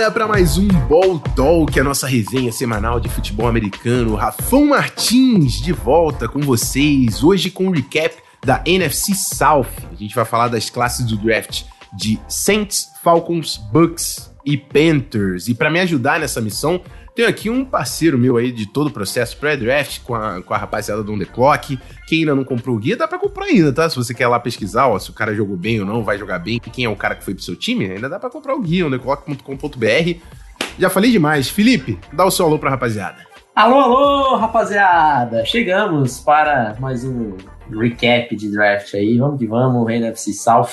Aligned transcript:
Bora 0.00 0.10
para 0.10 0.26
mais 0.26 0.56
um 0.56 0.66
Ball 0.66 1.18
Talk, 1.18 1.78
a 1.78 1.84
nossa 1.84 2.06
resenha 2.06 2.50
semanal 2.50 2.98
de 2.98 3.10
futebol 3.10 3.46
americano. 3.46 4.14
Rafão 4.14 4.68
Martins 4.68 5.60
de 5.60 5.74
volta 5.74 6.26
com 6.26 6.40
vocês, 6.40 7.22
hoje 7.22 7.50
com 7.50 7.66
o 7.66 7.68
um 7.68 7.70
recap 7.70 8.16
da 8.42 8.62
NFC 8.64 9.14
South. 9.14 9.66
A 9.92 9.94
gente 9.94 10.14
vai 10.14 10.24
falar 10.24 10.48
das 10.48 10.70
classes 10.70 11.04
do 11.04 11.18
draft 11.18 11.64
de 11.92 12.18
Saints, 12.26 12.88
Falcons, 13.04 13.58
Bucks 13.70 14.32
e 14.42 14.56
Panthers. 14.56 15.48
E 15.48 15.54
para 15.54 15.68
me 15.68 15.80
ajudar 15.80 16.18
nessa 16.18 16.40
missão, 16.40 16.80
tenho 17.20 17.28
aqui 17.28 17.50
um 17.50 17.66
parceiro 17.66 18.16
meu 18.16 18.38
aí 18.38 18.50
de 18.50 18.66
todo 18.66 18.86
o 18.86 18.90
processo 18.90 19.36
pré-draft 19.36 20.00
com 20.04 20.14
a, 20.14 20.40
com 20.42 20.54
a 20.54 20.56
rapaziada 20.56 21.02
do 21.02 21.12
On 21.12 21.18
The 21.18 21.26
Clock. 21.26 21.78
Quem 22.06 22.20
ainda 22.20 22.34
não 22.34 22.44
comprou 22.44 22.76
o 22.76 22.78
guia, 22.78 22.96
dá 22.96 23.06
pra 23.06 23.18
comprar 23.18 23.44
ainda, 23.44 23.70
tá? 23.70 23.90
Se 23.90 23.96
você 23.96 24.14
quer 24.14 24.26
lá 24.26 24.40
pesquisar, 24.40 24.86
ó, 24.86 24.98
se 24.98 25.10
o 25.10 25.12
cara 25.12 25.34
jogou 25.34 25.54
bem 25.54 25.80
ou 25.80 25.86
não, 25.86 26.02
vai 26.02 26.16
jogar 26.16 26.38
bem, 26.38 26.58
quem 26.58 26.86
é 26.86 26.88
o 26.88 26.96
cara 26.96 27.14
que 27.14 27.22
foi 27.22 27.34
pro 27.34 27.42
seu 27.42 27.54
time, 27.54 27.90
ainda 27.90 28.08
dá 28.08 28.18
pra 28.18 28.30
comprar 28.30 28.54
o 28.54 28.60
guia, 28.62 28.86
ontheclock.com.br. 28.86 30.18
Já 30.78 30.88
falei 30.88 31.10
demais. 31.10 31.50
Felipe, 31.50 31.98
dá 32.10 32.24
o 32.24 32.30
seu 32.30 32.46
alô 32.46 32.58
pra 32.58 32.70
rapaziada. 32.70 33.18
Alô, 33.54 33.80
alô, 33.80 34.36
rapaziada! 34.36 35.44
Chegamos 35.44 36.20
para 36.20 36.76
mais 36.80 37.04
um 37.04 37.36
recap 37.70 38.34
de 38.34 38.50
draft 38.50 38.94
aí. 38.94 39.18
Vamos 39.18 39.38
que 39.38 39.46
vamos, 39.46 39.92
NFC 39.92 40.32
South. 40.32 40.70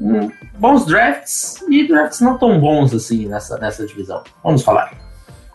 Hum, 0.00 0.28
bons 0.58 0.86
drafts 0.86 1.62
e 1.68 1.86
drafts 1.86 2.20
não 2.20 2.36
tão 2.36 2.58
bons 2.58 2.92
assim 2.92 3.28
nessa, 3.28 3.56
nessa 3.58 3.86
divisão. 3.86 4.24
Vamos 4.42 4.64
falar. 4.64 5.03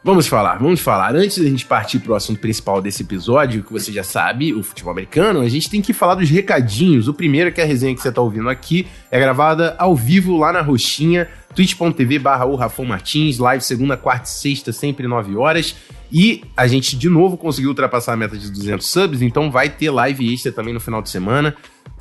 Vamos 0.02 0.28
falar, 0.28 0.56
vamos 0.58 0.80
falar. 0.80 1.14
Antes 1.14 1.40
da 1.40 1.44
gente 1.44 1.66
partir 1.66 2.00
para 2.00 2.14
o 2.14 2.16
assunto 2.16 2.40
principal 2.40 2.82
desse 2.82 3.04
episódio, 3.04 3.62
que 3.64 3.72
você 3.72 3.92
já 3.92 4.04
sabe, 4.04 4.54
o 4.54 4.64
futebol 4.64 4.94
americano, 4.94 5.42
a 5.42 5.50
gente 5.50 5.70
tem 5.70 5.82
que 5.82 5.92
falar 5.92 6.16
dos 6.16 6.30
recadinhos. 6.30 7.10
O 7.10 7.14
primeiro 7.14 7.50
é 7.50 7.52
que 7.52 7.60
a 7.60 7.66
resenha 7.66 7.94
que 7.94 8.02
você 8.02 8.08
está 8.08 8.22
ouvindo 8.22 8.50
aqui 8.50 8.88
é 9.12 9.20
gravada 9.20 9.76
ao 9.78 9.94
vivo 9.94 10.38
lá 10.38 10.54
na 10.54 10.62
Roxinha, 10.62 11.28
twitch.tv 11.54 12.18
barra 12.18 12.46
o 12.46 12.86
Martins, 12.86 13.40
live 13.40 13.62
segunda, 13.62 13.98
quarta 13.98 14.24
e 14.24 14.30
sexta, 14.30 14.72
sempre 14.72 15.06
9 15.06 15.36
horas. 15.36 15.76
E 16.10 16.44
a 16.56 16.66
gente, 16.66 16.96
de 16.96 17.10
novo, 17.10 17.36
conseguiu 17.36 17.70
ultrapassar 17.70 18.14
a 18.14 18.18
meta 18.18 18.38
de 18.38 18.50
200 18.50 18.88
subs, 18.88 19.22
então 19.22 19.52
vai 19.52 19.70
ter 19.70 19.92
live 19.92 20.34
extra 20.34 20.52
também 20.54 20.74
no 20.74 20.80
final 20.80 21.02
de 21.02 21.10
semana. 21.10 21.54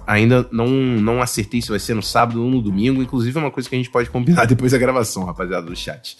Ainda 0.07 0.49
não, 0.51 0.69
não 0.69 1.21
acertei 1.21 1.61
se 1.61 1.69
vai 1.69 1.79
ser 1.79 1.93
no 1.93 2.03
sábado 2.03 2.43
ou 2.43 2.49
no 2.49 2.63
domingo. 2.63 3.03
Inclusive, 3.03 3.37
é 3.37 3.43
uma 3.43 3.51
coisa 3.51 3.69
que 3.69 3.75
a 3.75 3.79
gente 3.79 3.91
pode 3.91 4.09
combinar 4.09 4.47
depois 4.49 4.73
da 4.73 4.79
gravação, 4.79 5.25
rapaziada 5.25 5.67
do 5.67 5.77
chat. 5.77 6.17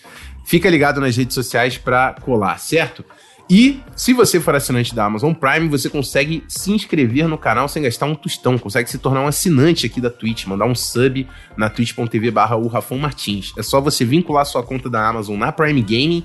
Fica 0.49 0.71
ligado 0.71 0.99
nas 0.99 1.15
redes 1.15 1.35
sociais 1.35 1.77
para 1.77 2.15
colar, 2.23 2.59
certo? 2.59 3.05
E 3.51 3.83
se 3.95 4.15
você 4.15 4.41
for 4.41 4.55
assinante 4.55 4.95
da 4.95 5.05
Amazon 5.05 5.35
Prime, 5.35 5.69
você 5.69 5.91
consegue 5.91 6.43
se 6.49 6.73
inscrever 6.73 7.29
no 7.29 7.37
canal 7.37 7.69
sem 7.69 7.83
gastar 7.83 8.07
um 8.07 8.15
tostão, 8.15 8.57
consegue 8.57 8.89
se 8.89 8.97
tornar 8.97 9.21
um 9.21 9.27
assinante 9.27 9.85
aqui 9.85 10.01
da 10.01 10.09
Twitch, 10.09 10.47
mandar 10.47 10.65
um 10.65 10.75
sub 10.75 11.29
na 11.55 11.69
twitch.tv 11.69 12.31
barra 12.31 12.57
Martins. 12.99 13.53
É 13.59 13.63
só 13.63 13.79
você 13.79 14.07
vincular 14.07 14.47
sua 14.47 14.63
conta 14.63 14.89
da 14.89 15.07
Amazon 15.07 15.37
na 15.37 15.53
Prime 15.53 15.83
Gaming 15.83 16.25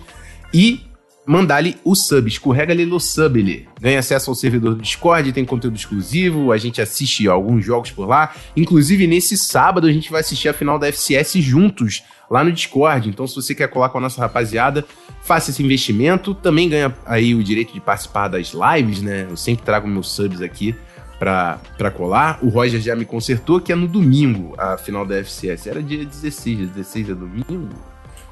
e 0.54 0.80
mandar-lhe 1.26 1.76
o 1.84 1.94
sub, 1.94 2.26
escorrega-lhe 2.26 2.86
no 2.86 3.02
sub, 3.02 3.38
ele 3.38 3.68
ganha 3.82 4.00
acesso 4.00 4.30
ao 4.30 4.36
servidor 4.36 4.76
do 4.76 4.82
Discord, 4.82 5.34
tem 5.34 5.44
conteúdo 5.44 5.76
exclusivo, 5.76 6.54
a 6.54 6.58
gente 6.58 6.82
assiste 6.82 7.28
alguns 7.28 7.66
jogos 7.66 7.92
por 7.92 8.08
lá, 8.08 8.34
inclusive 8.56 9.06
nesse 9.06 9.38
sábado 9.38 9.88
a 9.88 9.92
gente 9.92 10.10
vai 10.12 10.22
assistir 10.22 10.50
a 10.50 10.54
final 10.54 10.80
da 10.80 10.88
FCS 10.88 11.34
juntos, 11.36 12.04
lá 12.34 12.44
no 12.44 12.52
Discord, 12.52 13.08
então 13.08 13.28
se 13.28 13.36
você 13.36 13.54
quer 13.54 13.68
colar 13.68 13.90
com 13.90 14.00
a 14.00 14.02
nossa 14.02 14.20
rapaziada, 14.20 14.84
faça 15.22 15.52
esse 15.52 15.62
investimento, 15.62 16.34
também 16.34 16.68
ganha 16.68 16.92
aí 17.06 17.36
o 17.36 17.44
direito 17.44 17.72
de 17.72 17.80
participar 17.80 18.28
das 18.28 18.54
lives, 18.54 19.04
né, 19.04 19.28
eu 19.30 19.38
sempre 19.38 19.64
trago 19.64 19.88
meus 19.88 20.12
subs 20.12 20.42
aqui 20.42 20.76
pra, 21.20 21.60
pra 21.78 21.92
colar, 21.92 22.40
o 22.42 22.50
Roger 22.50 22.82
já 22.82 22.96
me 22.96 23.06
consertou 23.06 23.62
que 23.62 23.72
é 23.72 23.76
no 23.76 23.88
domingo 23.88 24.56
a 24.58 24.80
final 24.80 25.06
da 25.06 25.24
FCS, 25.24 25.68
era 25.68 25.84
dia 25.84 26.04
16, 26.04 26.58
dia 26.58 26.68
16 26.68 27.10
é 27.12 27.14
domingo? 27.14 27.70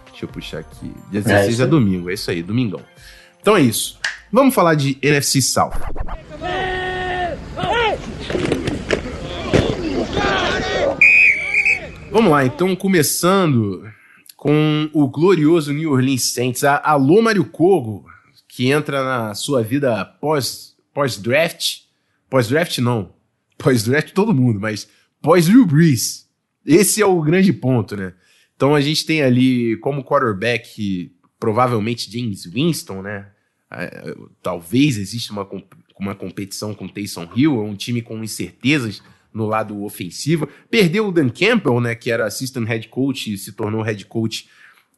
Deixa 0.09 0.25
eu 0.25 0.29
puxar 0.29 0.59
aqui. 0.59 0.91
Dia 1.12 1.22
16 1.22 1.59
é, 1.59 1.63
é 1.63 1.68
domingo, 1.68 2.09
é 2.09 2.16
isso 2.16 2.31
aí, 2.31 2.41
domingão. 2.41 2.81
Então 3.39 3.56
é 3.56 3.62
isso. 3.62 4.00
Vamos 4.31 4.56
falar 4.56 4.73
de 4.73 4.97
NFC 5.00 5.44
South. 5.44 5.73
Vamos 12.11 12.29
lá, 12.29 12.45
então, 12.45 12.75
começando 12.75 13.89
com 14.35 14.89
o 14.91 15.07
glorioso 15.07 15.72
New 15.72 15.94
Orleans 15.94 16.33
Saints. 16.33 16.61
Alô, 16.61 17.22
Mário 17.22 17.45
Kogo, 17.45 18.05
que 18.49 18.69
entra 18.69 19.01
na 19.01 19.33
sua 19.33 19.63
vida 19.63 20.03
pós, 20.03 20.75
pós-draft. 20.94 21.83
Pós-draft, 22.29 22.79
não. 22.79 23.13
Pós-draft, 23.57 24.11
todo 24.11 24.33
mundo, 24.33 24.59
mas 24.59 24.89
pós-Drew 25.21 25.66
Brees. 25.66 26.29
Esse 26.66 27.01
é 27.01 27.05
o 27.05 27.21
grande 27.21 27.53
ponto, 27.53 27.95
né? 27.95 28.13
Então 28.57 28.75
a 28.75 28.81
gente 28.81 29.05
tem 29.05 29.21
ali 29.21 29.77
como 29.77 30.03
quarterback 30.03 31.16
provavelmente 31.39 32.11
James 32.11 32.44
Winston, 32.44 33.01
né? 33.01 33.27
Talvez 34.44 34.97
exista 34.97 35.31
uma, 35.31 35.47
uma 35.97 36.13
competição 36.13 36.73
com 36.73 36.89
Taysom 36.89 37.29
Hill, 37.33 37.61
é 37.61 37.63
um 37.63 37.75
time 37.75 38.01
com 38.01 38.21
incertezas 38.21 39.01
no 39.34 39.46
lado 39.46 39.84
ofensivo. 39.84 40.47
Perdeu 40.69 41.08
o 41.08 41.12
Dan 41.12 41.30
Campbell, 41.30 41.80
né, 41.80 41.96
que 41.96 42.12
era 42.12 42.25
assistant 42.25 42.68
head 42.68 42.88
coach 42.88 43.34
e 43.34 43.38
se 43.38 43.52
tornou 43.53 43.81
head 43.81 44.06
coach 44.06 44.50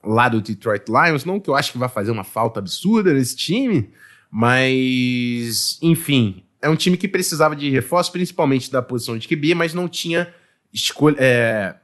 lá 0.03 0.27
do 0.27 0.41
Detroit 0.41 0.85
Lions. 0.87 1.25
Não 1.25 1.39
que 1.39 1.49
eu 1.49 1.55
acho 1.55 1.71
que 1.71 1.77
vai 1.77 1.89
fazer 1.89 2.11
uma 2.11 2.23
falta 2.23 2.59
absurda 2.59 3.13
nesse 3.13 3.35
time, 3.35 3.89
mas 4.29 5.77
enfim, 5.81 6.43
é 6.61 6.69
um 6.69 6.75
time 6.75 6.97
que 6.97 7.07
precisava 7.07 7.55
de 7.55 7.69
reforço, 7.69 8.11
principalmente 8.11 8.71
da 8.71 8.81
posição 8.81 9.17
de 9.17 9.27
QB, 9.27 9.53
mas 9.53 9.73
não 9.73 9.87
tinha 9.87 10.33
escolha, 10.73 11.17
é, 11.19 11.75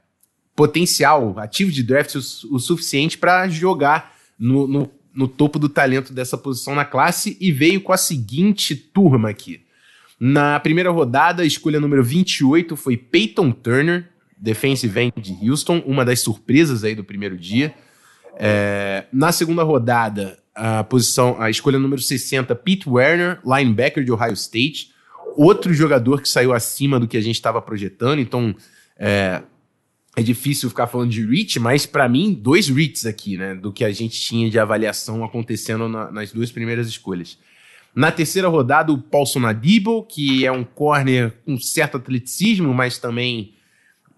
potencial 0.56 1.38
ativo 1.38 1.70
de 1.70 1.82
draft 1.82 2.14
o, 2.16 2.56
o 2.56 2.58
suficiente 2.58 3.16
para 3.16 3.48
jogar 3.48 4.14
no, 4.38 4.66
no, 4.66 4.90
no, 5.14 5.28
topo 5.28 5.58
do 5.58 5.68
talento 5.68 6.12
dessa 6.12 6.36
posição 6.36 6.74
na 6.74 6.84
classe 6.84 7.36
e 7.40 7.52
veio 7.52 7.80
com 7.80 7.92
a 7.92 7.96
seguinte 7.96 8.74
turma 8.74 9.30
aqui. 9.30 9.62
Na 10.20 10.60
primeira 10.60 10.90
rodada, 10.90 11.42
a 11.42 11.46
escolha 11.46 11.80
número 11.80 12.04
28 12.04 12.76
foi 12.76 12.94
Peyton 12.94 13.50
Turner, 13.52 14.06
defensive 14.36 15.00
end 15.00 15.14
de 15.16 15.48
Houston, 15.48 15.82
uma 15.86 16.04
das 16.04 16.20
surpresas 16.20 16.84
aí 16.84 16.94
do 16.94 17.02
primeiro 17.02 17.38
dia. 17.38 17.74
É, 18.36 19.06
na 19.10 19.32
segunda 19.32 19.62
rodada, 19.62 20.38
a 20.54 20.84
posição, 20.84 21.40
a 21.40 21.48
escolha 21.48 21.78
número 21.78 22.02
60, 22.02 22.54
Pete 22.56 22.86
Werner, 22.86 23.40
linebacker 23.44 24.04
de 24.04 24.12
Ohio 24.12 24.34
State, 24.34 24.90
outro 25.36 25.72
jogador 25.72 26.20
que 26.20 26.28
saiu 26.28 26.52
acima 26.52 27.00
do 27.00 27.08
que 27.08 27.16
a 27.16 27.20
gente 27.22 27.36
estava 27.36 27.62
projetando, 27.62 28.20
então 28.20 28.54
é, 28.98 29.42
é 30.16 30.22
difícil 30.22 30.68
ficar 30.68 30.86
falando 30.86 31.10
de 31.10 31.24
reach, 31.24 31.58
mas 31.58 31.86
para 31.86 32.06
mim, 32.08 32.34
dois 32.34 32.68
reads 32.68 33.06
aqui, 33.06 33.38
né? 33.38 33.54
Do 33.54 33.72
que 33.72 33.84
a 33.84 33.92
gente 33.92 34.20
tinha 34.20 34.50
de 34.50 34.58
avaliação 34.58 35.24
acontecendo 35.24 35.88
na, 35.88 36.10
nas 36.10 36.30
duas 36.30 36.52
primeiras 36.52 36.88
escolhas. 36.88 37.38
Na 37.94 38.12
terceira 38.12 38.48
rodada, 38.48 38.92
o 38.92 38.98
Paulson 38.98 39.46
Adibo, 39.46 40.04
que 40.04 40.46
é 40.46 40.52
um 40.52 40.64
corner 40.64 41.32
com 41.44 41.58
certo 41.58 41.96
atleticismo, 41.96 42.72
mas 42.72 42.98
também 42.98 43.54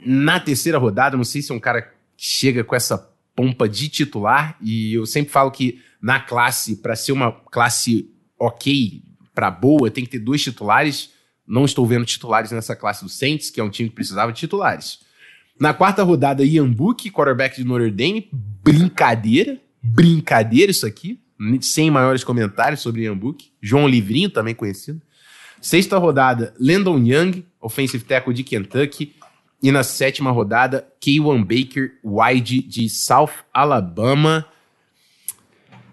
na 0.05 0.39
terceira 0.39 0.79
rodada, 0.79 1.17
não 1.17 1.25
sei 1.25 1.43
se 1.43 1.53
é 1.53 1.55
um 1.55 1.61
cara 1.61 1.83
que 1.83 1.93
chega 2.17 2.63
com 2.65 2.75
essa 2.75 2.99
pompa 3.35 3.69
de 3.69 3.89
titular, 3.89 4.57
e 4.61 4.95
eu 4.95 5.07
sempre 5.07 5.33
falo 5.33 5.51
que 5.51 5.81
na 6.01 6.21
classe, 6.21 6.77
para 6.77 6.97
ser 6.97 7.13
uma 7.13 7.33
classe 7.33 8.11
ok, 8.39 9.03
para 9.35 9.51
boa, 9.51 9.91
tem 9.91 10.05
que 10.05 10.11
ter 10.11 10.19
dois 10.19 10.43
titulares. 10.43 11.11
Não 11.47 11.65
estou 11.65 11.87
vendo 11.87 12.05
titulares 12.05 12.51
nessa 12.51 12.77
classe 12.77 13.05
do 13.05 13.09
Saints, 13.09 13.51
que 13.51 13.61
é 13.61 13.65
um 13.65 13.71
time 13.71 13.89
que 13.89 13.95
precisava 13.95 14.33
de 14.33 14.39
titulares. 14.39 15.01
Na 15.59 15.73
quarta 15.73 16.03
rodada, 16.03 16.45
Ian 16.45 16.71
Book, 16.71 17.11
quarterback 17.11 17.57
de 17.57 17.65
Notre 17.65 17.91
Dame. 17.91 18.29
Brincadeira. 18.33 19.61
Brincadeira 19.83 20.71
isso 20.71 20.87
aqui. 20.87 21.21
Sem 21.61 21.91
maiores 21.91 22.23
comentários 22.23 22.81
sobre 22.81 23.03
Ian 23.03 23.17
Book. 23.17 23.51
João 23.61 23.89
Livrinho, 23.89 24.31
também 24.31 24.55
conhecido. 24.55 25.01
Sexta 25.61 25.97
rodada, 25.97 26.53
Landon 26.59 26.99
Young, 26.99 27.45
offensive 27.61 28.05
tackle 28.05 28.35
de 28.35 28.43
Kentucky. 28.43 29.15
E 29.63 29.71
na 29.71 29.85
sétima 29.85 30.31
rodada, 30.33 30.87
Kaywan 31.01 31.43
Baker, 31.43 31.93
wide 32.03 32.63
de 32.63 32.89
South 32.89 33.31
Alabama. 33.55 34.45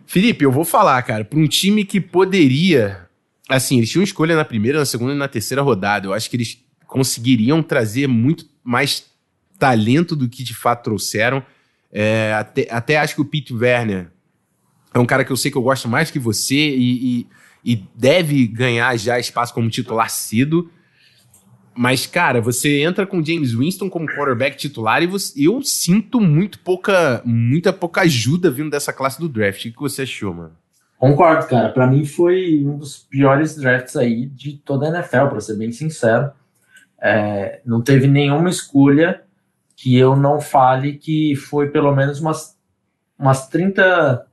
Felipe, 0.07 0.43
eu 0.43 0.51
vou 0.51 0.65
falar, 0.65 0.99
cara, 1.03 1.23
para 1.23 1.37
um 1.37 1.47
time 1.47 1.85
que 1.85 2.01
poderia. 2.01 3.07
Assim, 3.47 3.77
eles 3.77 3.91
tinham 3.91 4.03
escolha 4.03 4.35
na 4.35 4.43
primeira, 4.43 4.79
na 4.79 4.85
segunda 4.85 5.13
e 5.13 5.17
na 5.17 5.27
terceira 5.27 5.61
rodada. 5.61 6.07
Eu 6.07 6.13
acho 6.13 6.29
que 6.29 6.35
eles 6.35 6.65
conseguiriam 6.87 7.61
trazer 7.61 8.07
muito 8.07 8.45
mais 8.63 9.05
talento 9.59 10.15
do 10.15 10.27
que 10.27 10.43
de 10.43 10.55
fato 10.55 10.83
trouxeram. 10.83 11.43
É, 11.91 12.33
até, 12.33 12.67
até 12.71 12.97
acho 12.97 13.13
que 13.13 13.21
o 13.21 13.25
Pete 13.25 13.53
Werner 13.53 14.11
é 14.93 14.99
um 14.99 15.05
cara 15.05 15.23
que 15.23 15.31
eu 15.31 15.37
sei 15.37 15.51
que 15.51 15.57
eu 15.57 15.61
gosto 15.61 15.87
mais 15.87 16.09
que 16.09 16.19
você 16.19 16.55
e, 16.55 17.19
e, 17.21 17.73
e 17.73 17.87
deve 17.95 18.47
ganhar 18.47 18.95
já 18.97 19.19
espaço 19.19 19.53
como 19.53 19.69
titular 19.69 20.09
cedo. 20.09 20.69
Mas, 21.75 22.05
cara, 22.05 22.41
você 22.41 22.81
entra 22.81 23.05
com 23.05 23.23
James 23.23 23.53
Winston 23.53 23.89
como 23.89 24.07
quarterback 24.07 24.57
titular 24.57 25.01
e 25.01 25.07
você, 25.07 25.47
eu 25.47 25.61
sinto 25.61 26.19
muito 26.19 26.59
pouca, 26.59 27.21
muita 27.23 27.71
pouca 27.71 28.01
ajuda 28.01 28.51
vindo 28.51 28.69
dessa 28.69 28.91
classe 28.91 29.19
do 29.19 29.29
draft. 29.29 29.65
O 29.65 29.71
que 29.71 29.79
você 29.79 30.01
achou, 30.01 30.33
mano? 30.33 30.51
Concordo, 30.97 31.47
cara. 31.47 31.69
Para 31.69 31.87
mim 31.87 32.03
foi 32.03 32.61
um 32.65 32.77
dos 32.77 32.97
piores 32.97 33.55
drafts 33.55 33.95
aí 33.95 34.25
de 34.25 34.57
toda 34.57 34.87
a 34.87 34.89
NFL, 34.89 35.27
para 35.27 35.39
ser 35.39 35.55
bem 35.55 35.71
sincero. 35.71 36.31
É, 37.01 37.61
não 37.65 37.81
teve 37.81 38.07
nenhuma 38.07 38.49
escolha 38.49 39.21
que 39.73 39.97
eu 39.97 40.17
não 40.17 40.41
fale 40.41 40.97
que 40.97 41.33
foi 41.37 41.69
pelo 41.69 41.95
menos 41.95 42.19
umas 42.19 42.57
umas 43.17 43.47
30 43.47 44.25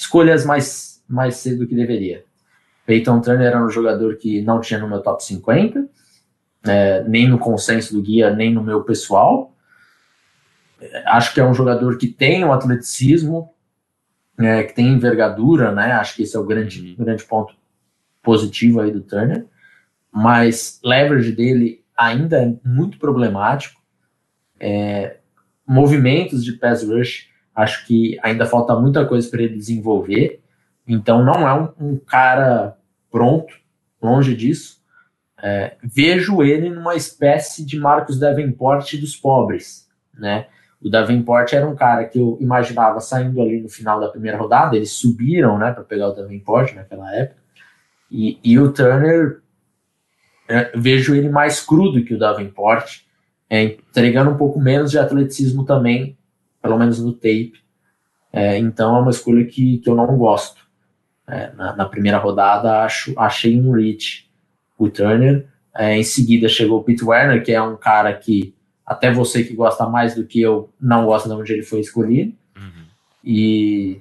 escolhas 0.00 0.46
mais, 0.46 1.02
mais 1.06 1.36
cedo 1.36 1.58
do 1.58 1.66
que 1.66 1.74
deveria. 1.74 2.24
Peyton 2.86 3.20
Turner 3.20 3.48
era 3.48 3.62
um 3.62 3.68
jogador 3.68 4.16
que 4.16 4.40
não 4.40 4.60
tinha 4.60 4.80
no 4.80 4.88
meu 4.88 5.02
top 5.02 5.22
50, 5.22 5.86
é, 6.64 7.04
nem 7.04 7.28
no 7.28 7.38
consenso 7.38 7.92
do 7.92 8.02
guia, 8.02 8.34
nem 8.34 8.52
no 8.52 8.64
meu 8.64 8.82
pessoal. 8.82 9.54
Acho 11.04 11.34
que 11.34 11.40
é 11.40 11.44
um 11.44 11.52
jogador 11.52 11.98
que 11.98 12.06
tem 12.06 12.42
o 12.44 12.52
atleticismo, 12.52 13.50
é, 14.38 14.62
que 14.64 14.74
tem 14.74 14.88
envergadura, 14.88 15.70
né? 15.70 15.92
Acho 15.92 16.16
que 16.16 16.22
esse 16.22 16.34
é 16.34 16.40
o 16.40 16.46
grande, 16.46 16.80
uhum. 16.98 17.04
grande 17.04 17.24
ponto 17.24 17.54
positivo 18.22 18.80
aí 18.80 18.90
do 18.90 19.02
Turner. 19.02 19.44
Mas 20.10 20.80
leverage 20.82 21.32
dele 21.32 21.84
ainda 21.96 22.42
é 22.42 22.54
muito 22.64 22.98
problemático. 22.98 23.78
É, 24.58 25.18
movimentos 25.66 26.42
de 26.42 26.54
pass 26.54 26.82
rush, 26.82 27.29
acho 27.54 27.86
que 27.86 28.18
ainda 28.22 28.46
falta 28.46 28.74
muita 28.76 29.04
coisa 29.06 29.28
para 29.30 29.42
ele 29.42 29.56
desenvolver. 29.56 30.40
Então 30.86 31.24
não 31.24 31.48
é 31.48 31.54
um, 31.54 31.92
um 31.92 31.96
cara 31.96 32.76
pronto, 33.10 33.54
longe 34.02 34.34
disso. 34.34 34.80
É, 35.42 35.76
vejo 35.82 36.42
ele 36.42 36.68
numa 36.68 36.94
espécie 36.94 37.64
de 37.64 37.78
Marcos 37.78 38.18
Davenport 38.18 38.94
dos 38.96 39.16
pobres, 39.16 39.88
né? 40.14 40.46
O 40.82 40.88
Davenport 40.88 41.52
era 41.52 41.68
um 41.68 41.76
cara 41.76 42.06
que 42.06 42.18
eu 42.18 42.38
imaginava 42.40 43.00
saindo 43.00 43.40
ali 43.40 43.60
no 43.60 43.68
final 43.68 44.00
da 44.00 44.08
primeira 44.08 44.38
rodada, 44.38 44.76
eles 44.76 44.92
subiram, 44.92 45.58
né, 45.58 45.72
para 45.72 45.84
pegar 45.84 46.08
o 46.08 46.14
Davenport 46.14 46.74
naquela 46.74 47.14
época. 47.14 47.40
E, 48.10 48.38
e 48.42 48.58
o 48.58 48.72
Turner, 48.72 49.40
é, 50.48 50.72
vejo 50.74 51.14
ele 51.14 51.28
mais 51.28 51.60
crudo 51.60 52.02
que 52.02 52.14
o 52.14 52.18
Davenport, 52.18 53.02
é, 53.48 53.62
entregando 53.62 54.30
um 54.30 54.36
pouco 54.36 54.58
menos 54.58 54.90
de 54.90 54.98
atleticismo 54.98 55.64
também, 55.64 56.16
pelo 56.62 56.78
menos 56.78 57.00
no 57.00 57.12
tape. 57.12 57.54
É, 58.32 58.58
então 58.58 58.96
é 58.96 59.00
uma 59.00 59.10
escolha 59.10 59.44
que, 59.44 59.78
que 59.78 59.88
eu 59.88 59.94
não 59.94 60.16
gosto. 60.16 60.60
É, 61.26 61.52
na, 61.52 61.76
na, 61.76 61.84
primeira 61.84 62.18
rodada, 62.18 62.82
acho, 62.82 63.12
achei 63.16 63.60
um 63.60 63.72
reach 63.72 64.28
o 64.78 64.88
Turner. 64.88 65.46
É, 65.74 65.96
em 65.96 66.02
seguida 66.02 66.48
chegou 66.48 66.80
o 66.80 66.82
Pete 66.82 67.04
Werner, 67.04 67.44
que 67.44 67.52
é 67.52 67.62
um 67.62 67.76
cara 67.76 68.12
que 68.12 68.54
até 68.84 69.12
você 69.12 69.44
que 69.44 69.54
gosta 69.54 69.86
mais 69.86 70.16
do 70.16 70.24
que 70.24 70.40
eu 70.40 70.70
não 70.80 71.06
gosta 71.06 71.28
de 71.28 71.34
onde 71.34 71.52
ele 71.52 71.62
foi 71.62 71.78
escolhido. 71.78 72.32
Uhum. 72.56 72.84
E, 73.22 74.00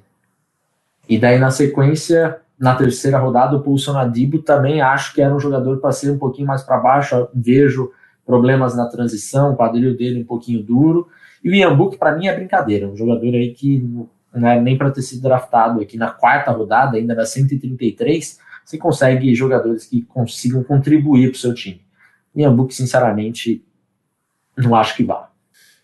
e 1.07 1.19
daí 1.19 1.38
na 1.38 1.51
sequência, 1.51 2.39
na 2.57 2.73
terceira 2.73 3.19
rodada, 3.19 3.56
o 3.56 3.61
Pulson 3.61 3.97
Adibo 3.97 4.39
também 4.39 4.81
acho 4.81 5.13
que 5.13 5.21
era 5.21 5.33
um 5.33 5.39
jogador 5.39 5.77
para 5.77 5.91
ser 5.91 6.09
um 6.09 6.17
pouquinho 6.17 6.47
mais 6.47 6.63
para 6.63 6.79
baixo. 6.79 7.27
Vejo 7.33 7.91
problemas 8.25 8.75
na 8.75 8.88
transição, 8.88 9.53
o 9.53 9.56
quadrilho 9.56 9.95
dele 9.95 10.21
um 10.21 10.25
pouquinho 10.25 10.63
duro. 10.63 11.07
E 11.44 11.65
o 11.65 11.75
Book, 11.75 11.97
para 11.97 12.15
mim, 12.18 12.27
é 12.27 12.36
brincadeira. 12.36 12.88
Um 12.88 12.95
jogador 12.95 13.33
aí 13.33 13.53
que 13.53 13.83
é 14.33 14.62
nem 14.62 14.77
para 14.77 14.91
ter 14.91 15.01
sido 15.01 15.24
draftado 15.24 15.81
aqui 15.81 15.97
na 15.97 16.12
quarta 16.12 16.51
rodada, 16.51 16.97
ainda 16.97 17.15
na 17.15 17.25
133, 17.25 18.39
você 18.63 18.77
consegue 18.77 19.33
jogadores 19.33 19.86
que 19.86 20.01
consigam 20.03 20.63
contribuir 20.63 21.30
para 21.30 21.38
o 21.38 21.39
seu 21.39 21.53
time. 21.53 21.81
Ian 22.36 22.56
Book, 22.56 22.74
sinceramente, 22.74 23.63
não 24.56 24.75
acho 24.75 24.95
que 24.95 25.03
vá. 25.03 25.30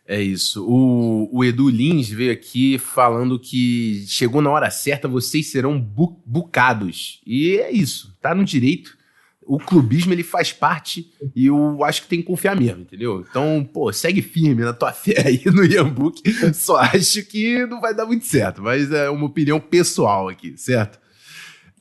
É 0.07 0.21
isso. 0.21 0.63
O, 0.69 1.29
o 1.35 1.43
Edu 1.43 1.67
Lins 1.67 2.09
veio 2.09 2.31
aqui 2.31 2.77
falando 2.77 3.39
que 3.39 4.05
chegou 4.07 4.41
na 4.41 4.51
hora 4.51 4.69
certa, 4.69 5.07
vocês 5.07 5.49
serão 5.49 5.81
bu 5.81 6.21
bucados. 6.23 7.21
E 7.25 7.57
é 7.57 7.71
isso, 7.71 8.15
tá 8.21 8.35
no 8.35 8.45
direito. 8.45 8.95
O 9.45 9.59
clubismo 9.59 10.11
ele 10.11 10.23
faz 10.23 10.51
parte 10.51 11.11
e 11.35 11.45
eu 11.45 11.83
acho 11.83 12.01
que 12.01 12.07
tem 12.07 12.19
que 12.19 12.25
confiar 12.25 12.59
mesmo, 12.59 12.81
entendeu? 12.81 13.23
Então, 13.29 13.67
pô, 13.71 13.93
segue 13.93 14.21
firme 14.21 14.63
na 14.63 14.73
tua 14.73 14.91
fé 14.93 15.23
aí 15.25 15.41
no 15.45 15.63
Yambook. 15.63 16.21
Só 16.53 16.77
acho 16.77 17.23
que 17.25 17.65
não 17.67 17.79
vai 17.79 17.93
dar 17.93 18.05
muito 18.05 18.25
certo, 18.25 18.61
mas 18.61 18.91
é 18.91 19.09
uma 19.09 19.25
opinião 19.25 19.59
pessoal 19.59 20.27
aqui, 20.27 20.55
certo? 20.57 20.99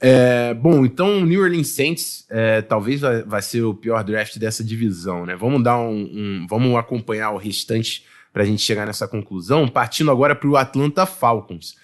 É, 0.00 0.52
bom, 0.52 0.84
então 0.84 1.24
New 1.24 1.40
Orleans 1.40 1.68
Saints 1.68 2.26
é, 2.28 2.60
talvez 2.60 3.00
vai, 3.00 3.22
vai, 3.22 3.40
ser 3.40 3.62
o 3.62 3.72
pior 3.72 4.04
draft 4.04 4.36
dessa 4.38 4.62
divisão, 4.62 5.24
né? 5.24 5.34
Vamos 5.34 5.62
dar 5.62 5.78
um, 5.78 6.02
um 6.02 6.46
vamos 6.48 6.76
acompanhar 6.76 7.30
o 7.30 7.38
restante 7.38 8.04
para 8.32 8.42
a 8.42 8.46
gente 8.46 8.60
chegar 8.60 8.84
nessa 8.84 9.06
conclusão, 9.06 9.68
partindo 9.68 10.10
agora 10.10 10.34
para 10.34 10.48
o 10.48 10.56
Atlanta 10.56 11.06
Falcons, 11.06 11.76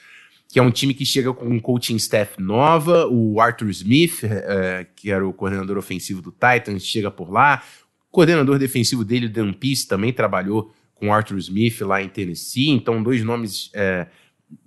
que 0.51 0.59
é 0.59 0.63
um 0.63 0.71
time 0.71 0.93
que 0.93 1.07
chega 1.07 1.33
com 1.33 1.47
um 1.47 1.61
coaching 1.61 1.97
staff 1.97 2.41
nova, 2.43 3.07
o 3.07 3.41
Arthur 3.41 3.71
Smith, 3.71 4.25
é, 4.25 4.87
que 4.97 5.11
era 5.11 5.27
o 5.27 5.33
coordenador 5.33 5.79
ofensivo 5.79 6.21
do 6.21 6.33
Titans, 6.33 6.85
chega 6.85 7.11
por 7.11 7.31
lá, 7.31 7.63
o 8.09 8.11
coordenador 8.11 8.59
defensivo 8.59 9.05
dele, 9.05 9.27
o 9.27 9.31
Dan 9.31 9.53
Peace, 9.53 9.87
também 9.87 10.13
trabalhou 10.13 10.75
com 10.97 11.09
o 11.09 11.13
Arthur 11.13 11.39
Smith 11.39 11.81
lá 11.83 12.03
em 12.03 12.09
Tennessee, 12.09 12.69
então 12.69 13.01
dois 13.01 13.23
nomes 13.23 13.71
é, 13.73 14.09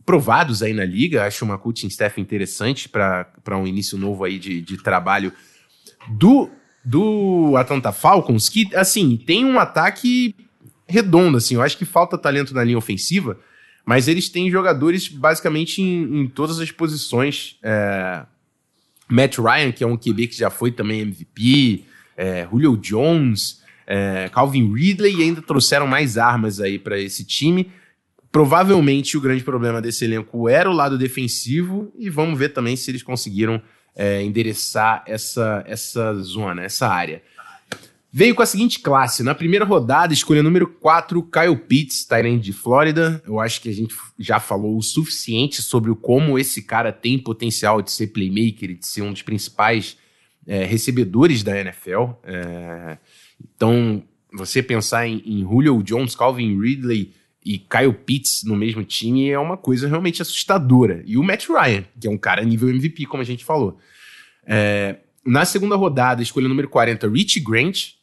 provados 0.05 0.63
aí 0.63 0.73
na 0.73 0.85
liga. 0.85 1.25
Acho 1.25 1.43
uma 1.43 1.57
coaching 1.57 1.87
staff 1.87 2.19
interessante 2.19 2.87
para 2.87 3.57
um 3.57 3.67
início 3.67 3.97
novo 3.97 4.23
aí 4.23 4.39
de, 4.39 4.61
de 4.61 4.81
trabalho 4.81 5.33
do, 6.07 6.49
do 6.83 7.55
Atlanta 7.57 7.91
Falcons, 7.91 8.47
que, 8.47 8.73
assim, 8.73 9.17
tem 9.17 9.43
um 9.43 9.59
ataque 9.59 10.33
redondo, 10.87 11.37
assim. 11.37 11.55
Eu 11.55 11.61
acho 11.61 11.77
que 11.77 11.85
falta 11.85 12.17
talento 12.17 12.53
na 12.53 12.63
linha 12.63 12.77
ofensiva, 12.77 13.37
mas 13.85 14.07
eles 14.07 14.29
têm 14.29 14.49
jogadores 14.49 15.07
basicamente 15.07 15.81
em, 15.81 16.21
em 16.21 16.27
todas 16.27 16.59
as 16.59 16.71
posições. 16.71 17.57
É, 17.61 18.25
Matt 19.09 19.37
Ryan, 19.37 19.71
que 19.71 19.83
é 19.83 19.87
um 19.87 19.97
QB 19.97 20.27
que 20.27 20.37
já 20.37 20.49
foi 20.49 20.71
também 20.71 21.01
MVP, 21.01 21.83
é, 22.15 22.47
Julio 22.49 22.77
Jones, 22.77 23.61
é, 23.85 24.29
Calvin 24.33 24.73
Ridley, 24.73 25.15
e 25.15 25.23
ainda 25.23 25.41
trouxeram 25.41 25.85
mais 25.85 26.17
armas 26.17 26.59
aí 26.59 26.79
para 26.79 26.99
esse 26.99 27.25
time. 27.25 27.69
Provavelmente 28.31 29.17
o 29.17 29.21
grande 29.21 29.43
problema 29.43 29.81
desse 29.81 30.05
elenco 30.05 30.49
era 30.49 30.69
o 30.69 30.73
lado 30.73 30.97
defensivo, 30.97 31.93
e 31.97 32.09
vamos 32.09 32.39
ver 32.39 32.49
também 32.49 32.75
se 32.75 32.89
eles 32.89 33.03
conseguiram 33.03 33.61
é, 33.95 34.23
endereçar 34.23 35.03
essa, 35.05 35.63
essa 35.67 36.13
zona, 36.15 36.63
essa 36.63 36.87
área. 36.87 37.21
Veio 38.15 38.35
com 38.35 38.43
a 38.43 38.45
seguinte 38.45 38.79
classe. 38.79 39.23
Na 39.23 39.33
primeira 39.33 39.65
rodada, 39.65 40.13
escolha 40.13 40.43
número 40.43 40.67
4, 40.67 41.23
Kyle 41.23 41.57
Pitts, 41.57 42.05
Tyrant 42.05 42.39
de 42.39 42.53
Flórida. 42.53 43.23
Eu 43.25 43.39
acho 43.39 43.59
que 43.59 43.69
a 43.69 43.73
gente 43.73 43.95
já 44.19 44.39
falou 44.39 44.77
o 44.77 44.83
suficiente 44.83 45.63
sobre 45.63 45.91
como 45.95 46.37
esse 46.37 46.61
cara 46.61 46.91
tem 46.91 47.17
potencial 47.17 47.81
de 47.81 47.91
ser 47.91 48.07
playmaker 48.07 48.69
e 48.69 48.75
de 48.75 48.85
ser 48.85 49.01
um 49.01 49.11
dos 49.11 49.23
principais 49.23 49.97
é, 50.45 50.63
recebedores 50.63 51.41
da 51.41 51.59
NFL. 51.59 52.11
É, 52.23 52.99
então, 53.41 54.03
você 54.31 54.61
pensar 54.61 55.07
em, 55.07 55.23
em 55.25 55.41
Julio 55.41 55.81
Jones, 55.81 56.15
Calvin 56.15 56.59
Ridley, 56.59 57.11
e 57.45 57.57
Kyle 57.57 57.93
Pitts 57.93 58.43
no 58.43 58.55
mesmo 58.55 58.83
time 58.83 59.29
é 59.29 59.39
uma 59.39 59.57
coisa 59.57 59.87
realmente 59.87 60.21
assustadora. 60.21 61.03
E 61.05 61.17
o 61.17 61.23
Matt 61.23 61.47
Ryan, 61.49 61.83
que 61.99 62.07
é 62.07 62.11
um 62.11 62.17
cara 62.17 62.43
nível 62.43 62.69
MVP, 62.69 63.05
como 63.07 63.21
a 63.21 63.25
gente 63.25 63.43
falou. 63.43 63.77
É, 64.45 64.97
na 65.25 65.45
segunda 65.45 65.75
rodada, 65.75 66.21
escolha 66.21 66.47
número 66.47 66.69
40, 66.69 67.09
Rich 67.09 67.39
Grant. 67.39 67.93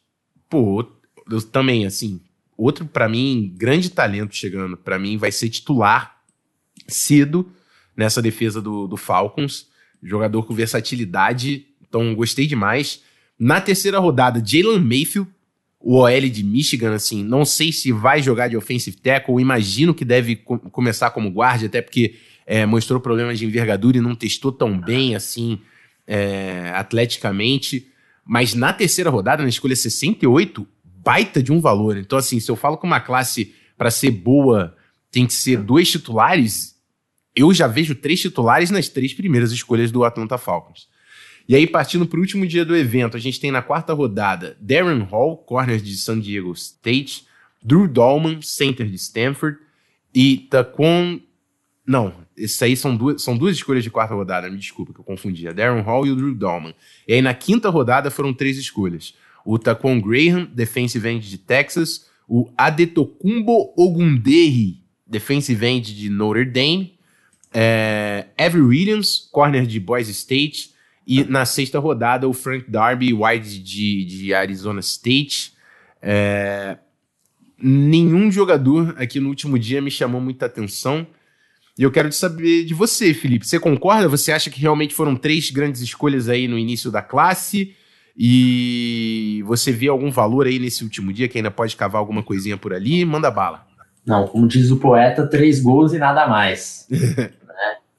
Pô, 0.51 0.85
eu, 1.31 1.41
também, 1.41 1.85
assim, 1.85 2.19
outro 2.57 2.85
para 2.85 3.07
mim, 3.07 3.53
grande 3.57 3.89
talento 3.89 4.35
chegando. 4.35 4.75
para 4.75 4.99
mim, 4.99 5.17
vai 5.17 5.31
ser 5.31 5.47
titular 5.49 6.21
cedo 6.87 7.49
nessa 7.95 8.21
defesa 8.21 8.61
do, 8.61 8.85
do 8.85 8.97
Falcons. 8.97 9.67
Jogador 10.03 10.43
com 10.43 10.53
versatilidade, 10.53 11.67
então 11.87 12.13
gostei 12.13 12.45
demais. 12.45 13.01
Na 13.39 13.61
terceira 13.61 13.97
rodada, 13.97 14.43
Jalen 14.45 14.79
Mayfield, 14.79 15.29
o 15.79 15.99
OL 15.99 16.29
de 16.29 16.43
Michigan, 16.43 16.93
assim, 16.93 17.23
não 17.23 17.45
sei 17.45 17.71
se 17.71 17.91
vai 17.91 18.21
jogar 18.21 18.49
de 18.49 18.57
offensive 18.57 18.97
tackle, 18.97 19.41
imagino 19.41 19.93
que 19.93 20.03
deve 20.03 20.35
co 20.35 20.59
começar 20.59 21.11
como 21.11 21.31
guarda, 21.31 21.67
até 21.67 21.81
porque 21.81 22.15
é, 22.45 22.65
mostrou 22.65 22.99
problemas 22.99 23.39
de 23.39 23.45
envergadura 23.45 23.97
e 23.97 24.01
não 24.01 24.15
testou 24.15 24.51
tão 24.51 24.77
bem, 24.77 25.15
assim, 25.15 25.59
é, 26.05 26.71
atleticamente. 26.75 27.90
Mas 28.25 28.53
na 28.53 28.71
terceira 28.71 29.09
rodada, 29.09 29.43
na 29.43 29.49
escolha 29.49 29.75
68, 29.75 30.67
baita 30.83 31.41
de 31.41 31.51
um 31.51 31.59
valor. 31.59 31.97
Então, 31.97 32.17
assim, 32.17 32.39
se 32.39 32.49
eu 32.49 32.55
falo 32.55 32.77
que 32.77 32.85
uma 32.85 32.99
classe 32.99 33.55
para 33.77 33.91
ser 33.91 34.11
boa 34.11 34.75
tem 35.11 35.25
que 35.25 35.33
ser 35.33 35.57
dois 35.57 35.89
titulares, 35.89 36.75
eu 37.35 37.53
já 37.53 37.67
vejo 37.67 37.95
três 37.95 38.21
titulares 38.21 38.69
nas 38.69 38.87
três 38.87 39.13
primeiras 39.13 39.51
escolhas 39.51 39.91
do 39.91 40.03
Atlanta 40.03 40.37
Falcons. 40.37 40.87
E 41.47 41.55
aí, 41.55 41.65
partindo 41.67 42.05
para 42.05 42.17
o 42.17 42.21
último 42.21 42.45
dia 42.45 42.63
do 42.63 42.75
evento, 42.75 43.17
a 43.17 43.19
gente 43.19 43.39
tem 43.39 43.51
na 43.51 43.61
quarta 43.61 43.93
rodada 43.93 44.55
Darren 44.61 45.01
Hall, 45.01 45.37
corner 45.37 45.81
de 45.81 45.97
San 45.97 46.19
Diego 46.19 46.53
State, 46.53 47.25
Drew 47.63 47.87
Dolman, 47.87 48.41
center 48.41 48.87
de 48.87 48.95
Stanford, 48.95 49.57
e 50.13 50.37
Taquan. 50.49 51.19
Não, 51.85 52.13
isso 52.37 52.63
aí 52.63 52.77
são 52.77 52.95
duas, 52.95 53.21
são 53.23 53.35
duas 53.37 53.55
escolhas 53.55 53.83
de 53.83 53.89
quarta 53.89 54.13
rodada, 54.13 54.49
me 54.49 54.57
desculpa 54.57 54.93
que 54.93 54.99
eu 54.99 55.03
confundi. 55.03 55.47
A 55.47 55.51
Darren 55.51 55.81
Hall 55.81 56.05
e 56.05 56.11
o 56.11 56.15
Drew 56.15 56.33
Dolman. 56.33 56.73
E 57.07 57.13
aí, 57.13 57.21
na 57.21 57.33
quinta 57.33 57.69
rodada, 57.69 58.11
foram 58.11 58.33
três 58.33 58.57
escolhas: 58.57 59.15
o 59.45 59.57
Taquan 59.57 59.99
Graham, 59.99 60.45
defensive 60.53 61.07
end 61.07 61.29
de 61.29 61.37
Texas, 61.37 62.09
o 62.27 62.49
Adetokumbo 62.57 63.73
Ogundehi, 63.75 64.83
defensive 65.05 65.65
end 65.65 65.95
de 65.95 66.09
Notre 66.09 66.45
Dame, 66.45 66.97
é, 67.53 68.27
Avery 68.37 68.61
Williams, 68.61 69.27
corner 69.31 69.65
de 69.65 69.79
Boise 69.79 70.11
State, 70.11 70.71
e 71.05 71.23
na 71.23 71.45
sexta 71.45 71.79
rodada, 71.79 72.27
o 72.29 72.33
Frank 72.33 72.69
Darby, 72.69 73.11
wide 73.11 73.59
de, 73.59 74.05
de 74.05 74.33
Arizona 74.33 74.79
State. 74.79 75.53
É, 76.01 76.77
nenhum 77.61 78.31
jogador 78.31 78.95
aqui 78.97 79.19
no 79.19 79.29
último 79.29 79.59
dia 79.59 79.81
me 79.81 79.91
chamou 79.91 80.21
muita 80.21 80.45
atenção. 80.45 81.05
E 81.77 81.83
eu 81.83 81.91
quero 81.91 82.11
saber 82.11 82.65
de 82.65 82.73
você, 82.73 83.13
Felipe. 83.13 83.47
Você 83.47 83.59
concorda? 83.59 84.07
Você 84.07 84.31
acha 84.31 84.49
que 84.49 84.59
realmente 84.59 84.93
foram 84.93 85.15
três 85.15 85.49
grandes 85.49 85.81
escolhas 85.81 86.29
aí 86.29 86.47
no 86.47 86.57
início 86.57 86.91
da 86.91 87.01
classe? 87.01 87.75
E 88.17 89.41
você 89.45 89.71
vê 89.71 89.87
algum 89.87 90.11
valor 90.11 90.45
aí 90.45 90.59
nesse 90.59 90.83
último 90.83 91.13
dia 91.13 91.27
que 91.27 91.37
ainda 91.37 91.49
pode 91.49 91.75
cavar 91.75 91.99
alguma 91.99 92.21
coisinha 92.21 92.57
por 92.57 92.73
ali? 92.73 93.03
Manda 93.05 93.31
bala. 93.31 93.65
Não, 94.05 94.27
como 94.27 94.47
diz 94.47 94.71
o 94.71 94.77
poeta, 94.77 95.27
três 95.27 95.61
gols 95.61 95.93
e 95.93 95.97
nada 95.97 96.27
mais. 96.27 96.87
né? 96.91 97.31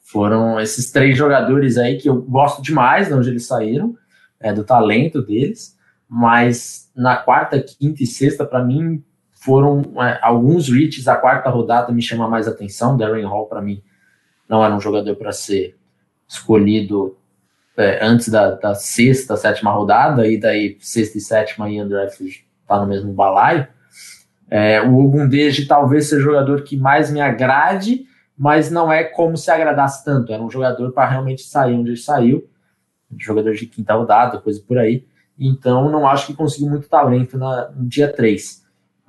Foram 0.00 0.60
esses 0.60 0.90
três 0.90 1.16
jogadores 1.16 1.78
aí 1.78 1.96
que 1.96 2.08
eu 2.08 2.20
gosto 2.20 2.60
demais 2.60 3.08
de 3.08 3.14
onde 3.14 3.30
eles 3.30 3.46
saíram, 3.46 3.96
é, 4.38 4.52
do 4.52 4.64
talento 4.64 5.22
deles, 5.22 5.76
mas 6.08 6.90
na 6.94 7.16
quarta, 7.16 7.60
quinta 7.60 8.02
e 8.02 8.06
sexta, 8.06 8.44
para 8.44 8.62
mim, 8.62 9.02
foram 9.42 9.82
é, 10.00 10.20
alguns 10.22 10.68
reaches. 10.68 11.08
A 11.08 11.16
quarta 11.16 11.50
rodada 11.50 11.92
me 11.92 12.00
chama 12.00 12.28
mais 12.28 12.46
atenção. 12.46 12.96
Darren 12.96 13.24
Hall, 13.24 13.46
para 13.46 13.60
mim, 13.60 13.82
não 14.48 14.64
era 14.64 14.74
um 14.74 14.80
jogador 14.80 15.16
para 15.16 15.32
ser 15.32 15.76
escolhido 16.28 17.16
é, 17.76 18.04
antes 18.04 18.28
da, 18.28 18.52
da, 18.52 18.74
sexta, 18.74 19.36
sétima 19.36 19.72
rodada, 19.72 20.28
e 20.28 20.38
daí 20.38 20.76
sexta 20.80 21.18
e 21.18 21.20
sétima 21.20 21.68
e 21.68 21.82
undrafted 21.82 22.46
tá 22.68 22.78
no 22.78 22.86
mesmo 22.86 23.12
balaio. 23.12 23.66
É, 24.48 24.80
o 24.80 24.96
Ogundeji 24.98 25.66
talvez 25.66 26.08
seja 26.08 26.20
o 26.20 26.24
jogador 26.24 26.62
que 26.62 26.76
mais 26.76 27.10
me 27.10 27.20
agrade, 27.20 28.06
mas 28.38 28.70
não 28.70 28.92
é 28.92 29.02
como 29.02 29.36
se 29.36 29.50
agradasse 29.50 30.04
tanto. 30.04 30.32
Era 30.32 30.42
um 30.42 30.50
jogador 30.50 30.92
para 30.92 31.08
realmente 31.08 31.42
sair 31.42 31.74
onde 31.74 31.90
ele 31.90 31.96
saiu, 31.96 32.48
jogador 33.18 33.54
de 33.54 33.66
quinta 33.66 33.94
rodada, 33.94 34.38
coisa 34.38 34.62
por 34.66 34.78
aí. 34.78 35.04
Então 35.38 35.90
não 35.90 36.06
acho 36.06 36.28
que 36.28 36.34
conseguiu 36.34 36.70
muito 36.70 36.88
talento 36.88 37.36
na, 37.36 37.70
no 37.70 37.88
dia 37.88 38.12
3. 38.12 38.61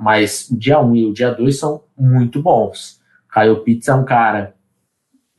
Mas 0.03 0.49
o 0.49 0.57
dia 0.57 0.81
1 0.81 0.95
e 0.97 1.05
o 1.05 1.13
dia 1.13 1.31
2 1.31 1.57
são 1.57 1.85
muito 1.97 2.41
bons. 2.41 3.01
Kyle 3.33 3.63
Pitts 3.63 3.87
é 3.87 3.93
um 3.93 4.03
cara 4.03 4.53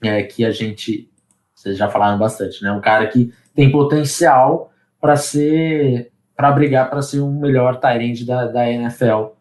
é, 0.02 0.22
que 0.22 0.42
a 0.42 0.50
gente 0.50 1.10
vocês 1.54 1.76
já 1.76 1.88
falaram 1.88 2.18
bastante, 2.18 2.62
né? 2.62 2.72
Um 2.72 2.80
cara 2.80 3.06
que 3.08 3.30
tem 3.54 3.70
potencial 3.70 4.72
para 4.98 5.16
ser, 5.16 6.10
para 6.34 6.50
brigar 6.50 6.88
para 6.88 7.02
ser 7.02 7.20
o 7.20 7.26
um 7.26 7.40
melhor 7.40 7.78
Tyrande 7.78 8.24
da, 8.24 8.46
da 8.46 8.70
NFL, 8.70 9.32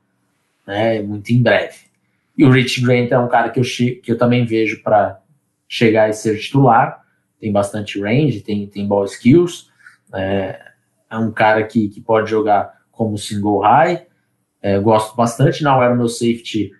né? 0.68 1.01
Muito 1.01 1.32
em 1.32 1.42
breve. 1.42 1.77
E 2.38 2.44
o 2.44 2.51
Rich 2.51 2.82
Grant 2.82 3.10
é 3.12 3.18
um 3.18 3.30
cara 3.30 3.50
que 3.50 3.62
eu, 3.62 3.63
que 3.63 4.12
eu 4.12 4.18
também 4.18 4.46
vejo 4.46 4.84
para 4.84 5.22
chegar 5.70 6.10
e 6.10 6.13
ser 6.13 6.38
titular. 6.38 7.01
Tem 7.39 7.50
bastante 7.50 8.01
range, 8.01 8.42
tem, 8.42 8.68
tem 8.68 8.86
ball 8.86 9.06
skills. 9.06 9.70
É, 10.13 10.60
é 11.10 11.18
um 11.18 11.32
cara 11.32 11.63
que, 11.63 11.88
que 11.88 12.01
pode 12.01 12.30
jogar 12.30 12.82
como 12.92 13.18
single 13.18 13.62
high. 13.62 14.06
É, 14.63 14.79
gosto 14.79 15.15
bastante. 15.15 15.62
Não 15.62 15.84
era 15.84 15.93
o 15.93 15.98
meu 15.98 16.08
safety 16.08 16.72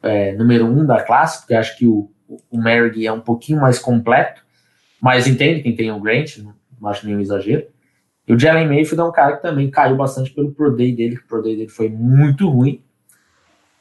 é, 0.00 0.32
número 0.36 0.64
um 0.64 0.86
da 0.86 1.02
classe, 1.02 1.40
porque 1.40 1.54
acho 1.54 1.76
que 1.76 1.86
o, 1.86 2.08
o 2.48 2.56
Merrick 2.56 3.04
é 3.04 3.12
um 3.12 3.20
pouquinho 3.20 3.60
mais 3.60 3.78
completo. 3.78 4.40
Mas 5.00 5.26
entende 5.26 5.62
quem 5.62 5.74
tem 5.74 5.90
o 5.90 6.00
Grant, 6.00 6.38
não 6.38 6.88
acho 6.88 7.04
nenhum 7.04 7.20
exagero. 7.20 7.66
E 8.26 8.32
o 8.32 8.38
Jalen 8.38 8.68
Mayfield 8.68 9.00
é 9.00 9.04
um 9.04 9.12
cara 9.12 9.36
que 9.36 9.42
também 9.42 9.68
caiu 9.68 9.96
bastante 9.96 10.30
pelo 10.30 10.52
Pro 10.52 10.76
Day 10.76 10.94
dele, 10.94 11.16
que 11.16 11.24
o 11.24 11.26
Pro 11.26 11.42
Day 11.42 11.56
dele 11.56 11.68
foi 11.68 11.88
muito 11.88 12.48
ruim. 12.48 12.80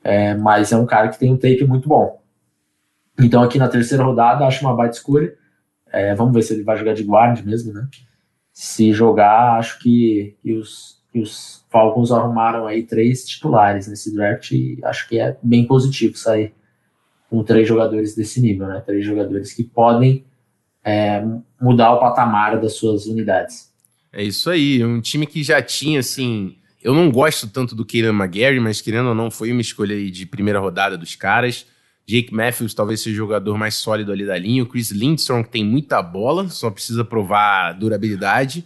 É, 0.03 0.33
mas 0.33 0.71
é 0.71 0.77
um 0.77 0.85
cara 0.85 1.09
que 1.09 1.19
tem 1.19 1.31
um 1.31 1.37
tape 1.37 1.63
muito 1.63 1.87
bom. 1.87 2.21
Então 3.19 3.43
aqui 3.43 3.59
na 3.59 3.67
terceira 3.67 4.03
rodada, 4.03 4.45
acho 4.45 4.65
uma 4.65 4.75
baita 4.75 4.95
escolha. 4.95 5.35
É, 5.91 6.15
vamos 6.15 6.33
ver 6.33 6.41
se 6.41 6.53
ele 6.53 6.63
vai 6.63 6.75
jogar 6.75 6.93
de 6.93 7.03
guarda 7.03 7.41
mesmo, 7.43 7.71
né? 7.71 7.87
Se 8.51 8.91
jogar, 8.91 9.59
acho 9.59 9.77
que, 9.79 10.35
que, 10.41 10.53
os, 10.53 11.00
que 11.11 11.19
os 11.19 11.65
Falcons 11.69 12.11
arrumaram 12.11 12.65
aí 12.65 12.83
três 12.83 13.25
titulares 13.25 13.87
nesse 13.87 14.13
draft 14.13 14.51
e 14.51 14.79
acho 14.83 15.07
que 15.09 15.19
é 15.19 15.37
bem 15.43 15.65
positivo 15.65 16.17
sair 16.17 16.53
com 17.29 17.43
três 17.43 17.67
jogadores 17.67 18.15
desse 18.15 18.41
nível, 18.41 18.67
né? 18.67 18.81
Três 18.85 19.05
jogadores 19.05 19.53
que 19.53 19.63
podem 19.63 20.25
é, 20.83 21.23
mudar 21.61 21.93
o 21.93 21.99
patamar 21.99 22.59
das 22.59 22.73
suas 22.73 23.05
unidades. 23.05 23.71
É 24.11 24.23
isso 24.23 24.49
aí, 24.49 24.83
um 24.83 24.99
time 24.99 25.25
que 25.25 25.43
já 25.43 25.61
tinha, 25.61 25.99
assim. 25.99 26.57
Eu 26.83 26.93
não 26.93 27.11
gosto 27.11 27.47
tanto 27.47 27.75
do 27.75 27.85
Keiran 27.85 28.13
McGarry, 28.13 28.59
mas 28.59 28.81
querendo 28.81 29.09
ou 29.09 29.15
não, 29.15 29.29
foi 29.29 29.51
uma 29.51 29.61
escolha 29.61 29.95
de 30.09 30.25
primeira 30.25 30.59
rodada 30.59 30.97
dos 30.97 31.15
caras. 31.15 31.65
Jake 32.05 32.33
Matthews 32.33 32.73
talvez 32.73 32.99
seja 33.01 33.13
o 33.13 33.17
jogador 33.17 33.57
mais 33.57 33.75
sólido 33.75 34.11
ali 34.11 34.25
da 34.25 34.37
linha. 34.37 34.63
O 34.63 34.65
Chris 34.65 34.91
Lindstrom, 34.91 35.43
que 35.43 35.51
tem 35.51 35.63
muita 35.63 36.01
bola, 36.01 36.49
só 36.49 36.69
precisa 36.69 37.05
provar 37.05 37.73
durabilidade. 37.73 38.65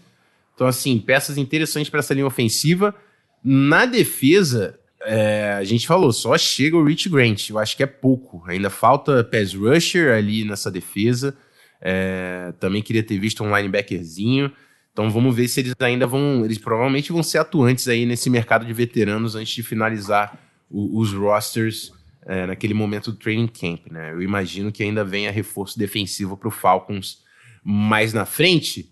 Então, 0.55 0.65
assim, 0.65 0.97
peças 0.97 1.37
interessantes 1.37 1.89
para 1.89 1.99
essa 1.99 2.13
linha 2.13 2.25
ofensiva. 2.25 2.95
Na 3.43 3.85
defesa, 3.85 4.79
é, 5.05 5.53
a 5.53 5.63
gente 5.63 5.85
falou, 5.85 6.11
só 6.11 6.37
chega 6.37 6.75
o 6.75 6.83
Rich 6.83 7.09
Grant. 7.09 7.49
Eu 7.49 7.59
acho 7.59 7.77
que 7.77 7.83
é 7.83 7.85
pouco. 7.85 8.43
Ainda 8.47 8.69
falta 8.69 9.23
pass 9.23 9.53
rusher 9.53 10.15
ali 10.15 10.43
nessa 10.43 10.71
defesa. 10.71 11.37
É, 11.79 12.53
também 12.59 12.81
queria 12.81 13.03
ter 13.03 13.19
visto 13.19 13.43
um 13.43 13.55
linebackerzinho. 13.55 14.51
Então 14.91 15.11
vamos 15.11 15.35
ver 15.35 15.47
se 15.47 15.59
eles 15.59 15.75
ainda 15.79 16.07
vão. 16.07 16.43
Eles 16.45 16.57
provavelmente 16.57 17.11
vão 17.11 17.21
ser 17.21 17.37
atuantes 17.37 17.87
aí 17.87 18.05
nesse 18.05 18.29
mercado 18.29 18.65
de 18.65 18.73
veteranos 18.73 19.35
antes 19.35 19.53
de 19.53 19.61
finalizar 19.61 20.39
o, 20.69 20.99
os 20.99 21.13
rosters 21.13 21.91
é, 22.25 22.47
naquele 22.47 22.73
momento 22.73 23.11
do 23.11 23.17
training 23.17 23.47
camp. 23.47 23.91
Né? 23.91 24.13
Eu 24.13 24.21
imagino 24.21 24.71
que 24.71 24.81
ainda 24.81 25.03
venha 25.03 25.31
reforço 25.31 25.77
defensivo 25.77 26.35
para 26.35 26.47
o 26.47 26.51
Falcons 26.51 27.19
mais 27.63 28.13
na 28.13 28.25
frente. 28.25 28.89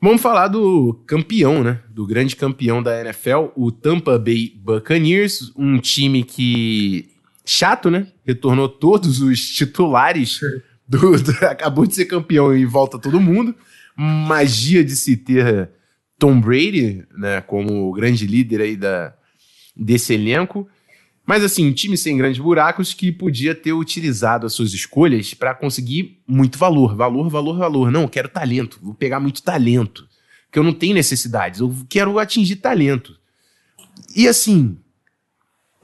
Vamos 0.00 0.22
falar 0.22 0.46
do 0.46 0.94
campeão, 1.06 1.64
né? 1.64 1.80
Do 1.90 2.06
grande 2.06 2.36
campeão 2.36 2.80
da 2.80 3.00
NFL, 3.00 3.48
o 3.56 3.72
Tampa 3.72 4.16
Bay 4.16 4.52
Buccaneers, 4.56 5.52
um 5.56 5.78
time 5.78 6.22
que 6.22 7.10
chato, 7.44 7.90
né? 7.90 8.06
Retornou 8.24 8.68
todos 8.68 9.20
os 9.20 9.40
titulares 9.40 10.38
do, 10.86 11.20
do, 11.20 11.32
acabou 11.46 11.84
de 11.84 11.96
ser 11.96 12.04
campeão 12.04 12.56
e 12.56 12.64
volta 12.64 12.98
todo 12.98 13.20
mundo. 13.20 13.54
Magia 13.96 14.84
de 14.84 14.94
se 14.94 15.16
ter 15.16 15.70
Tom 16.16 16.40
Brady, 16.40 17.04
né, 17.16 17.40
como 17.40 17.92
grande 17.92 18.26
líder 18.26 18.60
aí 18.60 18.76
da, 18.76 19.14
desse 19.76 20.14
elenco. 20.14 20.68
Mas 21.28 21.44
assim, 21.44 21.68
um 21.68 21.72
time 21.74 21.94
sem 21.94 22.16
grandes 22.16 22.40
buracos 22.40 22.94
que 22.94 23.12
podia 23.12 23.54
ter 23.54 23.74
utilizado 23.74 24.46
as 24.46 24.54
suas 24.54 24.72
escolhas 24.72 25.34
para 25.34 25.54
conseguir 25.54 26.22
muito 26.26 26.56
valor. 26.56 26.96
Valor, 26.96 27.28
valor, 27.28 27.58
valor. 27.58 27.90
Não, 27.90 28.02
eu 28.02 28.08
quero 28.08 28.30
talento. 28.30 28.78
Vou 28.82 28.94
pegar 28.94 29.20
muito 29.20 29.42
talento. 29.42 30.08
Porque 30.46 30.58
eu 30.58 30.62
não 30.62 30.72
tenho 30.72 30.94
necessidades. 30.94 31.60
Eu 31.60 31.74
quero 31.86 32.18
atingir 32.18 32.56
talento. 32.56 33.14
E 34.16 34.26
assim, 34.26 34.78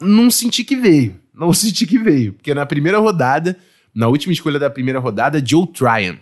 não 0.00 0.30
senti 0.30 0.64
que 0.64 0.76
veio. 0.76 1.22
Não 1.34 1.52
senti 1.52 1.84
que 1.84 1.98
veio. 1.98 2.34
Porque 2.34 2.54
na 2.54 2.64
primeira 2.64 2.96
rodada 2.96 3.58
na 3.94 4.08
última 4.08 4.32
escolha 4.32 4.58
da 4.58 4.68
primeira 4.68 4.98
rodada, 4.98 5.44
Joe 5.44 5.66
Tryon, 5.66 6.16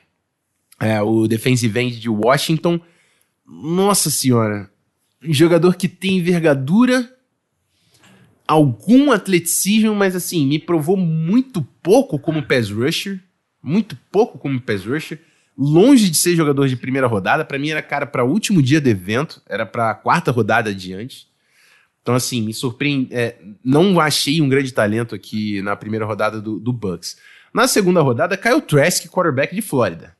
é, 0.79 1.01
o 1.01 1.27
defensive 1.27 1.79
end 1.81 1.99
de 1.99 2.09
Washington. 2.09 2.79
Nossa 3.47 4.11
senhora, 4.11 4.71
um 5.23 5.33
jogador 5.33 5.77
que 5.77 5.89
tem 5.89 6.19
envergadura, 6.19 7.11
algum 8.47 9.11
atleticismo, 9.11 9.95
mas 9.95 10.15
assim, 10.17 10.47
me 10.47 10.59
provou 10.59 10.97
muito 10.97 11.63
pouco 11.83 12.19
como 12.19 12.43
pass 12.43 12.71
rusher, 12.71 13.21
muito 13.63 13.97
pouco 14.11 14.39
como 14.39 14.61
pass 14.61 14.85
rusher, 14.85 15.21
longe 15.57 16.11
de 16.11 16.17
ser 16.17 16.35
jogador 16.35 16.69
de 16.69 16.77
primeira 16.77 17.07
rodada, 17.07 17.45
para 17.45 17.59
mim 17.59 17.71
era 17.71 17.83
cara 17.83 18.07
para 18.07 18.25
último 18.25 18.63
dia 18.63 18.81
do 18.81 18.89
evento, 18.89 19.41
era 19.49 19.65
para 19.65 19.95
quarta 19.95 20.31
rodada 20.31 20.71
adiante. 20.71 21.31
Então, 22.03 22.15
assim, 22.17 22.43
me 22.43 22.53
surpreende. 22.53 23.15
É, 23.15 23.39
não 23.65 24.01
achei 24.01 24.43
um 24.43 24.49
grande 24.49 24.73
talento 24.73 25.15
aqui 25.15 25.63
na 25.63 25.77
primeira 25.77 26.05
rodada 26.05 26.41
do, 26.41 26.59
do 26.59 26.73
Bucks. 26.73 27.17
Na 27.55 27.69
segunda 27.69 28.01
rodada, 28.01 28.37
Kyle 28.37 28.61
Trask, 28.61 29.07
quarterback 29.07 29.55
de 29.55 29.63
Flórida. 29.63 30.17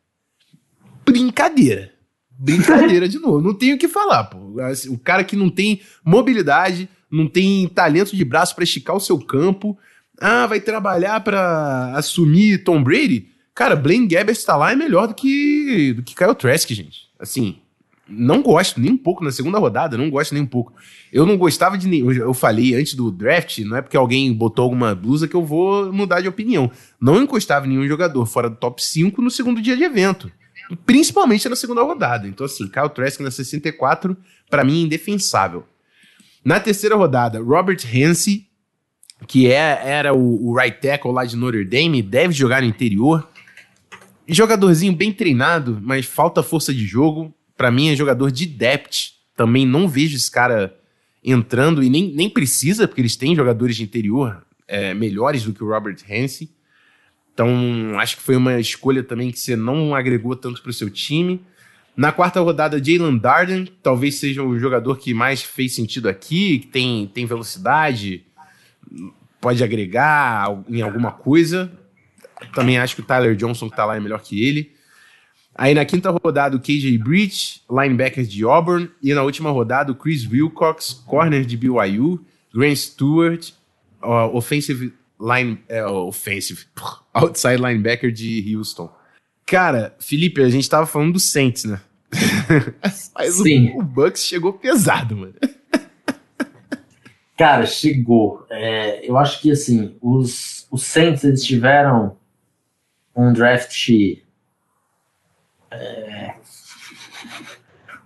Brincadeira. 1.05 1.93
Brincadeira 2.31 3.09
de 3.09 3.19
novo. 3.19 3.41
Não 3.41 3.55
tenho 3.55 3.75
o 3.75 3.79
que 3.79 3.89
falar, 3.89 4.25
pô. 4.25 4.61
Assim, 4.61 4.93
o 4.93 4.99
cara 4.99 5.25
que 5.25 5.35
não 5.35 5.51
tem 5.51 5.81
mobilidade, 6.05 6.89
não 7.13 7.29
tem 7.29 7.69
talento 7.69 8.17
de 8.17 8.25
braço 8.25 8.55
para 8.55 8.65
esticar 8.65 8.97
o 8.97 9.01
seu 9.01 9.19
campo. 9.19 9.79
Ah, 10.19 10.47
vai 10.47 10.61
trabalhar 10.61 11.21
para 11.21 11.93
assumir 11.95 12.65
Tom 12.65 12.83
Brady? 12.83 13.29
Cara, 13.55 13.77
Blaine 13.77 14.07
Gabbert 14.07 14.37
está 14.37 14.57
lá 14.57 14.73
é 14.73 14.77
melhor 14.77 15.09
do 15.09 15.15
que, 15.15 15.93
do 15.93 16.03
que 16.03 16.15
Kyle 16.15 16.35
Trask, 16.35 16.71
gente. 16.71 17.11
Assim, 17.21 17.59
não 18.09 18.43
gosto 18.43 18.81
nem 18.81 18.93
um 18.93 18.97
pouco 18.97 19.23
na 19.23 19.31
segunda 19.31 19.59
rodada, 19.59 19.97
não 19.97 20.11
gosto 20.11 20.33
nem 20.33 20.43
um 20.43 20.47
pouco. 20.47 20.73
Eu 21.13 21.27
não 21.27 21.37
gostava 21.37 21.77
de 21.77 21.87
nenhum. 21.87 22.11
Eu 22.13 22.33
falei 22.33 22.75
antes 22.75 22.95
do 22.95 23.11
draft, 23.11 23.59
não 23.61 23.77
é 23.77 23.83
porque 23.83 23.97
alguém 23.97 24.33
botou 24.33 24.65
alguma 24.65 24.95
blusa 24.95 25.29
que 25.29 25.35
eu 25.35 25.45
vou 25.45 25.93
mudar 25.93 26.21
de 26.21 26.29
opinião. 26.29 26.71
Não 27.01 27.23
encostava 27.23 27.67
nenhum 27.67 27.87
jogador 27.87 28.25
fora 28.27 28.49
do 28.49 28.57
top 28.57 28.83
5 28.83 29.21
no 29.21 29.31
segundo 29.31 29.61
dia 29.61 29.77
de 29.77 29.85
evento. 29.85 30.31
Principalmente 30.87 31.49
na 31.49 31.57
segunda 31.57 31.83
rodada. 31.83 32.27
Então, 32.27 32.47
assim, 32.47 32.69
Kyle 32.69 32.89
Trask 32.89 33.21
na 33.21 33.31
64, 33.31 34.17
para 34.49 34.65
mim, 34.65 34.81
é 34.81 34.85
indefensável. 34.85 35.65
Na 36.45 36.59
terceira 36.59 36.97
rodada, 36.97 37.41
Robert 37.41 37.79
Hansen, 37.87 38.47
que 39.27 39.47
é, 39.47 39.81
era 39.85 40.13
o, 40.13 40.49
o 40.49 40.57
right 40.57 40.81
tackle 40.81 41.13
lá 41.13 41.25
de 41.25 41.37
Notre 41.37 41.65
Dame, 41.65 42.03
deve 42.03 42.33
jogar 42.33 42.63
no 42.63 42.69
interior. 42.69 43.29
Jogadorzinho 44.27 44.93
bem 44.93 45.13
treinado, 45.13 45.79
mas 45.83 46.07
falta 46.07 46.43
força 46.43 46.73
de 46.73 46.85
jogo 46.85 47.35
para 47.57 47.71
mim 47.71 47.91
é 47.91 47.97
jogador 47.97 48.31
de 48.33 48.47
depth. 48.47 49.13
Também 49.37 49.65
não 49.65 49.89
vejo 49.89 50.17
esse 50.17 50.31
cara 50.31 50.77
entrando 51.23 51.83
e 51.83 51.89
nem, 51.89 52.13
nem 52.13 52.29
precisa, 52.29 52.89
porque 52.89 53.01
eles 53.01 53.15
têm 53.15 53.37
jogadores 53.37 53.77
de 53.77 53.85
interior 53.85 54.45
é, 54.67 54.93
melhores 54.93 55.45
do 55.45 55.53
que 55.53 55.63
o 55.63 55.69
Robert 55.69 55.99
Hansen. 56.11 56.49
Então, 57.33 57.99
acho 57.99 58.17
que 58.17 58.23
foi 58.23 58.37
uma 58.37 58.59
escolha 58.59 59.03
também 59.03 59.31
que 59.31 59.39
você 59.39 59.55
não 59.55 59.95
agregou 59.95 60.35
tanto 60.35 60.61
para 60.61 60.71
o 60.71 60.75
seu 60.75 60.91
time. 60.91 61.41
Na 61.97 62.11
quarta 62.11 62.41
rodada, 62.41 62.83
Jalen 62.83 63.19
Darden, 63.19 63.67
talvez 63.83 64.15
seja 64.15 64.43
o 64.43 64.59
jogador 64.59 64.99
que 64.99 65.13
mais 65.13 65.43
fez 65.43 65.75
sentido 65.75 66.09
aqui, 66.09 66.61
que 66.61 66.67
tem, 66.69 67.07
tem 67.07 67.27
velocidade, 67.27 68.25
pode 69.41 69.63
agregar 69.63 70.63
em 70.69 70.81
alguma 70.81 71.13
coisa. 71.13 71.71
Também 72.55 72.79
acho 72.79 72.95
que 72.95 73.03
o 73.03 73.05
Tyler 73.05 73.37
Johnson 73.37 73.69
que 73.69 73.77
tá 73.77 73.85
lá 73.85 73.97
é 73.97 74.01
melhor 74.01 74.23
que 74.23 74.43
ele. 74.43 74.73
Aí 75.55 75.75
na 75.75 75.85
quinta 75.85 76.11
rodada, 76.11 76.57
o 76.57 76.61
KJ 76.61 76.97
Breach, 76.99 77.63
linebacker 77.71 78.25
de 78.25 78.43
Auburn. 78.43 78.91
E 79.03 79.13
na 79.13 79.23
última 79.23 79.51
rodada, 79.51 79.93
o 79.93 79.95
Chris 79.95 80.27
Wilcox, 80.27 80.95
corner 81.07 81.45
de 81.45 81.57
BYU. 81.57 82.25
Grant 82.55 82.77
Stewart, 82.77 83.51
offensive 84.33 84.93
line... 85.21 85.59
Uh, 85.71 86.07
offensive... 86.07 86.67
outside 87.15 87.59
linebacker 87.59 88.11
de 88.11 88.55
Houston. 88.55 88.91
Cara, 89.53 89.95
Felipe, 89.99 90.41
a 90.41 90.49
gente 90.49 90.67
tava 90.67 90.87
falando 90.87 91.13
do 91.13 91.21
Saints, 91.21 91.65
né? 91.65 91.79
Mas 93.15 93.35
Sim. 93.35 93.73
O, 93.73 93.81
o 93.81 93.83
Bucks 93.83 94.25
chegou 94.25 94.55
pesado, 94.55 95.15
mano. 95.15 95.35
Cara, 97.37 97.67
chegou. 97.67 98.47
É, 98.49 99.07
eu 99.07 99.19
acho 99.19 99.43
que, 99.43 99.51
assim, 99.51 99.95
os, 100.01 100.67
os 100.71 100.85
Saints, 100.85 101.23
eles 101.23 101.45
tiveram 101.45 102.17
um 103.15 103.31
draft... 103.31 103.91
É, 105.71 106.35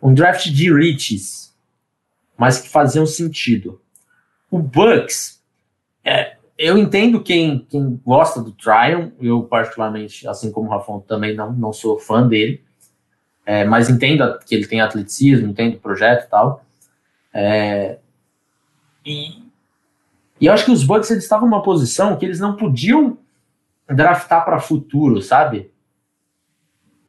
um 0.02 0.12
draft 0.12 0.48
de 0.48 0.74
riches, 0.74 1.54
mas 2.36 2.60
que 2.60 2.68
faziam 2.68 3.06
sentido. 3.06 3.80
O 4.50 4.58
Bucks, 4.58 5.40
é, 6.02 6.35
eu 6.58 6.78
entendo 6.78 7.22
quem, 7.22 7.66
quem 7.68 8.00
gosta 8.04 8.40
do 8.40 8.52
Tryon, 8.52 9.10
eu 9.20 9.42
particularmente, 9.42 10.26
assim 10.26 10.50
como 10.50 10.68
o 10.68 10.70
Rafon, 10.70 11.00
também 11.00 11.34
não, 11.34 11.52
não 11.52 11.72
sou 11.72 11.98
fã 11.98 12.26
dele, 12.26 12.62
é, 13.44 13.64
mas 13.64 13.90
entendo 13.90 14.38
que 14.40 14.54
ele 14.54 14.66
tem 14.66 14.80
atleticismo, 14.80 15.48
entendo 15.48 15.76
o 15.76 15.80
projeto 15.80 16.26
e 16.26 16.30
tal. 16.30 16.64
É, 17.32 17.98
e, 19.04 19.42
e 20.40 20.46
eu 20.46 20.52
acho 20.52 20.64
que 20.64 20.72
os 20.72 20.82
Bucks 20.82 21.10
eles 21.10 21.22
estavam 21.22 21.48
numa 21.48 21.62
posição 21.62 22.16
que 22.16 22.24
eles 22.24 22.40
não 22.40 22.56
podiam 22.56 23.18
draftar 23.88 24.44
para 24.44 24.58
futuro, 24.58 25.22
sabe? 25.22 25.70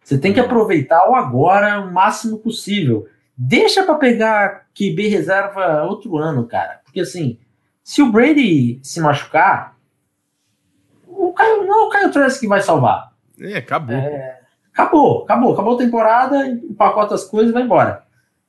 Você 0.04 0.18
tem 0.18 0.34
que 0.34 0.40
aproveitar 0.40 1.10
o 1.10 1.16
agora 1.16 1.82
o 1.82 1.92
máximo 1.92 2.38
possível. 2.38 3.08
Deixa 3.36 3.84
para 3.84 3.96
pegar 3.96 4.68
QB 4.74 5.08
reserva 5.08 5.84
outro 5.84 6.18
ano, 6.18 6.46
cara. 6.48 6.82
Porque 6.86 7.02
assim, 7.02 7.40
se 7.88 8.02
o 8.02 8.12
Brady 8.12 8.82
se 8.84 9.00
machucar, 9.00 9.78
o 11.08 11.32
Caio, 11.32 11.66
não 11.66 11.84
é 11.84 11.88
o 11.88 11.90
Caio 11.90 12.12
Trask 12.12 12.38
que 12.38 12.46
vai 12.46 12.60
salvar. 12.60 13.14
É, 13.40 13.60
acabou. 13.60 13.96
É, 13.96 14.42
acabou, 14.74 15.24
acabou. 15.24 15.54
Acabou 15.54 15.76
a 15.76 15.78
temporada, 15.78 16.48
empacota 16.48 17.16
as 17.16 17.24
coisas 17.24 17.50
e 17.52 17.54
vai 17.54 17.64
embora. 17.64 18.04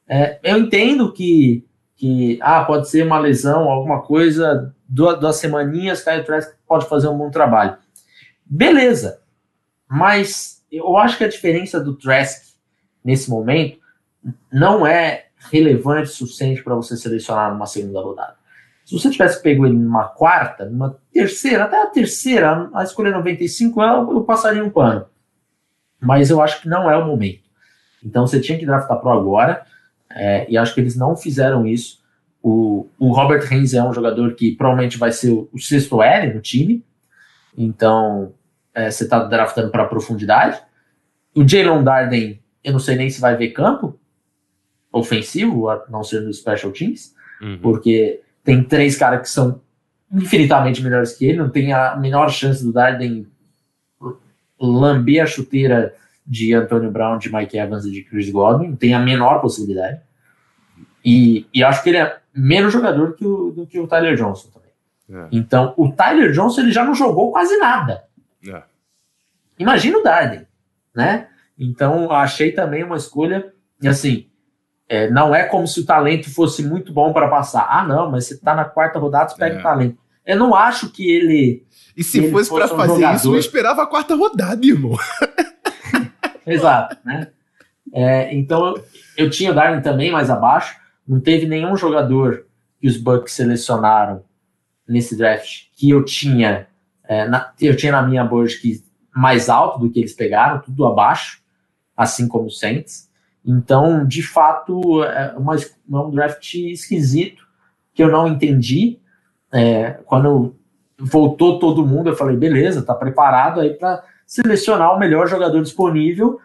É, 0.09 0.41
eu 0.43 0.59
entendo 0.59 1.13
que, 1.13 1.65
que 1.95 2.37
ah, 2.43 2.65
pode 2.65 2.89
ser 2.89 3.07
uma 3.07 3.21
lesão, 3.21 3.71
alguma 3.71 4.03
coisa, 4.03 4.75
duas, 4.89 5.21
duas 5.21 5.37
semaninhas, 5.37 6.03
Caio 6.03 6.25
Trask 6.25 6.57
pode 6.67 6.89
fazer 6.89 7.07
um 7.07 7.17
bom 7.17 7.31
trabalho. 7.31 7.79
Beleza, 8.45 9.23
mas 9.89 10.65
eu 10.69 10.97
acho 10.97 11.17
que 11.17 11.23
a 11.23 11.29
diferença 11.29 11.79
do 11.79 11.95
Trask 11.95 12.57
nesse 13.05 13.31
momento 13.31 13.79
não 14.53 14.85
é 14.85 15.27
relevante 15.49 16.11
o 16.11 16.13
suficiente 16.13 16.61
para 16.61 16.75
você 16.75 16.97
selecionar 16.97 17.53
numa 17.53 17.67
segunda 17.67 18.01
rodada. 18.01 18.38
Se 18.89 18.99
você 18.99 19.11
tivesse 19.11 19.43
pego 19.43 19.67
ele 19.67 19.77
numa 19.77 20.05
quarta, 20.05 20.65
numa 20.65 20.99
terceira, 21.13 21.65
até 21.65 21.83
a 21.83 21.89
terceira, 21.89 22.71
a 22.73 22.83
escolha 22.83 23.11
95, 23.11 23.83
eu, 23.83 24.13
eu 24.13 24.25
passaria 24.25 24.65
um 24.65 24.71
pano. 24.71 25.05
Mas 26.01 26.31
eu 26.31 26.41
acho 26.41 26.63
que 26.63 26.69
não 26.71 26.91
é 26.91 26.97
o 26.97 27.07
momento. 27.07 27.43
Então 28.03 28.27
você 28.27 28.41
tinha 28.41 28.59
que 28.59 28.65
draftar 28.65 28.99
pro 28.99 29.11
agora, 29.11 29.63
é, 30.11 30.51
e 30.51 30.57
acho 30.57 30.73
que 30.73 30.81
eles 30.81 30.97
não 30.97 31.15
fizeram 31.15 31.67
isso. 31.67 32.03
O, 32.43 32.89
o 32.99 33.13
Robert 33.13 33.47
Haynes 33.53 33.75
é 33.75 33.85
um 33.85 33.93
jogador 33.93 34.35
que 34.35 34.57
provavelmente 34.57 34.97
vai 34.97 35.13
ser 35.13 35.33
o, 35.33 35.51
o 35.53 35.59
sexto 35.59 36.03
L 36.03 36.33
no 36.33 36.41
time, 36.41 36.83
então 37.55 38.33
é, 38.75 38.91
você 38.91 39.05
está 39.05 39.23
draftando 39.23 39.71
para 39.71 39.85
profundidade. 39.85 40.63
O 41.37 41.47
Jalen 41.47 41.85
Darden, 41.85 42.43
eu 42.65 42.73
não 42.73 42.81
sei 42.81 42.97
nem 42.97 43.11
se 43.11 43.21
vai 43.21 43.37
ver 43.37 43.49
campo 43.49 44.01
ofensivo, 44.91 45.69
a 45.69 45.85
não 45.91 46.03
ser 46.03 46.23
no 46.23 46.33
Special 46.33 46.73
Teams, 46.73 47.15
uhum. 47.43 47.59
porque 47.61 48.23
tem 48.49 48.65
três 48.65 48.97
caras 48.97 49.21
que 49.21 49.29
são 49.29 49.61
infinitamente 50.11 50.83
melhores 50.83 51.13
que 51.13 51.27
ele, 51.27 51.37
não 51.37 51.51
tem 51.51 51.75
a 51.75 51.95
menor 51.97 52.31
chance 52.31 52.65
do 52.65 52.73
Darden 52.73 53.27
lamber 54.59 55.23
a 55.23 55.27
chuteira 55.27 55.95
de 56.27 56.55
Antonio 56.55 56.91
Brown, 56.91 57.19
de 57.19 57.31
Mike 57.31 57.59
Evans 57.59 57.85
e 57.85 57.91
de 57.91 58.03
Chris 58.05 58.31
Godwin, 58.31 58.69
não 58.69 58.77
tem 58.77 58.95
a 58.95 59.01
menor 59.01 59.43
possibilidade. 59.43 60.01
E, 61.05 61.47
e 61.53 61.63
acho 61.63 61.83
que 61.83 61.91
ele 61.91 61.99
é 61.99 62.21
menos 62.35 62.73
jogador 62.73 63.17
que 63.17 63.27
o, 63.27 63.51
do 63.51 63.67
que 63.67 63.79
o 63.79 63.87
Tyler 63.87 64.17
Johnson 64.17 64.49
também. 64.49 64.71
É. 65.11 65.29
Então, 65.31 65.75
o 65.77 65.93
Tyler 65.93 66.33
Johnson 66.33 66.63
ele 66.63 66.73
já 66.73 66.87
não 66.87 66.95
jogou 66.95 67.31
quase 67.31 67.55
nada. 67.59 68.05
É. 68.49 68.63
Imagina 69.59 69.99
o 69.99 70.03
Darden, 70.03 70.47
né? 70.95 71.29
Então, 71.59 72.11
achei 72.11 72.51
também 72.53 72.83
uma 72.83 72.97
escolha, 72.97 73.53
e 73.83 73.87
assim, 73.87 74.27
é, 74.89 75.11
não 75.11 75.35
é 75.35 75.45
como 75.45 75.67
se 75.67 75.81
o 75.81 75.87
talento 75.87 76.33
fosse 76.33 76.63
muito 76.63 76.93
bom 76.93 77.13
para 77.13 77.29
passar. 77.29 77.67
Ah, 77.69 77.85
não, 77.85 78.11
mas 78.11 78.27
você 78.27 78.35
está 78.35 78.55
na 78.55 78.65
quarta 78.65 78.99
rodada, 78.99 79.29
você 79.29 79.37
pega 79.37 79.57
é. 79.57 79.59
o 79.59 79.63
talento. 79.63 79.99
Eu 80.25 80.39
não 80.39 80.55
acho 80.55 80.91
que 80.91 81.11
ele. 81.11 81.67
E 81.97 82.03
se 82.03 82.19
ele 82.19 82.31
fosse 82.31 82.51
para 82.51 82.69
fazer 82.69 82.95
jogador... 82.95 83.17
isso, 83.17 83.35
eu 83.35 83.39
esperava 83.39 83.83
a 83.83 83.87
quarta 83.87 84.15
rodada, 84.15 84.65
irmão. 84.65 84.97
Exato, 86.47 86.97
né? 87.05 87.29
É, 87.93 88.35
então 88.35 88.75
eu 89.17 89.31
tinha 89.31 89.51
o 89.51 89.55
Darwin 89.55 89.81
também 89.81 90.11
mais 90.11 90.31
abaixo. 90.31 90.77
Não 91.07 91.21
teve 91.21 91.47
nenhum 91.47 91.77
jogador 91.77 92.47
que 92.81 92.87
os 92.87 92.97
Bucks 92.97 93.33
selecionaram 93.33 94.23
nesse 94.87 95.17
draft 95.17 95.65
que 95.77 95.91
eu 95.91 96.05
tinha. 96.05 96.67
É, 97.07 97.27
na, 97.27 97.53
eu 97.61 97.77
tinha 97.77 97.93
na 97.93 98.03
minha 98.03 98.25
board 98.25 98.55
que 98.59 98.83
mais 99.15 99.49
alto 99.49 99.81
do 99.81 99.91
que 99.91 99.99
eles 99.99 100.13
pegaram, 100.13 100.61
tudo 100.61 100.87
abaixo, 100.87 101.43
assim 101.97 102.29
como 102.29 102.47
o 102.47 102.51
Saints. 102.51 103.08
Então, 103.51 104.07
de 104.07 104.23
fato, 104.23 105.03
é, 105.03 105.33
uma, 105.35 105.57
é 105.57 105.97
um 105.97 106.11
draft 106.11 106.53
esquisito 106.55 107.49
que 107.95 108.03
eu 108.03 108.11
não 108.11 108.29
entendi. 108.29 109.01
É, 109.51 109.93
quando 110.05 110.55
voltou 110.99 111.59
todo 111.59 111.87
mundo, 111.87 112.11
eu 112.11 112.15
falei, 112.15 112.37
beleza, 112.37 112.83
tá 112.83 112.95
preparado 112.95 113.61
aí 113.61 113.73
para 113.73 114.05
selecionar 114.27 114.95
o 114.95 114.99
melhor 114.99 115.27
jogador 115.27 115.63
disponível, 115.63 116.39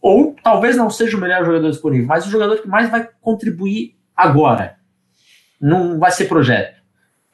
ou 0.00 0.34
talvez 0.42 0.78
não 0.78 0.88
seja 0.88 1.18
o 1.18 1.20
melhor 1.20 1.44
jogador 1.44 1.68
disponível, 1.68 2.06
mas 2.06 2.26
o 2.26 2.30
jogador 2.30 2.56
que 2.56 2.66
mais 2.66 2.88
vai 2.90 3.06
contribuir 3.20 3.94
agora. 4.16 4.78
Não 5.60 5.98
vai 5.98 6.10
ser 6.10 6.24
projeto. 6.24 6.80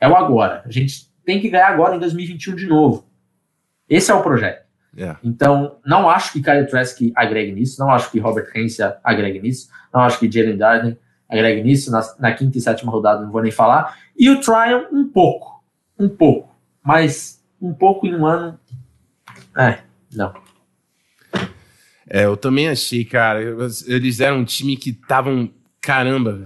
É 0.00 0.08
o 0.08 0.16
agora. 0.16 0.62
A 0.66 0.70
gente 0.70 1.08
tem 1.24 1.40
que 1.40 1.48
ganhar 1.48 1.68
agora 1.68 1.94
em 1.94 2.00
2021 2.00 2.56
de 2.56 2.66
novo. 2.66 3.06
Esse 3.88 4.11
é 4.11 4.14
o 4.14 4.22
projeto. 4.22 4.66
Yeah. 4.96 5.18
Então, 5.24 5.78
não 5.87 6.09
acho 6.09 6.33
que 6.33 6.42
Kyle 6.42 6.66
Trask 6.66 6.98
agregue 7.14 7.52
nisso, 7.52 7.81
não 7.81 7.90
acho 7.90 8.11
que 8.11 8.18
Robert 8.18 8.50
Hens 8.55 8.78
agregue 9.02 9.40
nisso, 9.40 9.68
não 9.92 10.02
acho 10.02 10.18
que 10.18 10.31
Jalen 10.31 10.59
Darden 10.59 10.98
agregue 11.28 11.62
nisso, 11.62 11.90
na, 11.90 12.02
na, 12.18 12.33
quinta 12.35 12.59
e 12.59 12.61
sétima 12.61 12.92
rodada 12.92 13.22
não 13.22 13.33
vou 13.33 13.42
nem 13.42 13.50
falar. 13.50 13.96
E 14.18 14.28
o 14.28 14.40
Tryon, 14.40 14.85
um 14.92 15.09
pouco, 15.09 15.64
um 15.98 16.09
pouco, 16.09 16.55
mas 16.85 17.42
um 17.61 17.72
pouco 17.72 18.07
em 18.07 18.14
um 18.14 18.26
ano, 18.26 18.59
é, 19.57 19.78
não. 20.12 20.35
É, 22.09 22.26
eu 22.26 22.37
também 22.37 22.68
achei, 22.68 23.05
cara, 23.05 23.40
eles 23.87 24.20
eram 24.20 24.40
um 24.40 24.44
time 24.44 24.76
que 24.76 24.90
estavam, 24.90 25.50
caramba, 25.81 26.44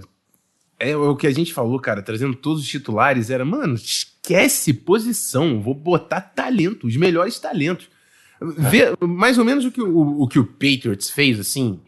é 0.79 0.95
o 0.95 1.15
que 1.15 1.27
a 1.27 1.33
gente 1.33 1.53
falou, 1.53 1.79
cara, 1.79 2.01
trazendo 2.01 2.35
todos 2.35 2.61
os 2.61 2.67
titulares, 2.69 3.29
era, 3.29 3.43
mano, 3.43 3.73
esquece 3.73 4.73
posição, 4.73 5.61
vou 5.61 5.73
botar 5.73 6.21
talento, 6.21 6.87
os 6.87 6.95
melhores 6.95 7.37
talentos. 7.39 7.89
Vê 8.41 8.95
mais 9.01 9.37
ou 9.37 9.45
menos 9.45 9.65
o 9.65 9.71
que 9.71 9.81
o, 9.81 10.21
o 10.21 10.27
que 10.27 10.39
o 10.39 10.45
Patriots 10.45 11.09
fez, 11.09 11.39
assim. 11.39 11.79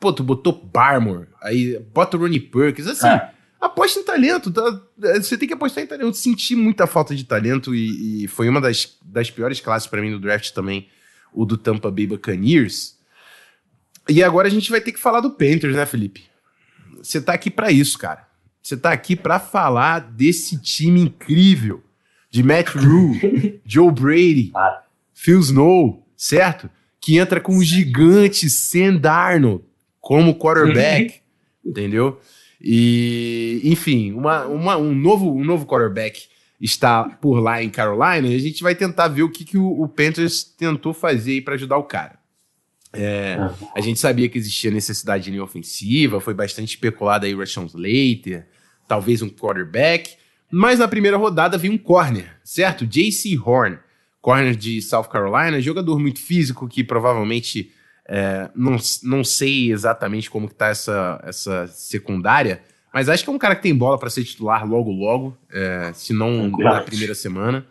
Pô, 0.00 0.12
tu 0.12 0.22
botou 0.22 0.52
Barmore, 0.52 1.28
aí 1.42 1.78
bota 1.92 2.16
o 2.16 2.20
Ronnie 2.20 2.40
Perkins, 2.40 2.86
assim. 2.86 3.08
É. 3.08 3.30
Aposta 3.60 3.98
em 3.98 4.04
talento, 4.04 4.52
tá? 4.52 4.80
É, 5.02 5.20
você 5.20 5.36
tem 5.36 5.48
que 5.48 5.54
apostar 5.54 5.82
em 5.82 5.86
talento. 5.86 6.06
Eu 6.06 6.14
senti 6.14 6.54
muita 6.54 6.86
falta 6.86 7.14
de 7.14 7.24
talento 7.24 7.74
e, 7.74 8.24
e 8.24 8.28
foi 8.28 8.48
uma 8.48 8.60
das, 8.60 8.96
das 9.02 9.30
piores 9.30 9.60
classes 9.60 9.88
para 9.88 10.00
mim 10.00 10.12
do 10.12 10.20
draft 10.20 10.52
também, 10.52 10.88
o 11.32 11.44
do 11.44 11.58
Tampa 11.58 11.90
Bay 11.90 12.06
Buccaneers. 12.06 12.96
E 14.08 14.22
agora 14.22 14.46
a 14.46 14.50
gente 14.50 14.70
vai 14.70 14.80
ter 14.80 14.92
que 14.92 14.98
falar 14.98 15.20
do 15.20 15.30
Panthers, 15.30 15.74
né, 15.74 15.84
Felipe? 15.84 16.24
Você 17.02 17.20
tá 17.20 17.32
aqui 17.32 17.50
para 17.50 17.70
isso, 17.70 17.98
cara. 17.98 18.26
Você 18.62 18.76
tá 18.76 18.92
aqui 18.92 19.16
para 19.16 19.38
falar 19.40 20.00
desse 20.00 20.60
time 20.60 21.00
incrível 21.00 21.82
de 22.30 22.42
Matt 22.42 22.74
Rule, 22.74 23.60
Joe 23.66 23.90
Brady, 23.90 24.52
Phil 25.18 25.40
Snow, 25.40 26.06
certo? 26.16 26.70
Que 27.00 27.18
entra 27.18 27.40
com 27.40 27.56
o 27.56 27.64
gigante 27.64 28.48
Sam 28.48 28.94
Darnold 28.96 29.64
como 30.00 30.38
quarterback, 30.38 31.20
entendeu? 31.66 32.20
E, 32.60 33.60
enfim, 33.64 34.12
uma, 34.12 34.46
uma, 34.46 34.76
um, 34.76 34.94
novo, 34.94 35.32
um 35.32 35.44
novo 35.44 35.66
quarterback 35.66 36.28
está 36.60 37.04
por 37.04 37.40
lá 37.40 37.60
em 37.60 37.68
Carolina, 37.68 38.28
e 38.28 38.36
a 38.36 38.38
gente 38.38 38.62
vai 38.62 38.76
tentar 38.76 39.08
ver 39.08 39.24
o 39.24 39.28
que, 39.28 39.44
que 39.44 39.58
o, 39.58 39.82
o 39.82 39.88
Panthers 39.88 40.44
tentou 40.44 40.94
fazer 40.94 41.42
para 41.42 41.54
ajudar 41.54 41.78
o 41.78 41.84
cara. 41.84 42.16
É, 42.92 43.36
ah. 43.40 43.54
a 43.76 43.80
gente 43.80 43.98
sabia 43.98 44.28
que 44.28 44.38
existia 44.38 44.70
necessidade 44.70 45.24
de 45.24 45.30
linha 45.32 45.42
ofensiva, 45.42 46.20
foi 46.20 46.32
bastante 46.32 46.70
especulado 46.70 47.26
aí 47.26 47.34
o 47.34 47.38
Rashawn 47.38 47.66
Slater, 47.66 48.46
talvez 48.86 49.20
um 49.20 49.28
quarterback, 49.28 50.16
mas 50.50 50.78
na 50.78 50.86
primeira 50.86 51.16
rodada 51.16 51.58
veio 51.58 51.72
um 51.72 51.78
corner, 51.78 52.36
certo? 52.44 52.86
J.C. 52.86 53.36
Horn, 53.36 53.78
corner 54.28 54.54
de 54.54 54.82
South 54.82 55.04
Carolina, 55.04 55.58
jogador 55.58 55.98
muito 55.98 56.20
físico 56.20 56.68
que 56.68 56.84
provavelmente 56.84 57.72
é, 58.06 58.50
não, 58.54 58.76
não 59.02 59.24
sei 59.24 59.72
exatamente 59.72 60.28
como 60.28 60.46
que 60.46 60.54
tá 60.54 60.66
essa, 60.66 61.18
essa 61.24 61.66
secundária, 61.68 62.60
mas 62.92 63.08
acho 63.08 63.24
que 63.24 63.30
é 63.30 63.32
um 63.32 63.38
cara 63.38 63.56
que 63.56 63.62
tem 63.62 63.74
bola 63.74 63.98
para 63.98 64.10
ser 64.10 64.24
titular 64.24 64.68
logo 64.68 64.90
logo, 64.90 65.34
é, 65.50 65.92
se 65.94 66.12
não 66.12 66.50
na 66.50 66.82
primeira 66.82 67.14
semana. 67.14 67.66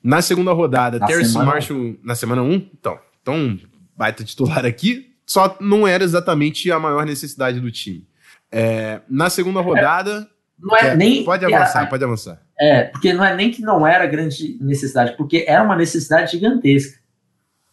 Na 0.00 0.22
segunda 0.22 0.52
rodada, 0.52 1.04
Terrence 1.04 1.36
Marshall 1.36 1.96
na 2.00 2.14
semana 2.14 2.42
1, 2.42 2.48
um, 2.48 2.54
então, 2.78 3.00
então 3.20 3.58
baita 3.96 4.22
titular 4.22 4.64
aqui, 4.64 5.12
só 5.26 5.56
não 5.60 5.84
era 5.84 6.04
exatamente 6.04 6.70
a 6.70 6.78
maior 6.78 7.04
necessidade 7.04 7.58
do 7.58 7.72
time. 7.72 8.06
É, 8.52 9.00
na 9.10 9.28
segunda 9.28 9.60
rodada, 9.60 10.30
não 10.58 10.76
é, 10.76 10.88
é 10.88 10.96
nem. 10.96 11.24
Pode 11.24 11.44
avançar, 11.44 11.88
pode 11.88 12.04
avançar. 12.04 12.42
É, 12.58 12.84
porque 12.84 13.12
não 13.12 13.24
é 13.24 13.34
nem 13.34 13.50
que 13.50 13.62
não 13.62 13.86
era 13.86 14.06
grande 14.06 14.58
necessidade, 14.60 15.16
porque 15.16 15.44
era 15.46 15.62
uma 15.62 15.76
necessidade 15.76 16.32
gigantesca. 16.32 16.98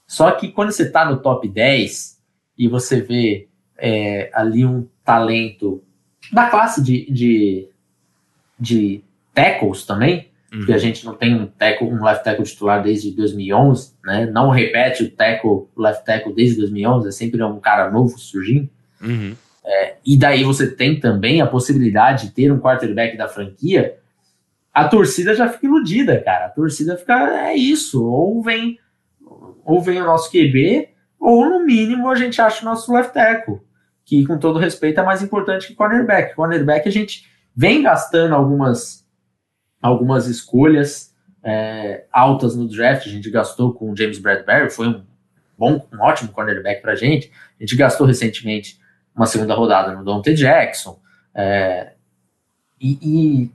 Só 0.07 0.31
que 0.31 0.51
quando 0.51 0.71
você 0.71 0.83
está 0.83 1.03
no 1.03 1.17
top 1.17 1.47
10 1.47 2.21
e 2.57 2.67
você 2.67 3.01
vê 3.01 3.47
é, 3.77 4.29
ali 4.33 4.63
um 4.63 4.87
talento 5.03 5.83
da 6.31 6.49
classe 6.49 6.83
de, 6.83 7.11
de, 7.11 7.69
de 8.59 9.03
tackles 9.33 9.83
também, 9.85 10.29
uhum. 10.53 10.65
que 10.65 10.73
a 10.73 10.77
gente 10.77 11.03
não 11.05 11.15
tem 11.15 11.35
um, 11.35 11.47
tackle, 11.47 11.87
um 11.87 12.03
left 12.03 12.23
tackle 12.23 12.45
titular 12.45 12.83
desde 12.83 13.11
2011, 13.11 13.93
né? 14.03 14.25
não 14.27 14.49
repete 14.49 15.03
o 15.03 15.11
tackle, 15.11 15.67
left 15.75 16.05
tackle 16.05 16.33
desde 16.33 16.57
2011, 16.57 17.07
é 17.07 17.11
sempre 17.11 17.41
um 17.43 17.59
cara 17.59 17.89
novo 17.89 18.17
surgindo. 18.17 18.69
Uhum. 19.01 19.35
É, 19.65 19.95
e 20.05 20.17
daí 20.17 20.43
você 20.43 20.69
tem 20.69 20.99
também 20.99 21.41
a 21.41 21.47
possibilidade 21.47 22.27
de 22.27 22.33
ter 22.33 22.51
um 22.51 22.59
quarterback 22.59 23.17
da 23.17 23.27
franquia, 23.27 23.97
a 24.71 24.87
torcida 24.87 25.33
já 25.33 25.49
fica 25.49 25.65
iludida, 25.65 26.21
cara. 26.21 26.45
A 26.45 26.49
torcida 26.49 26.95
fica, 26.95 27.47
é 27.47 27.55
isso, 27.55 28.05
ou 28.05 28.43
vem, 28.43 28.77
ou 29.63 29.81
vem 29.81 29.99
o 30.01 30.05
nosso 30.05 30.29
QB, 30.29 30.89
ou 31.19 31.49
no 31.49 31.65
mínimo 31.65 32.09
a 32.09 32.15
gente 32.15 32.39
acha 32.41 32.61
o 32.61 32.65
nosso 32.65 32.93
left 32.93 33.13
tackle, 33.13 33.61
que 34.03 34.25
com 34.27 34.37
todo 34.37 34.59
respeito 34.59 34.99
é 34.99 35.03
mais 35.03 35.23
importante 35.23 35.67
que 35.67 35.73
cornerback. 35.73 36.35
Cornerback 36.35 36.87
a 36.87 36.91
gente 36.91 37.25
vem 37.55 37.81
gastando 37.81 38.35
algumas, 38.35 39.03
algumas 39.81 40.27
escolhas 40.27 41.15
é, 41.41 42.05
altas 42.11 42.55
no 42.55 42.67
draft, 42.67 43.07
a 43.07 43.09
gente 43.09 43.29
gastou 43.29 43.73
com 43.73 43.91
o 43.91 43.97
James 43.97 44.19
Bradbury, 44.19 44.69
foi 44.69 44.87
um 44.87 45.03
bom, 45.57 45.87
um 45.93 46.01
ótimo 46.01 46.31
cornerback 46.31 46.81
pra 46.81 46.95
gente. 46.95 47.31
A 47.59 47.63
gente 47.63 47.75
gastou 47.75 48.05
recentemente 48.05 48.79
uma 49.15 49.25
segunda 49.25 49.55
rodada 49.55 49.93
no 49.93 50.03
Dante 50.03 50.33
Jackson. 50.33 50.99
É, 51.33 51.93
e, 52.79 52.99
e 53.01 53.51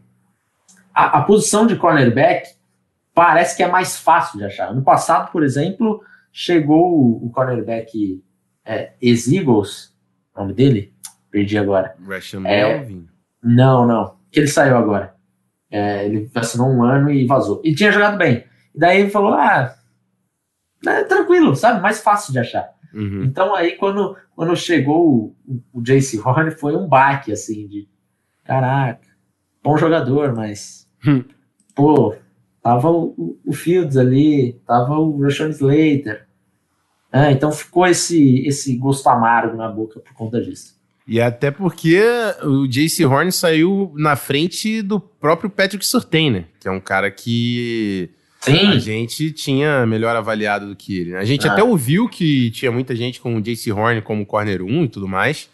a, 0.94 1.18
a, 1.18 1.22
posição 1.22 1.66
de 1.66 1.76
cornerback 1.76 2.48
parece 3.14 3.56
que 3.56 3.62
é 3.62 3.68
mais 3.68 3.98
fácil 3.98 4.38
de 4.38 4.44
achar. 4.44 4.74
No 4.74 4.82
passado, 4.82 5.30
por 5.30 5.42
exemplo, 5.42 6.02
chegou 6.32 6.92
o, 6.92 7.26
o 7.26 7.30
cornerback 7.30 8.22
é, 8.64 8.92
o 9.02 10.40
nome 10.40 10.54
dele? 10.54 10.94
Perdi 11.30 11.58
agora. 11.58 11.94
Gresham 12.00 12.44
é, 12.46 12.78
Melvin? 12.78 13.06
Não, 13.42 13.86
não. 13.86 14.16
Que 14.30 14.40
ele 14.40 14.48
saiu 14.48 14.76
agora. 14.76 15.14
É, 15.70 16.04
ele 16.04 16.30
assinou 16.34 16.68
um 16.68 16.82
ano 16.82 17.10
e 17.10 17.26
vazou. 17.26 17.60
E 17.64 17.74
tinha 17.74 17.92
jogado 17.92 18.18
bem. 18.18 18.44
E 18.74 18.78
daí 18.78 19.00
ele 19.00 19.10
falou: 19.10 19.34
ah, 19.34 19.74
é 20.86 21.04
tranquilo, 21.04 21.54
sabe? 21.54 21.80
Mais 21.80 22.02
fácil 22.02 22.32
de 22.32 22.40
achar. 22.40 22.70
Uhum. 22.94 23.24
Então 23.24 23.54
aí 23.54 23.76
quando, 23.76 24.16
quando 24.34 24.56
chegou 24.56 25.36
o, 25.46 25.62
o 25.72 25.82
Jace 25.82 26.18
Horn 26.18 26.50
foi 26.50 26.76
um 26.76 26.88
baque 26.88 27.32
assim 27.32 27.66
de 27.66 27.88
caraca, 28.44 29.06
bom 29.62 29.76
jogador, 29.76 30.34
mas 30.34 30.88
hum. 31.06 31.22
pô, 31.74 32.16
tava 32.62 32.90
o, 32.90 33.38
o, 33.44 33.52
Fields 33.52 33.96
ali, 33.96 34.60
tava 34.66 34.98
o 34.98 35.22
Rashawn 35.22 35.50
Slater. 35.50 36.26
Ah, 37.12 37.32
então 37.32 37.50
ficou 37.50 37.86
esse, 37.86 38.46
esse 38.46 38.76
gosto 38.76 39.08
amargo 39.08 39.56
na 39.56 39.68
boca 39.68 40.00
por 40.00 40.12
conta 40.14 40.40
disso. 40.40 40.78
E 41.06 41.20
até 41.20 41.50
porque 41.50 42.00
o 42.44 42.68
Jace 42.68 43.04
Horn 43.04 43.32
saiu 43.32 43.92
na 43.96 44.14
frente 44.14 44.80
do 44.80 45.00
próprio 45.00 45.50
Patrick 45.50 45.84
Surtain, 45.84 46.30
né? 46.30 46.44
Que 46.60 46.68
é 46.68 46.70
um 46.70 46.80
cara 46.80 47.10
que 47.10 48.10
Sim. 48.40 48.68
A 48.68 48.78
gente 48.78 49.30
tinha 49.32 49.86
melhor 49.86 50.16
avaliado 50.16 50.66
do 50.66 50.74
que 50.74 50.98
ele. 50.98 51.10
Né? 51.10 51.18
A 51.18 51.24
gente 51.24 51.46
ah. 51.46 51.52
até 51.52 51.62
ouviu 51.62 52.08
que 52.08 52.50
tinha 52.50 52.72
muita 52.72 52.96
gente 52.96 53.20
com 53.20 53.36
o 53.36 53.40
JC 53.40 53.70
Horn 53.70 54.00
como 54.00 54.24
corner 54.24 54.62
1 54.62 54.84
e 54.84 54.88
tudo 54.88 55.06
mais. 55.06 55.48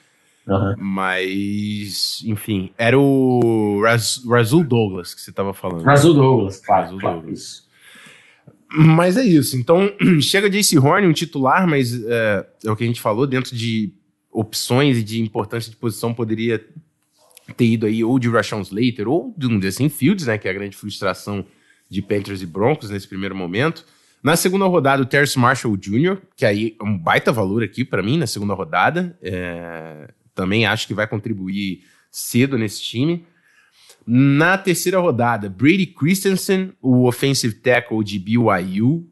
Uhum. 0.47 0.75
Mas, 0.79 2.23
enfim, 2.25 2.71
era 2.79 2.97
o 2.97 3.81
Raz, 3.83 4.23
Razul 4.25 4.63
Douglas 4.63 5.13
que 5.13 5.21
você 5.21 5.31
estava 5.31 5.53
falando. 5.53 5.83
Razul 5.83 6.15
Douglas, 6.15 6.61
claro. 6.61 6.85
Razul 6.85 7.01
claro, 7.01 7.17
Douglas. 7.17 7.41
Isso. 7.41 7.67
Mas 8.71 9.17
é 9.17 9.25
isso. 9.25 9.57
Então, 9.57 9.93
chega 10.23 10.49
JC 10.49 10.79
Horn, 10.79 11.09
um 11.09 11.13
titular, 11.13 11.67
mas 11.67 11.93
é, 12.05 12.47
é, 12.65 12.71
o 12.71 12.77
que 12.77 12.85
a 12.85 12.87
gente 12.87 13.01
falou, 13.01 13.27
dentro 13.27 13.57
de 13.57 13.93
opções 14.31 14.99
e 14.99 15.03
de 15.03 15.21
importância 15.21 15.71
de 15.71 15.77
posição, 15.77 16.15
poderia 16.15 16.65
ter 17.57 17.65
ido 17.65 17.87
aí 17.87 18.05
ou 18.05 18.19
de 18.19 18.29
Rashawn 18.29 18.61
Slater 18.61 19.09
ou 19.09 19.35
de 19.37 19.47
um 19.47 19.61
Justin 19.61 19.89
Fields, 19.89 20.27
né, 20.27 20.39
que 20.39 20.47
é 20.47 20.51
a 20.51 20.55
grande 20.55 20.77
frustração 20.77 21.45
de 21.89 22.03
Panthers 22.03 22.43
e 22.43 22.47
Broncos 22.47 22.91
nesse 22.91 23.07
primeiro 23.07 23.35
momento. 23.35 23.85
Na 24.23 24.35
segunda 24.37 24.65
rodada, 24.67 25.03
o 25.03 25.07
Terrence 25.07 25.39
Marshall 25.39 25.77
Jr., 25.77 26.19
que 26.37 26.45
aí 26.45 26.77
é 26.81 26.85
um 26.85 26.99
baita 26.99 27.31
valor 27.31 27.63
aqui 27.63 27.85
para 27.85 28.03
mim 28.03 28.19
na 28.19 28.27
segunda 28.27 28.55
rodada. 28.55 29.17
É, 29.23 30.11
também 30.35 30.67
acho 30.67 30.87
que 30.87 30.95
vai 30.95 31.07
contribuir 31.07 31.85
cedo 32.11 32.59
nesse 32.59 32.83
time. 32.83 33.25
Na 34.07 34.57
terceira 34.57 34.99
rodada, 34.99 35.49
Brady 35.49 35.87
Christensen, 35.87 36.73
o 36.81 37.07
offensive 37.07 37.55
tackle 37.55 38.03
de 38.05 38.19
BYU, 38.19 39.07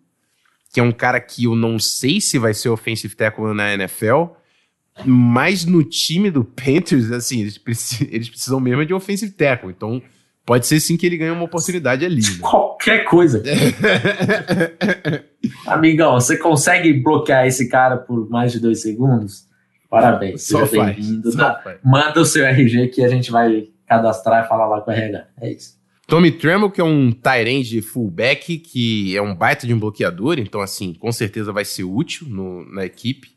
que 0.72 0.80
é 0.80 0.82
um 0.82 0.92
cara 0.92 1.20
que 1.20 1.44
eu 1.44 1.54
não 1.54 1.78
sei 1.78 2.20
se 2.20 2.38
vai 2.38 2.54
ser 2.54 2.68
offensive 2.68 3.14
tackle 3.14 3.54
na 3.54 3.74
NFL, 3.74 4.26
mas 5.04 5.64
no 5.64 5.82
time 5.82 6.30
do 6.30 6.44
Panthers, 6.44 7.10
assim, 7.10 7.40
eles, 7.40 7.58
precisam, 7.58 8.08
eles 8.10 8.28
precisam 8.28 8.60
mesmo 8.60 8.86
de 8.86 8.94
offensive 8.94 9.32
tackle. 9.32 9.70
Então, 9.70 10.02
Pode 10.46 10.66
ser 10.66 10.78
sim 10.78 10.96
que 10.96 11.06
ele 11.06 11.16
ganhe 11.16 11.30
uma 11.30 11.44
oportunidade 11.44 12.04
ali. 12.04 12.20
Né? 12.20 12.38
Qualquer 12.40 13.04
coisa. 13.04 13.42
Amigão, 15.66 16.14
você 16.14 16.36
consegue 16.36 16.92
bloquear 16.92 17.46
esse 17.46 17.68
cara 17.68 17.96
por 17.96 18.28
mais 18.28 18.52
de 18.52 18.60
dois 18.60 18.82
segundos? 18.82 19.46
Parabéns, 19.88 20.42
seja 20.42 20.66
bem-vindo. 20.66 21.30
Manda 21.82 22.20
o 22.20 22.24
seu 22.24 22.44
RG 22.44 22.88
que 22.88 23.04
a 23.04 23.08
gente 23.08 23.30
vai 23.30 23.68
cadastrar 23.86 24.44
e 24.44 24.48
falar 24.48 24.66
lá 24.66 24.80
com 24.80 24.90
a 24.90 24.94
RH. 24.94 25.26
É 25.40 25.52
isso. 25.52 25.78
Tommy 26.06 26.30
Tremble, 26.30 26.70
que 26.70 26.80
é 26.80 26.84
um 26.84 27.10
Tyrande 27.10 27.80
fullback, 27.80 28.58
que 28.58 29.16
é 29.16 29.22
um 29.22 29.34
baita 29.34 29.66
de 29.66 29.72
um 29.72 29.78
bloqueador, 29.78 30.38
então, 30.38 30.60
assim, 30.60 30.92
com 30.92 31.10
certeza 31.10 31.52
vai 31.52 31.64
ser 31.64 31.84
útil 31.84 32.26
no, 32.28 32.64
na 32.70 32.84
equipe. 32.84 33.33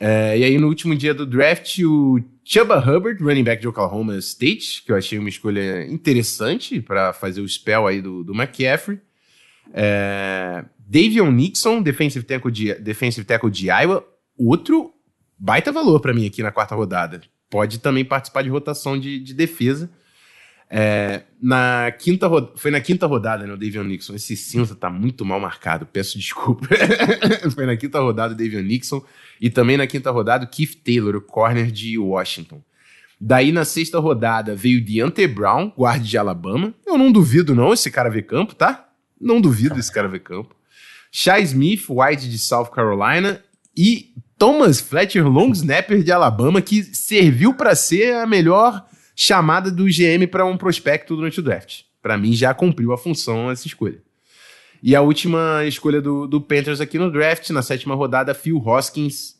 É, 0.00 0.38
e 0.38 0.44
aí, 0.44 0.58
no 0.58 0.68
último 0.68 0.94
dia 0.94 1.12
do 1.12 1.26
draft, 1.26 1.78
o 1.80 2.20
Chuba 2.44 2.78
Hubbard, 2.78 3.22
running 3.22 3.42
back 3.42 3.60
de 3.60 3.68
Oklahoma 3.68 4.16
State, 4.18 4.82
que 4.84 4.92
eu 4.92 4.96
achei 4.96 5.18
uma 5.18 5.28
escolha 5.28 5.84
interessante 5.86 6.80
para 6.80 7.12
fazer 7.12 7.40
o 7.40 7.48
spell 7.48 7.86
aí 7.86 8.00
do, 8.00 8.22
do 8.22 8.32
McCaffrey. 8.32 9.00
É, 9.74 10.64
Davion 10.78 11.30
Nixon, 11.30 11.82
defensive 11.82 12.24
tackle, 12.24 12.50
de, 12.50 12.74
defensive 12.74 13.26
tackle 13.26 13.50
de 13.50 13.66
Iowa, 13.66 14.06
outro 14.38 14.94
baita 15.38 15.70
valor 15.70 16.00
para 16.00 16.14
mim 16.14 16.26
aqui 16.26 16.42
na 16.42 16.52
quarta 16.52 16.74
rodada. 16.74 17.20
Pode 17.50 17.78
também 17.78 18.04
participar 18.04 18.42
de 18.42 18.48
rotação 18.48 18.98
de, 18.98 19.18
de 19.18 19.34
defesa. 19.34 19.90
É, 20.70 21.22
na 21.40 21.90
quinta 21.98 22.28
foi 22.56 22.70
na 22.70 22.80
quinta 22.80 23.06
rodada, 23.06 23.46
né, 23.46 23.52
o 23.52 23.56
Davion 23.56 23.84
Nixon. 23.84 24.14
Esse 24.14 24.36
cinza 24.36 24.74
tá 24.74 24.90
muito 24.90 25.24
mal 25.24 25.40
marcado, 25.40 25.86
peço 25.86 26.18
desculpa. 26.18 26.66
foi 27.54 27.64
na 27.64 27.76
quinta 27.76 28.00
rodada 28.00 28.34
o 28.34 28.36
Davion 28.36 28.62
Nixon. 28.62 29.02
E 29.40 29.48
também 29.48 29.76
na 29.76 29.86
quinta 29.86 30.10
rodada, 30.10 30.44
o 30.44 30.48
Keith 30.48 30.82
Taylor, 30.84 31.16
o 31.16 31.20
corner 31.20 31.70
de 31.70 31.98
Washington. 31.98 32.62
Daí 33.20 33.50
na 33.50 33.64
sexta 33.64 33.98
rodada 33.98 34.54
veio 34.54 34.84
Deante 34.84 35.26
Brown, 35.26 35.72
guarda 35.76 36.04
de 36.04 36.16
Alabama. 36.16 36.72
Eu 36.86 36.96
não 36.96 37.10
duvido, 37.10 37.54
não, 37.54 37.72
esse 37.72 37.90
cara 37.90 38.08
ver 38.08 38.22
campo, 38.22 38.54
tá? 38.54 38.88
Não 39.20 39.40
duvido 39.40 39.78
esse 39.78 39.92
cara 39.92 40.06
ver 40.06 40.20
campo. 40.20 40.54
Shai 41.10 41.42
Smith, 41.42 41.86
White 41.88 42.28
de 42.28 42.38
South 42.38 42.66
Carolina. 42.66 43.42
E 43.76 44.12
Thomas 44.36 44.80
Fletcher, 44.80 45.26
long 45.26 45.50
snapper 45.52 46.02
de 46.02 46.12
Alabama, 46.12 46.60
que 46.60 46.84
serviu 46.94 47.54
para 47.54 47.74
ser 47.74 48.14
a 48.14 48.26
melhor 48.26 48.84
chamada 49.20 49.68
do 49.68 49.86
GM 49.86 50.28
para 50.30 50.46
um 50.46 50.56
prospecto 50.56 51.16
durante 51.16 51.40
o 51.40 51.42
draft. 51.42 51.80
Para 52.00 52.16
mim, 52.16 52.32
já 52.34 52.54
cumpriu 52.54 52.92
a 52.92 52.96
função 52.96 53.50
essa 53.50 53.66
escolha. 53.66 54.00
E 54.80 54.94
a 54.94 55.00
última 55.00 55.64
escolha 55.66 56.00
do, 56.00 56.24
do 56.28 56.40
Panthers 56.40 56.80
aqui 56.80 57.00
no 57.00 57.10
draft, 57.10 57.50
na 57.50 57.60
sétima 57.60 57.96
rodada, 57.96 58.32
Phil 58.32 58.62
Hoskins, 58.64 59.34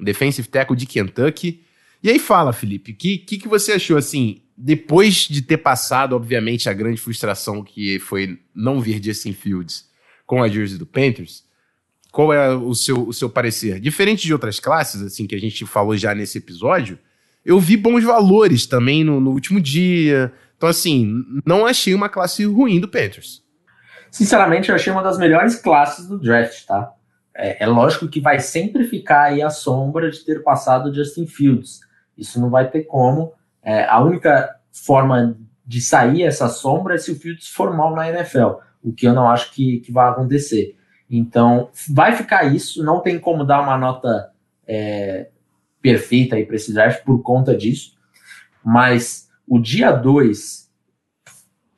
defensive 0.00 0.48
tackle 0.48 0.76
de 0.76 0.84
Kentucky, 0.84 1.62
E 2.02 2.10
aí 2.10 2.18
fala, 2.18 2.52
Felipe, 2.52 2.90
o 2.90 2.94
que, 2.96 3.18
que, 3.18 3.38
que 3.38 3.46
você 3.46 3.74
achou, 3.74 3.96
assim, 3.96 4.42
depois 4.56 5.28
de 5.28 5.42
ter 5.42 5.58
passado, 5.58 6.16
obviamente, 6.16 6.68
a 6.68 6.72
grande 6.72 7.00
frustração 7.00 7.62
que 7.62 8.00
foi 8.00 8.36
não 8.52 8.80
ver 8.80 9.00
Justin 9.00 9.32
Fields 9.32 9.88
com 10.26 10.42
a 10.42 10.48
jersey 10.48 10.76
do 10.76 10.86
Panthers, 10.86 11.44
qual 12.10 12.32
é 12.32 12.52
o 12.52 12.74
seu, 12.74 13.06
o 13.06 13.12
seu 13.12 13.30
parecer? 13.30 13.78
Diferente 13.78 14.26
de 14.26 14.32
outras 14.32 14.58
classes, 14.58 15.00
assim, 15.02 15.24
que 15.24 15.36
a 15.36 15.40
gente 15.40 15.64
falou 15.66 15.96
já 15.96 16.16
nesse 16.16 16.38
episódio, 16.38 16.98
eu 17.44 17.58
vi 17.58 17.76
bons 17.76 18.04
valores 18.04 18.66
também 18.66 19.02
no, 19.04 19.20
no 19.20 19.30
último 19.30 19.60
dia. 19.60 20.32
Então, 20.56 20.68
assim, 20.68 21.24
não 21.44 21.66
achei 21.66 21.94
uma 21.94 22.08
classe 22.08 22.44
ruim 22.44 22.80
do 22.80 22.88
Panthers. 22.88 23.42
Sinceramente, 24.10 24.68
eu 24.68 24.74
achei 24.74 24.92
uma 24.92 25.02
das 25.02 25.18
melhores 25.18 25.54
classes 25.56 26.06
do 26.06 26.18
draft, 26.18 26.66
tá? 26.66 26.92
É, 27.34 27.64
é, 27.64 27.66
lógico 27.66 28.08
que 28.08 28.20
vai 28.20 28.40
sempre 28.40 28.84
ficar 28.84 29.22
aí 29.22 29.40
a 29.40 29.50
sombra 29.50 30.10
de 30.10 30.24
ter 30.24 30.42
passado 30.42 30.92
Justin 30.94 31.26
Fields. 31.26 31.80
Isso 32.18 32.40
não 32.40 32.50
vai 32.50 32.68
ter 32.68 32.82
como. 32.82 33.32
É, 33.62 33.84
a 33.86 34.00
única 34.00 34.56
forma 34.72 35.36
de 35.64 35.80
sair 35.80 36.24
essa 36.24 36.48
sombra 36.48 36.96
é 36.96 36.98
se 36.98 37.12
o 37.12 37.16
Fields 37.16 37.48
for 37.48 37.74
mal 37.74 37.94
na 37.94 38.08
NFL, 38.08 38.58
o 38.82 38.92
que 38.92 39.06
eu 39.06 39.14
não 39.14 39.28
acho 39.28 39.52
que, 39.52 39.78
que 39.80 39.92
vai 39.92 40.10
acontecer. 40.10 40.76
Então, 41.08 41.70
vai 41.88 42.14
ficar 42.14 42.44
isso, 42.44 42.82
não 42.82 43.00
tem 43.00 43.18
como 43.18 43.44
dar 43.44 43.60
uma 43.62 43.78
nota 43.78 44.30
é, 44.66 45.28
perfeita 45.80 46.38
esse 46.38 46.72
draft 46.72 47.04
por 47.04 47.22
conta 47.22 47.56
disso. 47.56 47.96
Mas 48.64 49.28
o 49.46 49.58
dia 49.58 49.90
2 49.92 50.70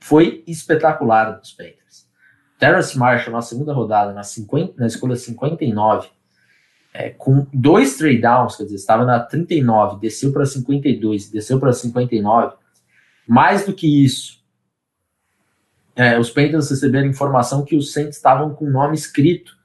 foi 0.01 0.43
espetacular 0.47 1.39
dos 1.39 1.53
Panthers. 1.53 2.09
Terrence 2.59 2.97
Marshall 2.97 3.35
na 3.35 3.43
segunda 3.43 3.73
rodada, 3.73 4.13
na, 4.13 4.23
50, 4.23 4.75
na 4.79 4.87
escolha 4.87 5.17
59, 5.17 6.09
é, 6.95 7.11
com 7.11 7.47
dois 7.53 7.97
trade 7.97 8.21
downs, 8.21 8.57
quer 8.57 8.65
dizer, 8.65 8.77
estava 8.77 9.05
na 9.05 9.19
39, 9.19 9.99
desceu 10.01 10.33
para 10.33 10.45
52, 10.45 11.31
desceu 11.31 11.59
para 11.59 11.73
59. 11.73 12.55
Mais 13.27 13.65
do 13.67 13.73
que 13.73 14.05
isso, 14.05 14.43
é, 15.97 16.19
os 16.19 16.31
Panthers 16.31 16.71
receberam 16.71 17.09
informação 17.09 17.65
que 17.65 17.77
os 17.77 17.93
Saints 17.93 18.17
estavam 18.17 18.55
com 18.55 18.67
o 18.67 18.71
nome 18.71 18.95
escrito 18.95 19.57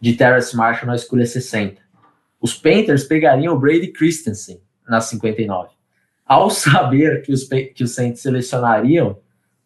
de 0.00 0.14
Terrence 0.14 0.56
Marshall 0.56 0.86
na 0.86 0.94
escolha 0.94 1.26
60. 1.26 1.81
Os 2.42 2.54
Panthers 2.54 3.04
pegariam 3.04 3.54
o 3.54 3.58
Brady 3.58 3.86
Christensen 3.86 4.60
na 4.86 5.00
59. 5.00 5.70
Ao 6.26 6.50
saber 6.50 7.22
que 7.22 7.32
os, 7.32 7.44
que 7.44 7.84
os 7.84 7.94
Saints 7.94 8.20
selecionariam 8.20 9.16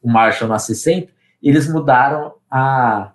o 0.02 0.10
Marshall 0.10 0.48
na 0.48 0.58
60, 0.58 1.10
eles 1.42 1.66
mudaram 1.66 2.34
a, 2.50 3.12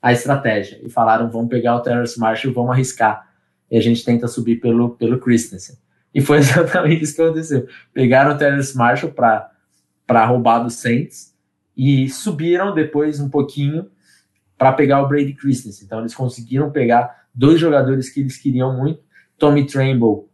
a 0.00 0.12
estratégia 0.12 0.80
e 0.82 0.88
falaram: 0.88 1.30
vamos 1.30 1.50
pegar 1.50 1.76
o 1.76 1.80
Terrence 1.80 2.18
Marshall 2.18 2.54
vamos 2.54 2.70
arriscar. 2.70 3.28
E 3.70 3.76
a 3.76 3.80
gente 3.82 4.02
tenta 4.02 4.26
subir 4.26 4.56
pelo, 4.56 4.96
pelo 4.96 5.18
Christensen. 5.20 5.76
E 6.14 6.22
foi 6.22 6.38
exatamente 6.40 7.04
isso 7.04 7.14
que 7.14 7.20
aconteceu. 7.20 7.68
Pegaram 7.92 8.34
o 8.34 8.38
Terrence 8.38 8.74
Marshall 8.74 9.12
para 9.12 10.24
roubar 10.24 10.60
dos 10.60 10.74
Saints 10.74 11.36
e 11.76 12.08
subiram 12.08 12.74
depois 12.74 13.20
um 13.20 13.28
pouquinho 13.28 13.90
para 14.56 14.72
pegar 14.72 15.02
o 15.02 15.08
Brady 15.08 15.34
Christensen. 15.34 15.84
Então 15.84 16.00
eles 16.00 16.14
conseguiram 16.14 16.70
pegar 16.70 17.17
dois 17.34 17.60
jogadores 17.60 18.10
que 18.10 18.20
eles 18.20 18.38
queriam 18.38 18.76
muito. 18.76 19.00
Tommy 19.38 19.66
Tremble 19.66 20.28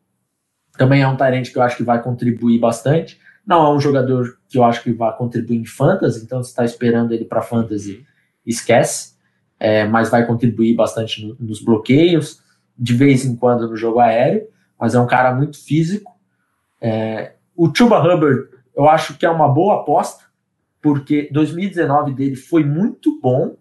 também 0.76 1.02
é 1.02 1.09
um 1.09 1.16
talento 1.16 1.50
que 1.50 1.59
eu 1.59 1.62
acho 1.62 1.76
que 1.76 1.83
vai 1.83 2.02
contribuir 2.02 2.59
bastante. 2.59 3.20
Não 3.46 3.64
é 3.64 3.74
um 3.74 3.80
jogador 3.80 4.38
que 4.48 4.59
eu 4.59 4.64
acho 4.64 4.83
que 4.83 4.92
vai 4.92 5.14
contribuir 5.16 5.59
em 5.59 5.66
fantasy, 5.66 6.24
então 6.24 6.42
você 6.42 6.50
está 6.50 6.64
esperando 6.64 7.12
ele 7.12 7.24
para 7.24 7.42
fantasy, 7.42 8.04
esquece. 8.44 9.14
É, 9.61 9.87
mas 9.87 10.11
vai 10.11 10.26
contribuir 10.26 10.74
bastante 10.74 11.24
no, 11.24 11.37
nos 11.38 11.62
bloqueios, 11.62 12.42
de 12.76 12.92
vez 12.92 13.24
em 13.24 13.37
quando 13.37 13.68
no 13.68 13.76
jogo 13.76 14.00
aéreo. 14.00 14.48
Mas 14.78 14.94
é 14.94 15.00
um 15.00 15.07
cara 15.07 15.33
muito 15.33 15.62
físico. 15.62 16.12
É, 16.80 17.35
o 17.57 17.72
Chuba 17.72 17.98
Hubbard, 18.00 18.48
eu 18.76 18.88
acho 18.88 19.16
que 19.16 19.24
é 19.24 19.30
uma 19.30 19.48
boa 19.48 19.80
aposta, 19.80 20.24
porque 20.83 21.28
2019 21.33 22.12
dele 22.12 22.37
foi 22.37 22.64
muito 22.64 23.20
bom 23.20 23.57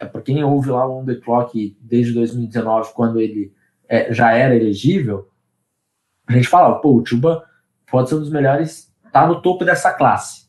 é, 0.00 0.06
para 0.06 0.22
quem 0.22 0.42
ouve 0.42 0.70
lá 0.70 0.88
o 0.88 0.98
On 0.98 1.04
The 1.04 1.16
Clock 1.16 1.76
desde 1.78 2.14
2019, 2.14 2.92
quando 2.94 3.20
ele 3.20 3.52
é, 3.86 4.12
já 4.12 4.32
era 4.32 4.56
elegível, 4.56 5.28
a 6.26 6.32
gente 6.32 6.48
falava, 6.48 6.80
pô, 6.80 6.94
o 6.94 7.04
Chuba 7.04 7.44
pode 7.90 8.08
ser 8.08 8.14
um 8.14 8.20
dos 8.20 8.30
melhores, 8.30 8.90
tá 9.12 9.26
no 9.26 9.42
topo 9.42 9.64
dessa 9.64 9.92
classe. 9.92 10.48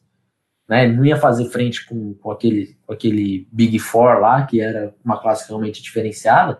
Né? 0.69 0.85
Ele 0.85 0.95
não 0.95 1.05
ia 1.05 1.17
fazer 1.17 1.49
frente 1.49 1.85
com, 1.85 2.13
com, 2.13 2.31
aquele, 2.31 2.77
com 2.85 2.93
aquele 2.93 3.47
Big 3.51 3.77
Four 3.77 4.19
lá, 4.19 4.45
que 4.45 4.61
era 4.61 4.95
uma 5.03 5.19
classe 5.19 5.49
realmente 5.49 5.83
diferenciada, 5.83 6.59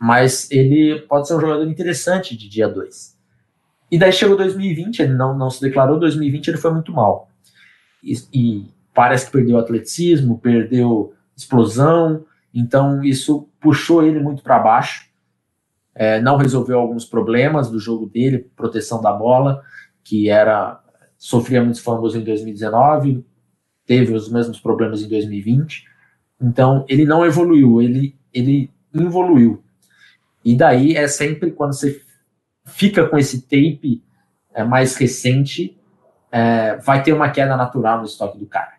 mas 0.00 0.50
ele 0.50 1.00
pode 1.00 1.28
ser 1.28 1.34
um 1.34 1.40
jogador 1.40 1.68
interessante 1.68 2.36
de 2.36 2.48
dia 2.48 2.68
2. 2.68 3.14
E 3.90 3.98
daí 3.98 4.12
chegou 4.12 4.36
2020, 4.36 5.00
ele 5.00 5.12
não, 5.12 5.36
não 5.36 5.50
se 5.50 5.60
declarou, 5.60 6.00
2020 6.00 6.48
ele 6.48 6.56
foi 6.56 6.72
muito 6.72 6.90
mal. 6.90 7.28
E, 8.02 8.14
e 8.32 8.70
parece 8.94 9.26
que 9.26 9.32
perdeu 9.32 9.58
atleticismo, 9.58 10.38
perdeu 10.38 11.12
explosão, 11.36 12.24
então 12.52 13.02
isso 13.02 13.48
puxou 13.60 14.02
ele 14.02 14.20
muito 14.20 14.42
para 14.42 14.58
baixo. 14.58 15.08
É, 15.94 16.20
não 16.20 16.36
resolveu 16.36 16.78
alguns 16.78 17.04
problemas 17.04 17.70
do 17.70 17.78
jogo 17.78 18.06
dele, 18.06 18.50
proteção 18.56 19.00
da 19.00 19.12
bola, 19.12 19.62
que 20.02 20.28
era 20.28 20.80
sofria 21.16 21.62
muitos 21.62 21.80
fumbles 21.80 22.14
em 22.14 22.22
2019, 22.22 23.24
teve 23.86 24.12
os 24.12 24.30
mesmos 24.30 24.60
problemas 24.60 25.02
em 25.02 25.08
2020. 25.08 25.84
Então 26.40 26.84
ele 26.88 27.04
não 27.04 27.24
evoluiu, 27.24 27.80
ele 27.80 28.16
ele 28.32 28.70
evoluiu. 28.92 29.62
E 30.44 30.54
daí 30.56 30.96
é 30.96 31.08
sempre 31.08 31.52
quando 31.52 31.72
você 31.72 32.02
fica 32.64 33.06
com 33.08 33.16
esse 33.16 33.42
tape 33.42 34.02
é, 34.52 34.64
mais 34.64 34.96
recente, 34.96 35.78
é, 36.30 36.76
vai 36.78 37.02
ter 37.02 37.12
uma 37.12 37.30
queda 37.30 37.56
natural 37.56 37.98
no 37.98 38.04
estoque 38.04 38.38
do 38.38 38.46
cara. 38.46 38.74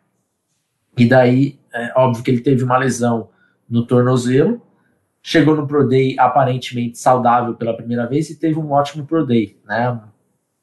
E 0.97 1.07
daí 1.07 1.59
é 1.75 1.91
óbvio 1.95 2.23
que 2.23 2.31
ele 2.31 2.41
teve 2.41 2.63
uma 2.63 2.77
lesão 2.77 3.29
no 3.69 3.85
tornozelo, 3.85 4.61
chegou 5.21 5.55
no 5.55 5.67
Pro 5.67 5.87
Day 5.87 6.15
aparentemente 6.17 6.97
saudável 6.97 7.55
pela 7.55 7.75
primeira 7.75 8.07
vez 8.07 8.29
e 8.29 8.39
teve 8.39 8.57
um 8.57 8.71
ótimo 8.71 9.05
Pro 9.05 9.25
Day, 9.25 9.57
né? 9.67 9.87
A 9.87 10.03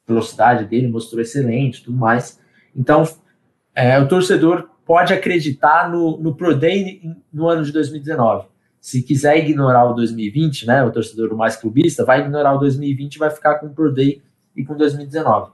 velocidade 0.07 0.65
dele 0.65 0.89
mostrou 0.89 1.21
excelente, 1.21 1.85
tudo 1.85 1.97
mais. 1.97 2.41
Então, 2.75 3.05
é, 3.75 3.99
o 3.99 4.09
torcedor 4.09 4.69
pode 4.87 5.13
acreditar 5.13 5.91
no, 5.91 6.17
no 6.19 6.35
Pro 6.35 6.57
Day 6.57 7.03
no 7.33 7.49
ano 7.49 7.65
de 7.65 7.73
2019. 7.73 8.47
Se 8.81 9.03
quiser 9.03 9.37
ignorar 9.39 9.85
o 9.85 9.95
2020, 9.95 10.67
né? 10.67 10.83
O 10.83 10.91
torcedor 10.91 11.37
mais 11.37 11.57
clubista 11.57 12.05
vai 12.05 12.21
ignorar 12.21 12.55
o 12.55 12.59
2020 12.59 13.15
e 13.15 13.19
vai 13.19 13.31
ficar 13.31 13.57
com 13.57 13.67
o 13.67 13.71
Pro 13.71 13.93
Day 13.93 14.23
e 14.57 14.65
com 14.65 14.77
2019. 14.77 15.53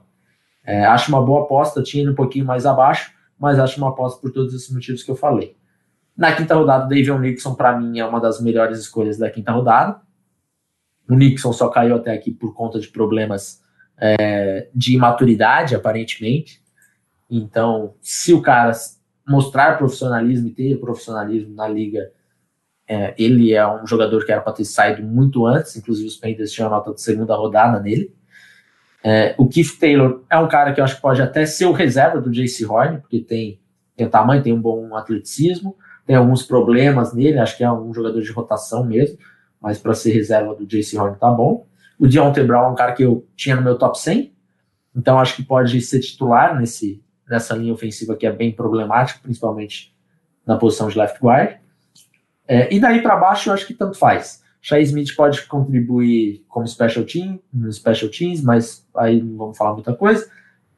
É, 0.63 0.85
acho 0.85 1.09
uma 1.09 1.23
boa 1.23 1.43
aposta, 1.43 1.81
tinha 1.81 2.03
ido 2.03 2.11
um 2.11 2.15
pouquinho 2.15 2.45
mais 2.45 2.65
abaixo, 2.65 3.11
mas 3.39 3.57
acho 3.57 3.77
uma 3.77 3.89
aposta 3.89 4.19
por 4.19 4.31
todos 4.31 4.53
esses 4.53 4.69
motivos 4.69 5.01
que 5.01 5.09
eu 5.09 5.15
falei. 5.15 5.55
Na 6.15 6.35
quinta 6.35 6.53
rodada, 6.53 6.83
Davion 6.83 7.17
Nixon, 7.17 7.55
para 7.55 7.79
mim, 7.79 7.97
é 7.99 8.05
uma 8.05 8.19
das 8.19 8.41
melhores 8.41 8.77
escolhas 8.77 9.17
da 9.17 9.29
quinta 9.29 9.53
rodada. 9.53 10.01
O 11.09 11.15
Nixon 11.15 11.53
só 11.53 11.69
caiu 11.69 11.95
até 11.95 12.11
aqui 12.11 12.31
por 12.31 12.53
conta 12.53 12.79
de 12.79 12.89
problemas 12.89 13.63
é, 13.97 14.67
de 14.75 14.95
imaturidade, 14.95 15.75
aparentemente. 15.75 16.61
Então, 17.29 17.95
se 18.01 18.33
o 18.33 18.41
cara 18.41 18.73
mostrar 19.25 19.77
profissionalismo 19.77 20.49
e 20.49 20.51
ter 20.51 20.79
profissionalismo 20.79 21.55
na 21.55 21.67
liga, 21.67 22.11
é, 22.87 23.13
ele 23.17 23.53
é 23.53 23.65
um 23.65 23.87
jogador 23.87 24.25
que 24.25 24.31
era 24.31 24.41
para 24.41 24.53
ter 24.53 24.65
saído 24.65 25.01
muito 25.03 25.45
antes, 25.45 25.75
inclusive 25.75 26.07
os 26.07 26.17
Panthers 26.17 26.51
tinham 26.51 26.67
a 26.67 26.71
nota 26.71 26.93
de 26.93 27.01
segunda 27.01 27.35
rodada 27.35 27.79
nele. 27.79 28.13
É, 29.03 29.33
o 29.37 29.47
Keith 29.47 29.79
Taylor 29.79 30.23
é 30.29 30.37
um 30.37 30.47
cara 30.47 30.73
que 30.73 30.79
eu 30.79 30.83
acho 30.83 30.95
que 30.95 31.01
pode 31.01 31.21
até 31.21 31.45
ser 31.45 31.65
o 31.65 31.71
reserva 31.71 32.19
do 32.19 32.29
JC 32.29 32.65
Horn, 32.65 32.99
porque 32.99 33.19
tem, 33.19 33.59
tem 33.95 34.07
o 34.07 34.09
tamanho, 34.09 34.43
tem 34.43 34.53
um 34.53 34.61
bom 34.61 34.95
atleticismo, 34.95 35.75
tem 36.05 36.15
alguns 36.15 36.43
problemas 36.43 37.13
nele, 37.13 37.39
acho 37.39 37.55
que 37.55 37.63
é 37.63 37.71
um 37.71 37.93
jogador 37.93 38.21
de 38.21 38.31
rotação 38.31 38.85
mesmo, 38.85 39.17
mas 39.61 39.77
para 39.77 39.93
ser 39.93 40.11
reserva 40.11 40.55
do 40.55 40.65
JC 40.65 40.97
Horn 40.97 41.17
tá 41.17 41.31
bom. 41.31 41.67
O 41.97 42.07
Deontay 42.07 42.43
Brown 42.43 42.65
é 42.65 42.71
um 42.71 42.75
cara 42.75 42.93
que 42.93 43.03
eu 43.03 43.27
tinha 43.35 43.55
no 43.55 43.61
meu 43.61 43.77
top 43.77 43.99
100, 43.99 44.33
então 44.95 45.19
acho 45.19 45.35
que 45.35 45.43
pode 45.43 45.79
ser 45.81 45.99
titular 45.99 46.59
nesse, 46.59 47.03
nessa 47.29 47.55
linha 47.55 47.73
ofensiva 47.73 48.15
que 48.15 48.25
é 48.25 48.31
bem 48.31 48.51
problemática, 48.51 49.19
principalmente 49.21 49.95
na 50.45 50.57
posição 50.57 50.87
de 50.87 50.97
left 50.97 51.19
guard. 51.21 51.57
É, 52.47 52.73
e 52.73 52.79
daí 52.79 53.01
para 53.01 53.15
baixo 53.15 53.49
eu 53.49 53.53
acho 53.53 53.67
que 53.67 53.73
tanto 53.73 53.97
faz. 53.97 54.41
Shai 54.61 54.81
Smith 54.83 55.15
pode 55.15 55.41
contribuir 55.43 56.43
como 56.47 56.67
special 56.67 57.05
team, 57.05 57.39
no 57.53 57.71
special 57.71 58.11
teams, 58.11 58.41
mas 58.41 58.85
aí 58.95 59.21
não 59.21 59.37
vamos 59.37 59.57
falar 59.57 59.73
muita 59.73 59.93
coisa. 59.93 60.29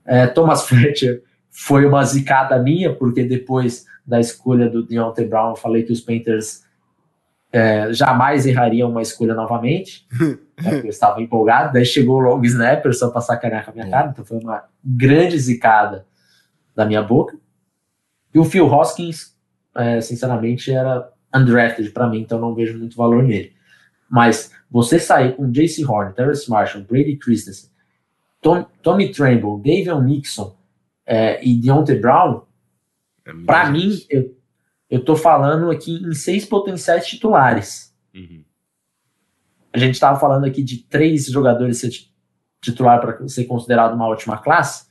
É, 0.06 0.28
Thomas 0.28 0.64
Fletcher 0.68 1.24
foi 1.50 1.86
uma 1.86 2.04
zicada 2.04 2.58
minha, 2.60 2.94
porque 2.94 3.24
depois 3.24 3.86
da 4.06 4.20
escolha 4.20 4.70
do 4.70 4.84
Deontay 4.84 5.26
Brown, 5.26 5.52
eu 5.52 5.56
falei 5.56 5.84
que 5.84 5.92
os 5.92 6.02
Panthers 6.02 6.64
é, 7.52 7.92
jamais 7.92 8.46
errariam 8.46 8.90
uma 8.90 9.02
escolha 9.02 9.34
novamente. 9.34 10.08
né, 10.62 10.80
eu 10.84 10.90
estava 10.90 11.22
empolgado. 11.22 11.74
Daí 11.74 11.86
chegou 11.86 12.18
o 12.18 12.22
long 12.22 12.42
snapper 12.44 12.94
só 12.94 13.10
para 13.10 13.22
sacanear 13.22 13.66
com 13.66 13.72
a 13.72 13.74
minha 13.74 13.90
cara, 13.90 14.10
então 14.10 14.24
foi 14.24 14.40
uma 14.40 14.64
grande 14.84 15.38
zicada 15.38 16.06
da 16.76 16.86
minha 16.86 17.02
boca. 17.02 17.38
E 18.34 18.40
o 18.40 18.46
Phil 18.46 18.66
Hoskins, 18.66 19.36
é, 19.76 20.00
sinceramente, 20.00 20.72
era 20.72 21.10
undrafted 21.36 21.90
para 21.92 22.08
mim, 22.08 22.22
então 22.22 22.40
não 22.40 22.56
vejo 22.56 22.78
muito 22.78 22.96
valor 22.96 23.24
nele. 23.24 23.54
Mas 24.12 24.52
você 24.70 25.00
sair 25.00 25.38
com 25.38 25.50
JC 25.50 25.86
Horn, 25.86 26.14
Terrence 26.14 26.50
Marshall, 26.50 26.84
Brady 26.84 27.16
Christensen 27.16 27.72
Tom, 28.42 28.66
Tommy 28.82 29.12
Tremble, 29.12 29.62
David 29.62 30.02
Nixon 30.04 30.58
é, 31.06 31.46
e 31.46 31.56
Deontay 31.56 32.00
Brown, 32.00 32.44
é 33.24 33.32
para 33.46 33.70
mim, 33.70 34.04
eu, 34.10 34.36
eu 34.90 35.06
tô 35.06 35.16
falando 35.16 35.70
aqui 35.70 36.04
em 36.04 36.14
seis 36.14 36.44
potenciais 36.46 37.06
titulares. 37.06 37.96
Uhum. 38.14 38.44
A 39.72 39.78
gente 39.78 39.94
estava 39.94 40.20
falando 40.20 40.46
aqui 40.46 40.64
de 40.64 40.80
três 40.80 41.28
jogadores 41.28 41.78
ser 41.78 41.92
titular 42.60 43.00
para 43.00 43.28
ser 43.28 43.46
considerado 43.46 43.94
uma 43.94 44.08
ótima 44.08 44.38
classe. 44.38 44.90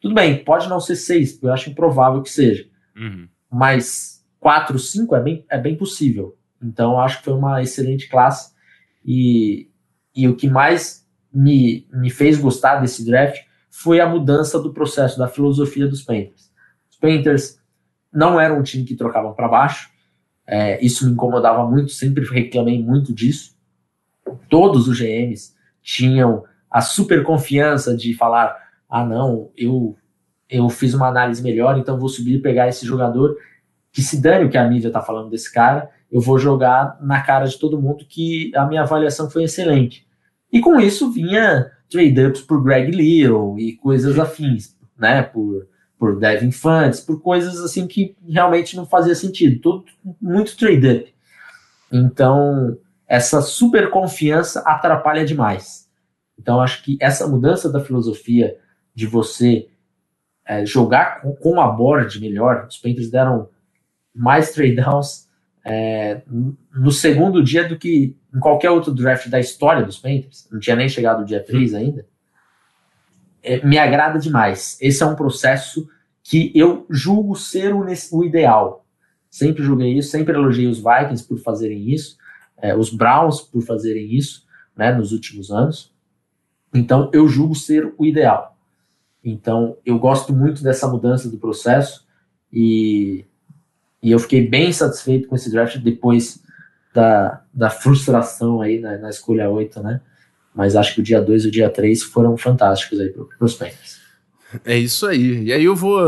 Tudo 0.00 0.14
bem, 0.14 0.42
pode 0.42 0.68
não 0.68 0.80
ser 0.80 0.96
seis, 0.96 1.40
eu 1.42 1.52
acho 1.52 1.70
improvável 1.70 2.22
que 2.22 2.30
seja. 2.30 2.66
Uhum. 2.96 3.28
Mas 3.50 4.26
quatro, 4.40 4.78
cinco 4.78 5.14
é 5.14 5.20
bem, 5.20 5.44
é 5.50 5.58
bem 5.58 5.76
possível. 5.76 6.37
Então, 6.62 6.98
acho 6.98 7.18
que 7.18 7.24
foi 7.24 7.34
uma 7.34 7.62
excelente 7.62 8.08
classe. 8.08 8.52
E, 9.04 9.70
e 10.14 10.28
o 10.28 10.36
que 10.36 10.48
mais 10.48 11.06
me, 11.32 11.86
me 11.92 12.10
fez 12.10 12.38
gostar 12.38 12.80
desse 12.80 13.04
draft 13.04 13.40
foi 13.70 14.00
a 14.00 14.08
mudança 14.08 14.60
do 14.60 14.72
processo, 14.72 15.18
da 15.18 15.28
filosofia 15.28 15.86
dos 15.86 16.02
Panthers. 16.02 16.50
Os 16.90 16.96
Panthers 16.98 17.60
não 18.12 18.40
eram 18.40 18.58
um 18.58 18.62
time 18.62 18.84
que 18.84 18.96
trocavam 18.96 19.34
para 19.34 19.48
baixo, 19.48 19.90
é, 20.46 20.82
isso 20.84 21.04
me 21.04 21.12
incomodava 21.12 21.64
muito, 21.68 21.92
sempre 21.92 22.24
reclamei 22.24 22.82
muito 22.82 23.12
disso. 23.12 23.54
Todos 24.48 24.88
os 24.88 24.98
GMs 24.98 25.54
tinham 25.82 26.44
a 26.70 26.80
super 26.80 27.22
confiança 27.22 27.94
de 27.94 28.14
falar: 28.14 28.56
ah, 28.88 29.04
não, 29.04 29.50
eu, 29.56 29.96
eu 30.48 30.68
fiz 30.70 30.94
uma 30.94 31.08
análise 31.08 31.42
melhor, 31.42 31.78
então 31.78 31.98
vou 31.98 32.08
subir 32.08 32.36
e 32.36 32.42
pegar 32.42 32.66
esse 32.66 32.86
jogador 32.86 33.36
que 33.92 34.00
se 34.02 34.20
dane 34.20 34.46
o 34.46 34.50
que 34.50 34.56
a 34.56 34.66
mídia 34.66 34.88
está 34.88 35.02
falando 35.02 35.30
desse 35.30 35.52
cara, 35.52 35.90
eu 36.10 36.20
vou 36.20 36.38
jogar 36.38 36.96
na 37.00 37.20
cara 37.22 37.46
de 37.46 37.58
todo 37.58 37.80
mundo 37.80 38.04
que 38.08 38.50
a 38.56 38.66
minha 38.66 38.82
avaliação 38.82 39.30
foi 39.30 39.44
excelente. 39.44 40.06
E 40.52 40.60
com 40.60 40.80
isso 40.80 41.12
vinha 41.12 41.70
trade-ups 41.90 42.42
por 42.42 42.62
Greg 42.62 42.90
Little 42.90 43.58
e 43.58 43.76
coisas 43.76 44.18
afins, 44.18 44.76
né? 44.98 45.22
Por, 45.22 45.68
por 45.98 46.18
Devin 46.18 46.50
Funds, 46.50 47.00
por 47.00 47.20
coisas 47.20 47.60
assim 47.60 47.86
que 47.86 48.16
realmente 48.26 48.76
não 48.76 48.86
fazia 48.86 49.14
sentido. 49.14 49.60
Tudo 49.60 49.84
muito 50.20 50.56
trade-up. 50.56 51.12
Então, 51.92 52.76
essa 53.06 53.40
super 53.42 53.90
confiança 53.90 54.60
atrapalha 54.60 55.24
demais. 55.24 55.88
Então, 56.38 56.60
acho 56.60 56.82
que 56.82 56.96
essa 57.00 57.26
mudança 57.26 57.70
da 57.70 57.80
filosofia 57.80 58.56
de 58.94 59.06
você 59.06 59.68
é, 60.46 60.64
jogar 60.64 61.20
com, 61.20 61.34
com, 61.34 61.60
a 61.60 61.68
board 61.68 62.18
melhor, 62.20 62.66
os 62.68 62.78
Panthers 62.78 63.10
deram 63.10 63.48
mais 64.14 64.52
trade 64.52 64.76
downs 64.76 65.27
é, 65.70 66.22
no 66.74 66.90
segundo 66.90 67.44
dia 67.44 67.68
do 67.68 67.76
que 67.76 68.16
em 68.34 68.40
qualquer 68.40 68.70
outro 68.70 68.92
draft 68.92 69.28
da 69.28 69.38
história 69.38 69.84
dos 69.84 69.98
Panthers, 69.98 70.48
não 70.50 70.58
tinha 70.58 70.74
nem 70.74 70.88
chegado 70.88 71.20
o 71.20 71.24
dia 71.26 71.44
3 71.44 71.74
ainda, 71.74 72.06
é, 73.42 73.64
me 73.64 73.78
agrada 73.78 74.18
demais. 74.18 74.78
Esse 74.80 75.02
é 75.02 75.06
um 75.06 75.14
processo 75.14 75.86
que 76.22 76.50
eu 76.54 76.86
julgo 76.88 77.36
ser 77.36 77.74
o, 77.74 77.84
o, 78.12 78.24
ideal. 78.24 78.86
Sempre 79.30 79.62
julguei 79.62 79.98
isso, 79.98 80.10
sempre 80.10 80.34
elogiei 80.34 80.66
os 80.66 80.78
Vikings 80.78 81.26
por 81.26 81.38
fazerem 81.38 81.90
isso, 81.90 82.16
é, 82.56 82.74
os 82.74 82.90
Browns 82.90 83.42
por 83.42 83.62
fazerem 83.62 84.14
isso 84.14 84.46
né, 84.74 84.90
nos 84.90 85.12
últimos 85.12 85.50
anos. 85.50 85.92
Então, 86.74 87.10
eu 87.12 87.28
julgo 87.28 87.54
ser 87.54 87.92
o 87.98 88.06
ideal. 88.06 88.56
Então, 89.22 89.76
eu 89.84 89.98
gosto 89.98 90.34
muito 90.34 90.62
dessa 90.62 90.88
mudança 90.88 91.28
do 91.28 91.36
processo 91.36 92.06
e, 92.50 93.26
e 94.02 94.10
eu 94.10 94.18
fiquei 94.18 94.46
bem 94.46 94.72
satisfeito 94.72 95.28
com 95.28 95.34
esse 95.34 95.50
draft 95.50 95.76
depois 95.78 96.42
da, 96.94 97.42
da 97.52 97.70
frustração 97.70 98.60
aí 98.60 98.78
na, 98.78 98.98
na 98.98 99.10
escolha 99.10 99.50
8, 99.50 99.82
né? 99.82 100.00
Mas 100.54 100.74
acho 100.74 100.94
que 100.94 101.00
o 101.00 101.04
dia 101.04 101.20
2 101.20 101.44
e 101.44 101.48
o 101.48 101.50
dia 101.50 101.70
3 101.70 102.02
foram 102.02 102.36
fantásticos 102.36 102.98
aí 103.00 103.10
para 103.10 103.44
os 103.44 103.54
Panthers. 103.54 104.00
É 104.64 104.76
isso 104.76 105.06
aí. 105.06 105.44
E 105.44 105.52
aí 105.52 105.64
eu 105.64 105.76
vou, 105.76 106.00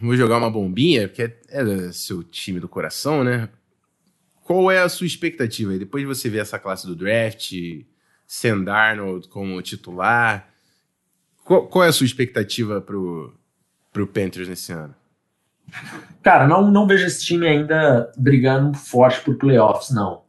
vou 0.00 0.16
jogar 0.16 0.38
uma 0.38 0.50
bombinha, 0.50 1.08
porque 1.08 1.22
é, 1.22 1.36
é 1.48 1.92
seu 1.92 2.22
time 2.22 2.60
do 2.60 2.68
coração, 2.68 3.24
né? 3.24 3.48
Qual 4.44 4.70
é 4.70 4.80
a 4.80 4.88
sua 4.88 5.06
expectativa 5.06 5.72
aí? 5.72 5.78
Depois 5.78 6.02
de 6.02 6.06
você 6.06 6.28
ver 6.28 6.38
essa 6.38 6.58
classe 6.58 6.86
do 6.86 6.94
draft, 6.94 7.52
Sam 8.26 8.64
Darnold 8.64 9.28
como 9.28 9.62
titular, 9.62 10.48
qual, 11.44 11.66
qual 11.66 11.84
é 11.84 11.88
a 11.88 11.92
sua 11.92 12.06
expectativa 12.06 12.80
pro, 12.80 13.34
pro 13.92 14.06
Panthers 14.06 14.48
nesse 14.48 14.72
ano? 14.72 14.94
Cara, 16.22 16.46
não, 16.46 16.70
não 16.70 16.86
vejo 16.86 17.06
esse 17.06 17.24
time 17.24 17.48
ainda 17.48 18.12
brigando 18.16 18.76
forte 18.76 19.20
por 19.20 19.36
playoffs, 19.36 19.90
não. 19.90 20.22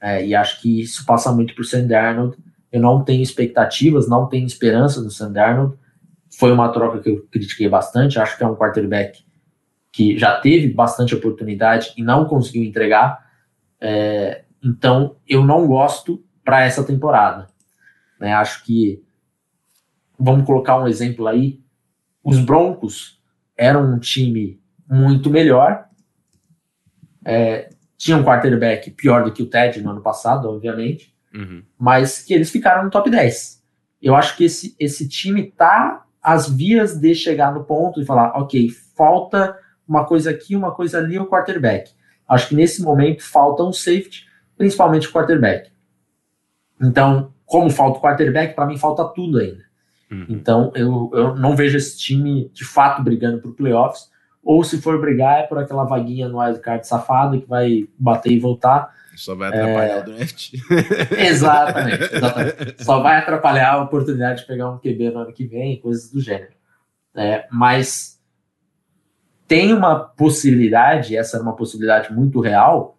É, 0.00 0.24
e 0.26 0.34
acho 0.34 0.60
que 0.60 0.80
isso 0.80 1.04
passa 1.04 1.32
muito 1.32 1.54
por 1.54 1.64
Sam 1.64 1.86
Darnold. 1.86 2.36
Eu 2.72 2.80
não 2.80 3.04
tenho 3.04 3.22
expectativas, 3.22 4.08
não 4.08 4.28
tenho 4.28 4.46
esperança 4.46 5.00
no 5.00 5.10
Sam 5.10 5.32
Darnold. 5.32 5.76
Foi 6.38 6.52
uma 6.52 6.70
troca 6.70 7.00
que 7.00 7.10
eu 7.10 7.26
critiquei 7.30 7.68
bastante. 7.68 8.18
Acho 8.18 8.36
que 8.36 8.44
é 8.44 8.46
um 8.46 8.56
quarterback 8.56 9.24
que 9.92 10.18
já 10.18 10.38
teve 10.40 10.72
bastante 10.72 11.14
oportunidade 11.14 11.92
e 11.96 12.02
não 12.02 12.26
conseguiu 12.26 12.62
entregar. 12.62 13.26
É, 13.80 14.44
então, 14.62 15.16
eu 15.26 15.44
não 15.44 15.66
gosto 15.66 16.22
para 16.44 16.64
essa 16.64 16.84
temporada. 16.84 17.48
Né? 18.20 18.32
Acho 18.32 18.64
que, 18.64 19.02
vamos 20.18 20.46
colocar 20.46 20.78
um 20.78 20.86
exemplo 20.86 21.26
aí, 21.26 21.60
os 22.22 22.38
Broncos 22.38 23.20
eram 23.56 23.94
um 23.94 23.98
time 23.98 24.60
muito 24.88 25.30
melhor. 25.30 25.86
É, 27.24 27.70
tinha 27.96 28.16
um 28.16 28.24
quarterback 28.24 28.90
pior 28.90 29.24
do 29.24 29.32
que 29.32 29.42
o 29.42 29.46
Ted 29.46 29.80
no 29.82 29.90
ano 29.90 30.00
passado, 30.00 30.48
obviamente, 30.48 31.14
uhum. 31.34 31.62
mas 31.78 32.22
que 32.22 32.34
eles 32.34 32.50
ficaram 32.50 32.84
no 32.84 32.90
top 32.90 33.10
10. 33.10 33.62
Eu 34.00 34.14
acho 34.14 34.36
que 34.36 34.44
esse, 34.44 34.76
esse 34.78 35.08
time 35.08 35.50
tá 35.50 36.04
às 36.22 36.48
vias 36.48 36.98
de 36.98 37.14
chegar 37.14 37.52
no 37.52 37.64
ponto 37.64 38.00
e 38.00 38.04
falar, 38.04 38.36
ok, 38.36 38.68
falta 38.96 39.56
uma 39.88 40.04
coisa 40.04 40.30
aqui, 40.30 40.54
uma 40.54 40.72
coisa 40.72 40.98
ali, 40.98 41.18
o 41.18 41.26
quarterback. 41.26 41.92
Acho 42.28 42.48
que 42.48 42.54
nesse 42.54 42.82
momento 42.82 43.22
falta 43.22 43.62
um 43.62 43.72
safety, 43.72 44.26
principalmente 44.56 45.08
o 45.08 45.12
quarterback. 45.12 45.70
Então, 46.80 47.32
como 47.44 47.70
falta 47.70 47.98
o 47.98 48.02
quarterback, 48.02 48.54
para 48.54 48.66
mim 48.66 48.76
falta 48.76 49.04
tudo 49.04 49.38
ainda. 49.38 49.64
Uhum. 50.10 50.26
Então, 50.28 50.72
eu, 50.74 51.10
eu 51.14 51.34
não 51.36 51.56
vejo 51.56 51.76
esse 51.76 51.96
time 51.96 52.50
de 52.52 52.64
fato 52.64 53.02
brigando 53.02 53.40
por 53.40 53.54
playoffs 53.54 54.10
ou 54.46 54.62
se 54.62 54.80
for 54.80 55.00
brigar 55.00 55.40
é 55.40 55.42
por 55.42 55.58
aquela 55.58 55.82
vaguinha 55.82 56.28
no 56.28 56.38
wildcard 56.38 56.86
safado 56.86 57.40
que 57.40 57.48
vai 57.48 57.88
bater 57.98 58.30
e 58.30 58.38
voltar. 58.38 58.94
Só 59.16 59.34
vai 59.34 59.48
atrapalhar 59.48 59.96
é... 59.96 59.98
o 59.98 60.04
draft. 60.04 60.52
exatamente, 61.18 62.14
exatamente. 62.14 62.84
Só 62.84 63.00
vai 63.00 63.18
atrapalhar 63.18 63.72
a 63.72 63.82
oportunidade 63.82 64.42
de 64.42 64.46
pegar 64.46 64.70
um 64.70 64.78
QB 64.78 65.10
no 65.10 65.18
ano 65.18 65.32
que 65.32 65.44
vem, 65.44 65.80
coisas 65.80 66.12
do 66.12 66.20
gênero. 66.20 66.52
É, 67.16 67.48
mas 67.50 68.20
tem 69.48 69.72
uma 69.72 69.98
possibilidade, 69.98 71.16
essa 71.16 71.38
era 71.38 71.42
uma 71.42 71.56
possibilidade 71.56 72.12
muito 72.12 72.38
real, 72.38 72.96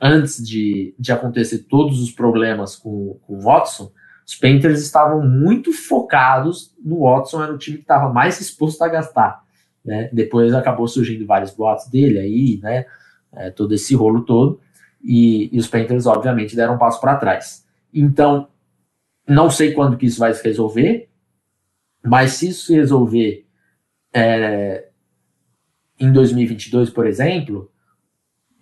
antes 0.00 0.44
de, 0.44 0.96
de 0.98 1.12
acontecer 1.12 1.58
todos 1.58 2.02
os 2.02 2.10
problemas 2.10 2.74
com, 2.74 3.20
com 3.24 3.36
o 3.36 3.40
Watson, 3.40 3.92
os 4.26 4.34
Panthers 4.34 4.80
estavam 4.80 5.24
muito 5.24 5.72
focados 5.72 6.74
no 6.84 7.02
Watson, 7.02 7.44
era 7.44 7.52
o 7.52 7.58
time 7.58 7.76
que 7.76 7.84
estava 7.84 8.12
mais 8.12 8.40
exposto 8.40 8.82
a 8.82 8.88
gastar. 8.88 9.43
Né? 9.84 10.08
Depois 10.12 10.54
acabou 10.54 10.88
surgindo 10.88 11.26
vários 11.26 11.50
boatos 11.50 11.88
dele 11.88 12.18
aí, 12.18 12.60
né? 12.62 12.86
É, 13.32 13.50
todo 13.50 13.74
esse 13.74 13.94
rolo 13.94 14.24
todo. 14.24 14.60
E, 15.02 15.54
e, 15.54 15.58
os 15.58 15.66
Panthers, 15.66 16.06
obviamente, 16.06 16.56
deram 16.56 16.76
um 16.76 16.78
passo 16.78 17.00
para 17.00 17.16
trás. 17.16 17.66
Então, 17.92 18.48
não 19.28 19.50
sei 19.50 19.72
quando 19.72 19.96
que 19.96 20.06
isso 20.06 20.20
vai 20.20 20.32
se 20.32 20.42
resolver, 20.42 21.08
mas 22.02 22.32
se 22.32 22.48
isso 22.48 22.66
se 22.66 22.74
resolver 22.74 23.46
é, 24.12 24.88
em 25.98 26.12
2022, 26.12 26.90
por 26.90 27.06
exemplo, 27.06 27.70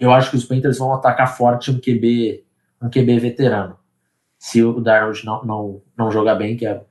eu 0.00 0.12
acho 0.12 0.30
que 0.30 0.36
os 0.36 0.44
Panthers 0.44 0.78
vão 0.78 0.92
atacar 0.94 1.36
forte 1.36 1.70
um 1.70 1.78
QB, 1.78 2.44
um 2.80 2.90
QB 2.90 3.18
veterano. 3.20 3.78
Se 4.38 4.62
o 4.62 4.80
Darnold 4.80 5.24
não, 5.24 5.44
não, 5.44 5.82
não 5.96 6.10
jogar 6.10 6.34
bem, 6.34 6.56
que 6.56 6.66
é 6.66 6.82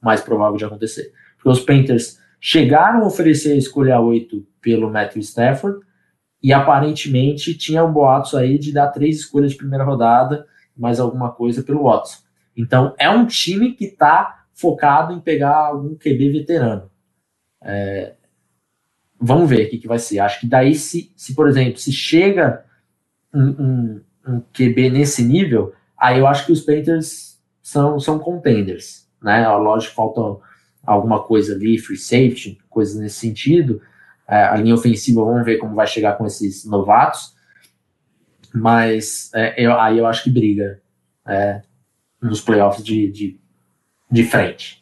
mais 0.00 0.20
provável 0.20 0.56
de 0.56 0.64
acontecer. 0.64 1.12
Porque 1.36 1.48
os 1.48 1.60
Panthers 1.60 2.19
chegaram 2.40 3.02
a 3.02 3.06
oferecer 3.06 3.52
a 3.52 3.56
escolha 3.56 4.00
8 4.00 4.46
pelo 4.60 4.90
Matthew 4.90 5.20
Stafford 5.20 5.80
e 6.42 6.52
aparentemente 6.52 7.56
tinham 7.56 7.92
boatos 7.92 8.34
aí 8.34 8.58
de 8.58 8.72
dar 8.72 8.88
três 8.88 9.18
escolhas 9.18 9.52
de 9.52 9.58
primeira 9.58 9.84
rodada, 9.84 10.46
mais 10.76 10.98
alguma 10.98 11.30
coisa 11.30 11.62
pelo 11.62 11.84
Watson. 11.84 12.22
Então 12.56 12.94
é 12.98 13.10
um 13.10 13.26
time 13.26 13.72
que 13.72 13.84
está 13.84 14.44
focado 14.54 15.12
em 15.12 15.20
pegar 15.20 15.56
algum 15.56 15.94
QB 15.94 16.30
veterano. 16.30 16.90
É, 17.62 18.14
vamos 19.20 19.48
ver 19.48 19.66
o 19.66 19.70
que, 19.70 19.78
que 19.78 19.88
vai 19.88 19.98
ser. 19.98 20.18
Acho 20.20 20.40
que 20.40 20.46
daí, 20.46 20.74
se, 20.74 21.12
se 21.14 21.34
por 21.34 21.48
exemplo, 21.48 21.78
se 21.78 21.92
chega 21.92 22.64
um, 23.32 23.48
um, 23.48 24.00
um 24.26 24.40
QB 24.40 24.90
nesse 24.90 25.22
nível, 25.22 25.74
aí 25.96 26.18
eu 26.18 26.26
acho 26.26 26.46
que 26.46 26.52
os 26.52 26.62
Panthers 26.62 27.38
são, 27.62 28.00
são 28.00 28.18
contenders. 28.18 29.06
Né? 29.22 29.46
Lógico, 29.48 29.94
faltam 29.94 30.40
alguma 30.84 31.22
coisa 31.22 31.54
ali, 31.54 31.78
free 31.78 31.96
safety, 31.96 32.58
coisas 32.68 33.00
nesse 33.00 33.18
sentido. 33.18 33.80
É, 34.28 34.44
a 34.44 34.56
linha 34.56 34.74
ofensiva, 34.74 35.24
vamos 35.24 35.44
ver 35.44 35.58
como 35.58 35.74
vai 35.74 35.86
chegar 35.86 36.16
com 36.16 36.26
esses 36.26 36.64
novatos. 36.64 37.34
Mas 38.54 39.30
é, 39.34 39.64
eu, 39.64 39.78
aí 39.78 39.98
eu 39.98 40.06
acho 40.06 40.24
que 40.24 40.30
briga 40.30 40.80
é, 41.26 41.62
nos 42.20 42.40
playoffs 42.40 42.84
de, 42.84 43.10
de, 43.10 43.40
de 44.10 44.24
frente. 44.24 44.80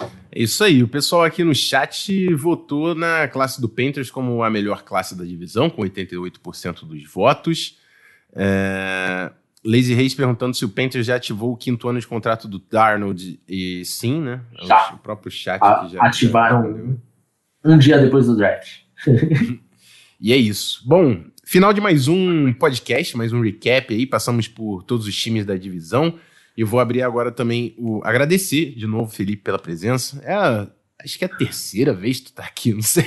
É 0.00 0.42
isso 0.42 0.64
aí. 0.64 0.82
O 0.82 0.88
pessoal 0.88 1.24
aqui 1.24 1.44
no 1.44 1.54
chat 1.54 2.34
votou 2.34 2.94
na 2.94 3.28
classe 3.28 3.60
do 3.60 3.68
Panthers 3.68 4.10
como 4.10 4.42
a 4.42 4.50
melhor 4.50 4.82
classe 4.82 5.16
da 5.16 5.24
divisão, 5.24 5.68
com 5.68 5.82
88% 5.82 6.86
dos 6.86 7.04
votos. 7.04 7.78
É... 8.34 9.30
Lazy 9.64 9.94
Reis 9.94 10.14
perguntando 10.14 10.56
se 10.56 10.64
o 10.64 10.68
Panthers 10.68 11.06
já 11.06 11.16
ativou 11.16 11.52
o 11.52 11.56
quinto 11.56 11.88
ano 11.88 12.00
de 12.00 12.06
contrato 12.06 12.48
do 12.48 12.58
Darnold. 12.58 13.40
E 13.48 13.84
sim, 13.84 14.20
né? 14.20 14.40
Já. 14.62 14.94
O 14.94 14.98
próprio 14.98 15.30
chat 15.30 15.62
A, 15.62 15.88
já. 15.88 16.02
ativaram 16.02 16.98
já 17.64 17.70
um 17.70 17.78
dia 17.78 17.98
depois 17.98 18.26
do 18.26 18.36
draft. 18.36 18.80
e 20.20 20.32
é 20.32 20.36
isso. 20.36 20.82
Bom, 20.84 21.24
final 21.44 21.72
de 21.72 21.80
mais 21.80 22.08
um 22.08 22.52
podcast, 22.52 23.16
mais 23.16 23.32
um 23.32 23.40
recap 23.40 23.94
aí. 23.94 24.04
Passamos 24.04 24.48
por 24.48 24.82
todos 24.82 25.06
os 25.06 25.14
times 25.16 25.46
da 25.46 25.56
divisão. 25.56 26.18
E 26.56 26.64
vou 26.64 26.80
abrir 26.80 27.02
agora 27.02 27.30
também 27.30 27.74
o. 27.78 28.02
Agradecer 28.04 28.74
de 28.74 28.86
novo, 28.86 29.10
Felipe, 29.10 29.42
pela 29.42 29.58
presença. 29.58 30.20
É 30.24 30.68
Acho 31.04 31.18
que 31.18 31.24
é 31.24 31.26
a 31.26 31.36
terceira 31.36 31.92
vez 31.92 32.20
que 32.20 32.26
tu 32.26 32.34
tá 32.34 32.44
aqui, 32.44 32.72
não 32.72 32.82
sei. 32.82 33.04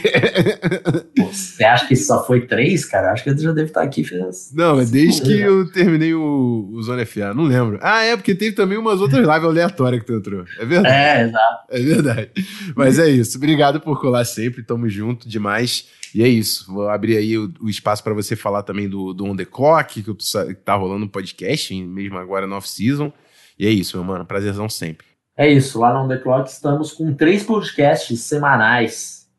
Pô, 1.15 1.25
você 1.25 1.63
acha 1.63 1.87
que 1.87 1.95
só 1.95 2.25
foi 2.25 2.45
três, 2.45 2.83
cara? 2.83 3.11
Acho 3.11 3.23
que 3.23 3.29
eu 3.29 3.37
já 3.37 3.51
devo 3.53 3.67
estar 3.67 3.83
aqui. 3.83 4.03
Fez... 4.03 4.51
Não, 4.53 4.75
mas 4.75 4.91
desde 4.91 5.21
que 5.21 5.39
eu 5.39 5.71
terminei 5.71 6.13
o, 6.13 6.69
o 6.73 6.81
Zona 6.83 7.05
FA, 7.05 7.33
não 7.33 7.43
lembro. 7.43 7.79
Ah, 7.81 8.03
é, 8.03 8.15
porque 8.17 8.35
teve 8.35 8.55
também 8.55 8.77
umas 8.77 8.99
outras 8.99 9.25
lives 9.25 9.43
aleatórias 9.43 10.01
que 10.01 10.07
tu 10.07 10.13
entrou. 10.13 10.45
É 10.59 10.65
verdade. 10.65 10.95
É, 10.95 11.23
exato. 11.23 11.65
É 11.69 11.79
verdade. 11.79 12.31
Mas 12.75 12.99
é 12.99 13.09
isso. 13.09 13.37
Obrigado 13.37 13.79
por 13.79 13.99
colar 14.01 14.25
sempre. 14.25 14.61
Tamo 14.61 14.89
junto 14.89 15.29
demais. 15.29 15.87
E 16.13 16.21
é 16.21 16.27
isso. 16.27 16.65
Vou 16.71 16.89
abrir 16.89 17.17
aí 17.17 17.37
o, 17.37 17.53
o 17.61 17.69
espaço 17.69 18.03
para 18.03 18.13
você 18.13 18.35
falar 18.35 18.63
também 18.63 18.89
do, 18.89 19.13
do 19.13 19.25
On 19.25 19.35
The 19.35 19.45
Clock, 19.45 20.03
que, 20.03 20.09
eu, 20.09 20.15
que 20.15 20.55
tá 20.63 20.75
rolando 20.75 21.05
um 21.05 21.09
podcast, 21.09 21.73
mesmo 21.83 22.17
agora 22.17 22.45
no 22.45 22.55
off-season. 22.55 23.11
E 23.57 23.65
é 23.65 23.69
isso, 23.69 23.97
meu 23.97 24.05
mano. 24.05 24.25
Prazerzão 24.25 24.67
sempre. 24.67 25.14
É 25.37 25.49
isso, 25.49 25.79
lá 25.79 25.93
no 25.93 26.05
On 26.05 26.07
The 26.07 26.17
Clock 26.17 26.49
estamos 26.49 26.93
com 26.93 27.13
três 27.13 27.43
podcasts 27.43 28.21
semanais, 28.21 29.29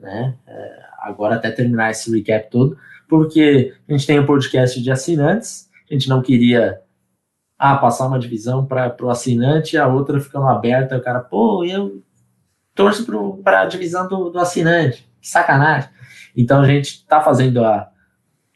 né? 0.00 0.36
É, 0.46 0.82
agora 0.98 1.36
até 1.36 1.50
terminar 1.50 1.90
esse 1.90 2.10
recap 2.10 2.50
todo, 2.50 2.76
porque 3.08 3.72
a 3.88 3.92
gente 3.92 4.06
tem 4.06 4.18
um 4.18 4.26
podcast 4.26 4.82
de 4.82 4.90
assinantes, 4.90 5.70
a 5.88 5.94
gente 5.94 6.08
não 6.08 6.20
queria 6.20 6.80
ah, 7.56 7.76
passar 7.76 8.08
uma 8.08 8.18
divisão 8.18 8.66
para 8.66 8.96
o 9.00 9.10
assinante, 9.10 9.76
a 9.76 9.86
outra 9.86 10.18
ficando 10.18 10.48
aberta, 10.48 10.96
o 10.96 11.02
cara, 11.02 11.20
pô, 11.20 11.64
eu 11.64 12.02
torço 12.74 13.06
para 13.44 13.60
a 13.60 13.66
divisão 13.66 14.08
do, 14.08 14.30
do 14.30 14.38
assinante, 14.40 15.08
que 15.20 15.28
sacanagem. 15.28 15.88
Então 16.36 16.62
a 16.62 16.66
gente 16.66 16.86
está 16.86 17.20
fazendo 17.20 17.64
a, 17.64 17.88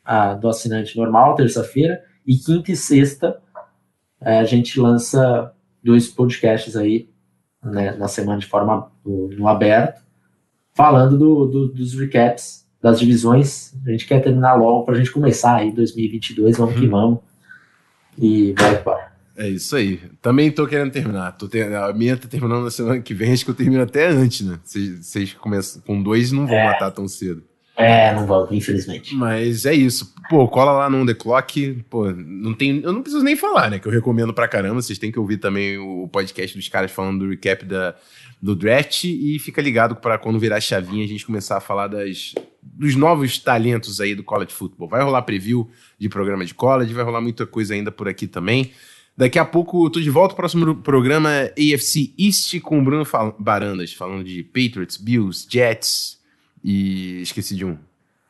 a 0.04 0.34
do 0.34 0.48
assinante 0.48 0.96
normal, 0.96 1.36
terça-feira, 1.36 2.02
e 2.26 2.36
quinta 2.36 2.72
e 2.72 2.76
sexta 2.76 3.40
é, 4.20 4.40
a 4.40 4.44
gente 4.44 4.80
lança 4.80 5.54
dois 5.88 6.06
podcasts 6.06 6.76
aí 6.76 7.08
né, 7.64 7.92
na 7.92 8.06
semana 8.08 8.38
de 8.38 8.46
forma 8.46 8.92
no, 9.04 9.28
no 9.28 9.48
aberto, 9.48 10.02
falando 10.74 11.16
do, 11.16 11.46
do, 11.46 11.68
dos 11.68 11.94
recaps 11.94 12.66
das 12.80 13.00
divisões. 13.00 13.74
A 13.86 13.90
gente 13.90 14.06
quer 14.06 14.22
terminar 14.22 14.54
logo 14.54 14.84
para 14.84 14.94
a 14.94 14.98
gente 14.98 15.10
começar 15.10 15.56
aí 15.56 15.72
2022, 15.72 16.58
vamos 16.58 16.76
hum. 16.76 16.80
que 16.80 16.86
vamos. 16.86 17.18
E 18.18 18.52
vai 18.52 18.78
embora. 18.78 19.08
É 19.36 19.48
isso 19.48 19.76
aí. 19.76 20.00
Também 20.20 20.50
tô 20.50 20.66
querendo 20.66 20.90
terminar. 20.90 21.32
Tô 21.32 21.48
ter... 21.48 21.72
A 21.74 21.92
minha 21.92 22.16
tá 22.16 22.26
terminando 22.28 22.64
na 22.64 22.70
semana 22.70 23.00
que 23.00 23.14
vem, 23.14 23.32
acho 23.32 23.44
que 23.44 23.50
eu 23.50 23.54
termino 23.54 23.82
até 23.82 24.08
antes, 24.08 24.44
né? 24.44 24.58
Vocês 24.64 25.32
começam 25.34 25.80
com 25.82 26.02
dois 26.02 26.32
não 26.32 26.46
vão 26.46 26.56
é. 26.56 26.64
matar 26.64 26.90
tão 26.90 27.08
cedo. 27.08 27.44
É, 27.78 28.12
não 28.12 28.26
vão, 28.26 28.48
infelizmente. 28.50 29.14
Mas 29.14 29.64
é 29.64 29.72
isso. 29.72 30.12
Pô, 30.28 30.48
cola 30.48 30.72
lá 30.72 30.90
no 30.90 31.06
The 31.06 31.14
Clock. 31.14 31.84
Pô, 31.88 32.10
não 32.10 32.52
tem, 32.52 32.80
eu 32.82 32.92
não 32.92 33.02
preciso 33.02 33.22
nem 33.22 33.36
falar, 33.36 33.70
né? 33.70 33.78
Que 33.78 33.86
eu 33.86 33.92
recomendo 33.92 34.34
pra 34.34 34.48
caramba. 34.48 34.82
Vocês 34.82 34.98
têm 34.98 35.12
que 35.12 35.18
ouvir 35.18 35.36
também 35.36 35.78
o 35.78 36.08
podcast 36.08 36.58
dos 36.58 36.68
caras 36.68 36.90
falando 36.90 37.20
do 37.20 37.30
recap 37.30 37.64
da, 37.64 37.94
do 38.42 38.56
draft. 38.56 39.04
E 39.04 39.38
fica 39.38 39.62
ligado 39.62 39.94
para 39.94 40.18
quando 40.18 40.40
virar 40.40 40.60
chavinha 40.60 41.04
a 41.04 41.08
gente 41.08 41.24
começar 41.24 41.58
a 41.58 41.60
falar 41.60 41.86
das, 41.86 42.34
dos 42.60 42.96
novos 42.96 43.38
talentos 43.38 44.00
aí 44.00 44.12
do 44.12 44.24
college 44.24 44.52
football. 44.52 44.88
Vai 44.88 45.00
rolar 45.00 45.22
preview 45.22 45.70
de 46.00 46.08
programa 46.08 46.44
de 46.44 46.54
college, 46.54 46.92
vai 46.92 47.04
rolar 47.04 47.20
muita 47.20 47.46
coisa 47.46 47.74
ainda 47.74 47.92
por 47.92 48.08
aqui 48.08 48.26
também. 48.26 48.72
Daqui 49.16 49.38
a 49.38 49.44
pouco 49.44 49.86
eu 49.86 49.90
tô 49.90 50.00
de 50.00 50.10
volta. 50.10 50.34
O 50.34 50.36
próximo 50.36 50.74
programa 50.74 51.32
é 51.32 51.54
AFC 51.56 52.12
East 52.18 52.58
com 52.60 52.80
o 52.80 52.82
Bruno 52.82 53.06
Barandas, 53.38 53.92
falando 53.92 54.24
de 54.24 54.42
Patriots, 54.42 54.96
Bills, 54.96 55.46
Jets, 55.48 56.17
e 56.62 57.22
esqueci 57.22 57.54
de 57.54 57.64
um. 57.64 57.78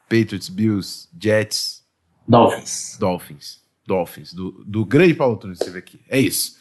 Patriots, 0.09 0.49
Bills, 0.49 1.09
Jets. 1.20 1.85
Dolphins. 2.26 2.97
Dolphins. 2.99 3.62
Dolphins. 3.87 4.33
Do, 4.33 4.64
do 4.66 4.85
grande 4.85 5.14
Paulo 5.14 5.37
Tunes, 5.37 5.59
vê 5.59 5.79
aqui. 5.79 6.01
É 6.09 6.18
isso. 6.18 6.59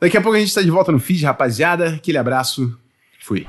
Daqui 0.00 0.16
a 0.16 0.20
pouco 0.20 0.36
a 0.36 0.38
gente 0.38 0.48
está 0.48 0.62
de 0.62 0.70
volta 0.70 0.92
no 0.92 1.00
feed, 1.00 1.24
rapaziada. 1.24 1.94
Aquele 1.94 2.18
abraço. 2.18 2.78
Fui. 3.20 3.46